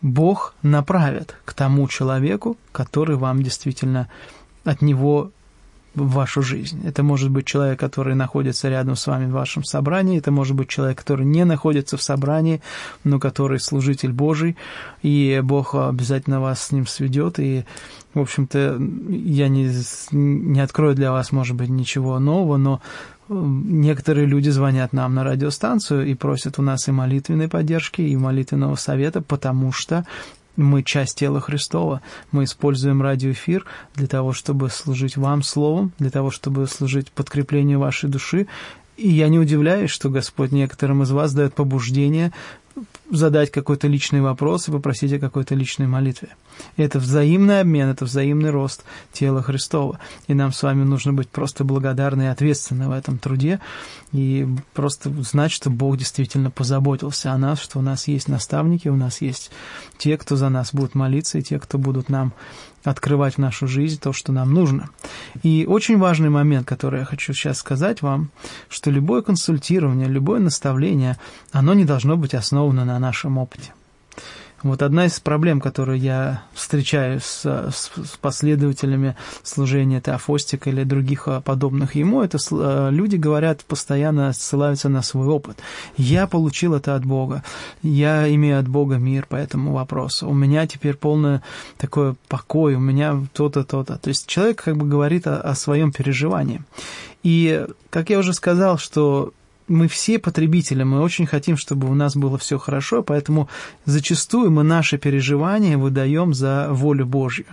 Бог 0.00 0.54
направит 0.62 1.36
к 1.44 1.52
тому 1.52 1.88
человеку, 1.88 2.56
который 2.72 3.16
вам 3.16 3.42
действительно 3.42 4.08
от 4.64 4.80
него 4.80 5.32
в 6.04 6.12
вашу 6.12 6.42
жизнь. 6.42 6.80
Это 6.86 7.02
может 7.02 7.30
быть 7.30 7.46
человек, 7.46 7.78
который 7.78 8.14
находится 8.14 8.68
рядом 8.68 8.96
с 8.96 9.06
вами 9.06 9.26
в 9.26 9.32
вашем 9.32 9.64
собрании, 9.64 10.18
это 10.18 10.30
может 10.30 10.56
быть 10.56 10.68
человек, 10.68 10.98
который 10.98 11.26
не 11.26 11.44
находится 11.44 11.96
в 11.96 12.02
собрании, 12.02 12.60
но 13.04 13.18
который 13.18 13.60
служитель 13.60 14.12
Божий, 14.12 14.56
и 15.02 15.40
Бог 15.42 15.74
обязательно 15.74 16.40
вас 16.40 16.62
с 16.62 16.72
ним 16.72 16.86
сведет, 16.86 17.38
и, 17.38 17.64
в 18.14 18.20
общем-то, 18.20 18.78
я 19.08 19.48
не, 19.48 19.70
не 20.12 20.60
открою 20.60 20.94
для 20.94 21.12
вас, 21.12 21.32
может 21.32 21.56
быть, 21.56 21.68
ничего 21.68 22.18
нового, 22.18 22.56
но 22.56 22.80
некоторые 23.28 24.26
люди 24.26 24.48
звонят 24.48 24.92
нам 24.92 25.14
на 25.14 25.24
радиостанцию 25.24 26.06
и 26.06 26.14
просят 26.14 26.58
у 26.58 26.62
нас 26.62 26.88
и 26.88 26.92
молитвенной 26.92 27.48
поддержки, 27.48 28.00
и 28.00 28.16
молитвенного 28.16 28.76
совета, 28.76 29.20
потому 29.20 29.72
что 29.72 30.06
мы 30.58 30.82
часть 30.82 31.18
тела 31.18 31.40
Христова. 31.40 32.02
Мы 32.32 32.44
используем 32.44 33.00
радиоэфир 33.00 33.64
для 33.94 34.06
того, 34.06 34.32
чтобы 34.32 34.68
служить 34.68 35.16
вам 35.16 35.42
словом, 35.42 35.92
для 35.98 36.10
того, 36.10 36.30
чтобы 36.30 36.66
служить 36.66 37.10
подкреплению 37.12 37.78
вашей 37.78 38.10
души. 38.10 38.48
И 38.96 39.08
я 39.08 39.28
не 39.28 39.38
удивляюсь, 39.38 39.90
что 39.90 40.10
Господь 40.10 40.50
некоторым 40.50 41.04
из 41.04 41.12
вас 41.12 41.32
дает 41.32 41.54
побуждение 41.54 42.32
задать 43.10 43.50
какой-то 43.50 43.86
личный 43.86 44.20
вопрос 44.20 44.68
и 44.68 44.72
попросить 44.72 45.12
о 45.12 45.18
какой-то 45.18 45.54
личной 45.54 45.86
молитве. 45.86 46.28
Это 46.76 46.98
взаимный 46.98 47.60
обмен, 47.60 47.88
это 47.88 48.04
взаимный 48.04 48.50
рост 48.50 48.84
тела 49.12 49.42
Христова. 49.42 49.98
И 50.26 50.34
нам 50.34 50.52
с 50.52 50.62
вами 50.62 50.84
нужно 50.84 51.12
быть 51.12 51.28
просто 51.28 51.64
благодарны 51.64 52.22
и 52.22 52.26
ответственны 52.26 52.88
в 52.88 52.92
этом 52.92 53.18
труде, 53.18 53.60
и 54.12 54.46
просто 54.74 55.10
знать, 55.22 55.52
что 55.52 55.70
Бог 55.70 55.96
действительно 55.96 56.50
позаботился 56.50 57.32
о 57.32 57.38
нас, 57.38 57.60
что 57.60 57.78
у 57.78 57.82
нас 57.82 58.08
есть 58.08 58.28
наставники, 58.28 58.88
у 58.88 58.96
нас 58.96 59.20
есть 59.20 59.50
те, 59.98 60.16
кто 60.16 60.36
за 60.36 60.48
нас 60.48 60.72
будут 60.72 60.94
молиться, 60.94 61.38
и 61.38 61.42
те, 61.42 61.58
кто 61.58 61.78
будут 61.78 62.08
нам 62.08 62.32
открывать 62.90 63.34
в 63.34 63.38
нашу 63.38 63.66
жизнь 63.66 64.00
то, 64.00 64.12
что 64.12 64.32
нам 64.32 64.52
нужно. 64.52 64.90
И 65.42 65.66
очень 65.68 65.98
важный 65.98 66.30
момент, 66.30 66.66
который 66.66 67.00
я 67.00 67.04
хочу 67.04 67.32
сейчас 67.32 67.58
сказать 67.58 68.02
вам, 68.02 68.30
что 68.68 68.90
любое 68.90 69.22
консультирование, 69.22 70.08
любое 70.08 70.40
наставление, 70.40 71.16
оно 71.52 71.74
не 71.74 71.84
должно 71.84 72.16
быть 72.16 72.34
основано 72.34 72.84
на 72.84 72.98
нашем 72.98 73.38
опыте. 73.38 73.72
Вот 74.62 74.82
одна 74.82 75.06
из 75.06 75.20
проблем, 75.20 75.60
которую 75.60 75.98
я 75.98 76.42
встречаю 76.52 77.20
с, 77.20 77.44
с, 77.44 77.92
с 77.94 78.16
последователями 78.20 79.16
служения 79.44 80.00
Теофостика 80.00 80.70
или 80.70 80.82
других 80.82 81.28
а, 81.28 81.40
подобных 81.40 81.94
ему, 81.94 82.22
это 82.22 82.38
а, 82.50 82.88
люди 82.88 83.14
говорят, 83.14 83.64
постоянно 83.64 84.32
ссылаются 84.32 84.88
на 84.88 85.02
свой 85.02 85.28
опыт. 85.28 85.58
Я 85.96 86.26
получил 86.26 86.74
это 86.74 86.96
от 86.96 87.04
Бога, 87.04 87.44
я 87.82 88.32
имею 88.34 88.58
от 88.58 88.66
Бога 88.66 88.96
мир 88.96 89.26
по 89.26 89.36
этому 89.36 89.72
вопросу, 89.72 90.28
у 90.28 90.34
меня 90.34 90.66
теперь 90.66 90.94
полный 90.94 91.40
такой 91.76 92.14
покой, 92.26 92.74
у 92.74 92.80
меня 92.80 93.16
то-то, 93.32 93.62
то-то. 93.62 93.96
То 93.98 94.08
есть 94.08 94.26
человек 94.26 94.64
как 94.64 94.76
бы 94.76 94.86
говорит 94.86 95.28
о, 95.28 95.40
о 95.40 95.54
своем 95.54 95.92
переживании. 95.92 96.62
И, 97.22 97.66
как 97.90 98.10
я 98.10 98.18
уже 98.18 98.32
сказал, 98.32 98.78
что 98.78 99.32
мы 99.68 99.88
все 99.88 100.18
потребители, 100.18 100.82
мы 100.82 101.00
очень 101.00 101.26
хотим, 101.26 101.56
чтобы 101.56 101.88
у 101.88 101.94
нас 101.94 102.16
было 102.16 102.38
все 102.38 102.58
хорошо, 102.58 103.02
поэтому 103.02 103.48
зачастую 103.84 104.50
мы 104.50 104.62
наши 104.62 104.98
переживания 104.98 105.78
выдаем 105.78 106.34
за 106.34 106.68
волю 106.70 107.06
Божью. 107.06 107.46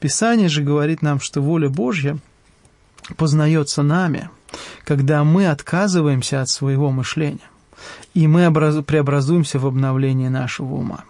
Писание 0.00 0.48
же 0.48 0.62
говорит 0.62 1.02
нам, 1.02 1.20
что 1.20 1.40
воля 1.40 1.68
Божья 1.68 2.18
познается 3.16 3.82
нами, 3.82 4.30
когда 4.84 5.24
мы 5.24 5.48
отказываемся 5.48 6.42
от 6.42 6.48
своего 6.48 6.90
мышления, 6.90 7.50
и 8.14 8.26
мы 8.26 8.52
преобразуемся 8.52 9.58
в 9.58 9.66
обновление 9.66 10.30
нашего 10.30 10.74
ума. 10.74 11.04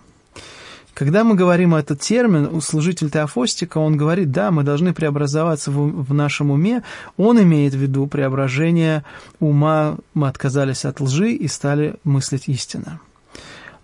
Когда 0.95 1.25
мы 1.25 1.35
говорим 1.35 1.75
этот 1.75 2.01
термин, 2.01 2.61
служитель 2.61 3.11
Теофостика, 3.11 3.79
он 3.79 3.97
говорит, 3.97 4.31
да, 4.31 4.53
мы 4.53 4.63
должны 4.63 4.95
преобразоваться 4.95 5.73
в, 5.73 6.05
в 6.05 6.15
нашем 6.15 6.53
уме, 6.53 6.85
он 7.17 7.43
имеет 7.43 7.75
в 7.75 7.79
виду 7.79 8.07
преображение 8.07 9.05
ума, 9.41 9.97
мы 10.15 10.29
отказались 10.29 10.85
от 10.85 11.01
лжи 11.01 11.33
и 11.33 11.49
стали 11.49 11.97
мыслить 12.05 12.47
истинно. 12.47 13.01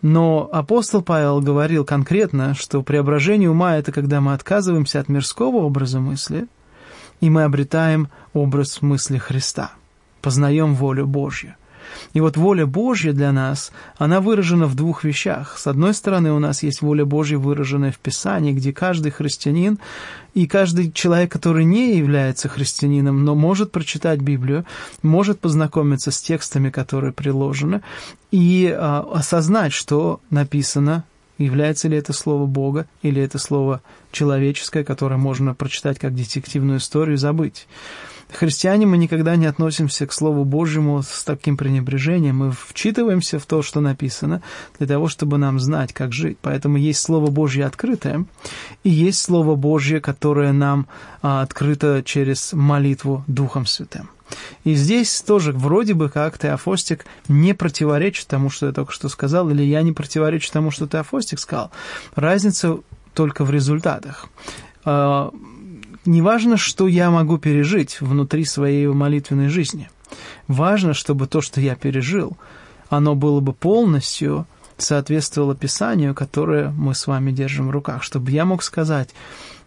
Но 0.02 0.48
апостол 0.52 1.02
Павел 1.02 1.40
говорил 1.40 1.84
конкретно, 1.84 2.54
что 2.54 2.82
преображение 2.82 3.50
ума– 3.50 3.76
это 3.76 3.90
когда 3.90 4.20
мы 4.20 4.32
отказываемся 4.32 5.00
от 5.00 5.08
мирского 5.08 5.56
образа 5.56 5.98
мысли, 5.98 6.46
и 7.20 7.28
мы 7.28 7.42
обретаем 7.42 8.08
образ 8.32 8.82
мысли 8.82 9.18
Христа, 9.18 9.72
познаем 10.22 10.74
волю 10.74 11.08
Божью. 11.08 11.56
И 12.12 12.20
вот 12.20 12.36
воля 12.36 12.66
Божья 12.66 13.12
для 13.12 13.32
нас, 13.32 13.72
она 13.98 14.20
выражена 14.20 14.66
в 14.66 14.74
двух 14.74 15.04
вещах. 15.04 15.58
С 15.58 15.66
одной 15.66 15.94
стороны, 15.94 16.32
у 16.32 16.38
нас 16.38 16.62
есть 16.62 16.82
воля 16.82 17.04
Божья, 17.04 17.38
выраженная 17.38 17.92
в 17.92 17.98
Писании, 17.98 18.52
где 18.52 18.72
каждый 18.72 19.12
христианин 19.12 19.78
и 20.34 20.46
каждый 20.46 20.92
человек, 20.92 21.32
который 21.32 21.64
не 21.64 21.96
является 21.96 22.48
христианином, 22.48 23.24
но 23.24 23.34
может 23.34 23.72
прочитать 23.72 24.20
Библию, 24.20 24.64
может 25.02 25.40
познакомиться 25.40 26.10
с 26.10 26.20
текстами, 26.20 26.70
которые 26.70 27.12
приложены, 27.12 27.82
и 28.30 28.72
а, 28.72 29.06
осознать, 29.12 29.72
что 29.72 30.20
написано 30.30 31.04
является 31.38 31.88
ли 31.88 31.96
это 31.96 32.12
слово 32.12 32.46
Бога 32.46 32.86
или 33.02 33.20
это 33.20 33.38
слово 33.38 33.82
человеческое, 34.12 34.84
которое 34.84 35.16
можно 35.16 35.54
прочитать 35.54 35.98
как 35.98 36.14
детективную 36.14 36.78
историю 36.78 37.14
и 37.14 37.18
забыть. 37.18 37.66
Христиане 38.32 38.86
мы 38.86 38.96
никогда 38.96 39.36
не 39.36 39.46
относимся 39.46 40.06
к 40.06 40.12
Слову 40.12 40.44
Божьему 40.44 41.02
с 41.02 41.24
таким 41.24 41.56
пренебрежением. 41.56 42.38
Мы 42.38 42.52
вчитываемся 42.52 43.38
в 43.38 43.46
то, 43.46 43.62
что 43.62 43.80
написано, 43.80 44.42
для 44.78 44.86
того, 44.86 45.08
чтобы 45.08 45.38
нам 45.38 45.58
знать, 45.60 45.92
как 45.92 46.12
жить. 46.12 46.38
Поэтому 46.40 46.76
есть 46.76 47.00
Слово 47.00 47.30
Божье 47.30 47.66
открытое, 47.66 48.24
и 48.84 48.90
есть 48.90 49.20
Слово 49.20 49.56
Божье, 49.56 50.00
которое 50.00 50.52
нам 50.52 50.86
а, 51.22 51.42
открыто 51.42 52.02
через 52.04 52.52
молитву 52.52 53.24
Духом 53.26 53.66
Святым. 53.66 54.10
И 54.64 54.74
здесь 54.74 55.20
тоже 55.22 55.52
вроде 55.52 55.94
бы 55.94 56.08
как 56.08 56.38
Теофостик 56.38 57.04
не 57.28 57.52
противоречит 57.52 58.28
тому, 58.28 58.48
что 58.48 58.66
я 58.66 58.72
только 58.72 58.92
что 58.92 59.08
сказал, 59.08 59.50
или 59.50 59.62
я 59.62 59.82
не 59.82 59.92
противоречу 59.92 60.50
тому, 60.52 60.70
что 60.70 60.86
Теофостик 60.86 61.40
сказал. 61.40 61.72
Разница 62.14 62.78
только 63.14 63.44
в 63.44 63.50
результатах 63.50 64.28
а, 66.04 66.10
не 66.10 66.22
важно, 66.22 66.56
что 66.56 66.88
я 66.88 67.10
могу 67.10 67.38
пережить 67.38 68.00
внутри 68.00 68.44
своей 68.44 68.86
молитвенной 68.86 69.48
жизни. 69.48 69.90
Важно, 70.48 70.94
чтобы 70.94 71.26
то, 71.26 71.40
что 71.40 71.60
я 71.60 71.74
пережил, 71.74 72.36
оно 72.88 73.14
было 73.14 73.40
бы 73.40 73.52
полностью 73.52 74.46
соответствовало 74.78 75.54
Писанию, 75.54 76.14
которое 76.14 76.70
мы 76.70 76.94
с 76.94 77.06
вами 77.06 77.32
держим 77.32 77.68
в 77.68 77.70
руках, 77.70 78.02
чтобы 78.02 78.30
я 78.30 78.44
мог 78.44 78.62
сказать, 78.62 79.10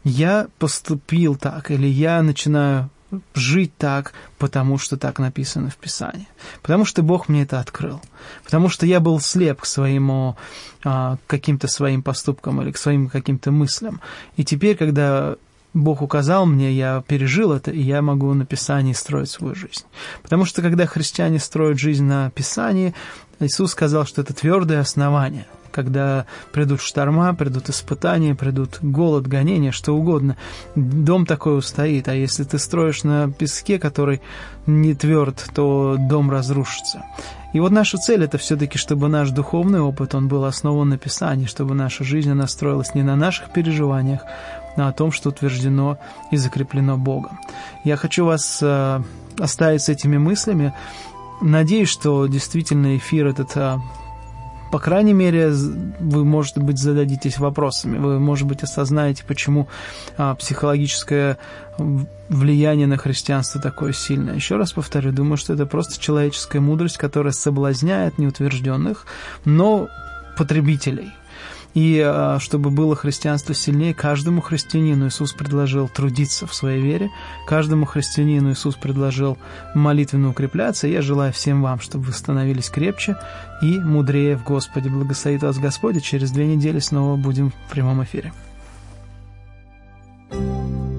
я 0.03 0.47
поступил 0.59 1.35
так, 1.35 1.71
или 1.71 1.87
я 1.87 2.21
начинаю 2.21 2.89
жить 3.35 3.71
так, 3.77 4.13
потому 4.37 4.79
что 4.79 4.97
так 4.97 5.19
написано 5.19 5.69
в 5.69 5.77
Писании. 5.77 6.27
Потому 6.61 6.83
что 6.83 7.03
Бог 7.03 7.29
мне 7.29 7.43
это 7.43 7.59
открыл. 7.59 8.01
Потому 8.43 8.69
что 8.69 8.87
я 8.87 8.99
был 8.99 9.19
слеп 9.19 9.61
к 9.61 9.65
своему 9.65 10.35
а, 10.83 11.17
каким-то 11.27 11.67
своим 11.67 12.01
поступкам 12.01 12.61
или 12.61 12.71
к 12.71 12.77
своим 12.77 13.09
каким-то 13.09 13.51
мыслям. 13.51 14.01
И 14.35 14.43
теперь, 14.43 14.75
когда 14.75 15.35
Бог 15.73 16.01
указал 16.01 16.45
мне, 16.45 16.71
я 16.71 17.03
пережил 17.07 17.51
это, 17.51 17.71
и 17.71 17.81
я 17.81 18.01
могу 18.01 18.33
на 18.33 18.45
Писании 18.45 18.93
строить 18.93 19.29
свою 19.29 19.55
жизнь. 19.55 19.85
Потому 20.21 20.45
что 20.45 20.61
когда 20.61 20.85
христиане 20.85 21.39
строят 21.39 21.79
жизнь 21.79 22.03
на 22.03 22.29
Писании, 22.31 22.93
Иисус 23.39 23.71
сказал, 23.71 24.05
что 24.05 24.21
это 24.21 24.33
твердое 24.33 24.79
основание. 24.79 25.47
Когда 25.71 26.27
придут 26.51 26.81
шторма, 26.81 27.33
придут 27.33 27.69
испытания, 27.69 28.35
придут 28.35 28.77
голод, 28.83 29.25
гонения, 29.25 29.71
что 29.71 29.93
угодно, 29.93 30.37
дом 30.75 31.25
такой 31.25 31.57
устоит. 31.57 32.07
А 32.07 32.13
если 32.13 32.43
ты 32.43 32.59
строишь 32.59 33.03
на 33.03 33.31
песке, 33.31 33.79
который 33.79 34.21
не 34.67 34.93
тверд, 34.93 35.43
то 35.55 35.97
дом 35.99 36.29
разрушится. 36.29 37.03
И 37.53 37.59
вот 37.59 37.71
наша 37.71 37.97
цель 37.97 38.23
это 38.23 38.37
все-таки, 38.37 38.77
чтобы 38.77 39.07
наш 39.07 39.31
духовный 39.31 39.79
опыт, 39.79 40.13
он 40.13 40.27
был 40.27 40.45
основан 40.45 40.89
на 40.89 40.97
Писании, 40.99 41.47
чтобы 41.47 41.73
наша 41.73 42.03
жизнь 42.03 42.31
настроилась 42.31 42.93
не 42.93 43.01
на 43.01 43.15
наших 43.15 43.51
переживаниях, 43.51 44.21
о 44.75 44.91
том, 44.91 45.11
что 45.11 45.29
утверждено 45.29 45.97
и 46.31 46.37
закреплено 46.37 46.97
Богом. 46.97 47.39
Я 47.83 47.95
хочу 47.95 48.25
вас 48.25 48.59
э, 48.61 49.01
оставить 49.39 49.81
с 49.81 49.89
этими 49.89 50.17
мыслями. 50.17 50.73
Надеюсь, 51.41 51.89
что 51.89 52.27
действительно 52.27 52.97
эфир 52.97 53.27
этот, 53.27 53.55
э, 53.55 53.77
по 54.71 54.79
крайней 54.79 55.13
мере, 55.13 55.49
вы, 55.49 56.25
может 56.25 56.57
быть, 56.57 56.79
зададитесь 56.79 57.37
вопросами. 57.37 57.97
Вы, 57.97 58.19
может 58.19 58.47
быть, 58.47 58.63
осознаете, 58.63 59.23
почему 59.27 59.67
э, 60.17 60.35
психологическое 60.39 61.37
влияние 62.29 62.87
на 62.87 62.97
христианство 62.97 63.59
такое 63.59 63.93
сильное. 63.93 64.35
Еще 64.35 64.57
раз 64.57 64.73
повторю, 64.73 65.11
думаю, 65.11 65.37
что 65.37 65.53
это 65.53 65.65
просто 65.65 65.99
человеческая 65.99 66.59
мудрость, 66.59 66.97
которая 66.97 67.33
соблазняет 67.33 68.17
неутвержденных, 68.17 69.05
но 69.45 69.87
потребителей– 70.37 71.13
и 71.73 71.99
а, 71.99 72.37
чтобы 72.39 72.69
было 72.69 72.95
христианство 72.95 73.55
сильнее, 73.55 73.93
каждому 73.93 74.41
христианину 74.41 75.07
Иисус 75.07 75.33
предложил 75.33 75.87
трудиться 75.87 76.45
в 76.45 76.53
своей 76.53 76.81
вере, 76.81 77.09
каждому 77.47 77.85
христианину 77.85 78.51
Иисус 78.51 78.75
предложил 78.75 79.37
молитвенно 79.73 80.29
укрепляться. 80.29 80.87
Я 80.87 81.01
желаю 81.01 81.33
всем 81.33 81.61
вам, 81.61 81.79
чтобы 81.79 82.05
вы 82.05 82.13
становились 82.13 82.69
крепче 82.69 83.17
и 83.61 83.79
мудрее 83.79 84.37
в 84.37 84.43
Господе. 84.43 84.89
Благословит 84.89 85.41
вас 85.41 85.57
Господь, 85.57 85.97
и 85.97 86.01
через 86.01 86.31
две 86.31 86.45
недели 86.45 86.79
снова 86.79 87.15
будем 87.15 87.51
в 87.51 87.71
прямом 87.71 88.03
эфире. 88.03 88.33
thank 90.31 90.77
you 90.77 90.92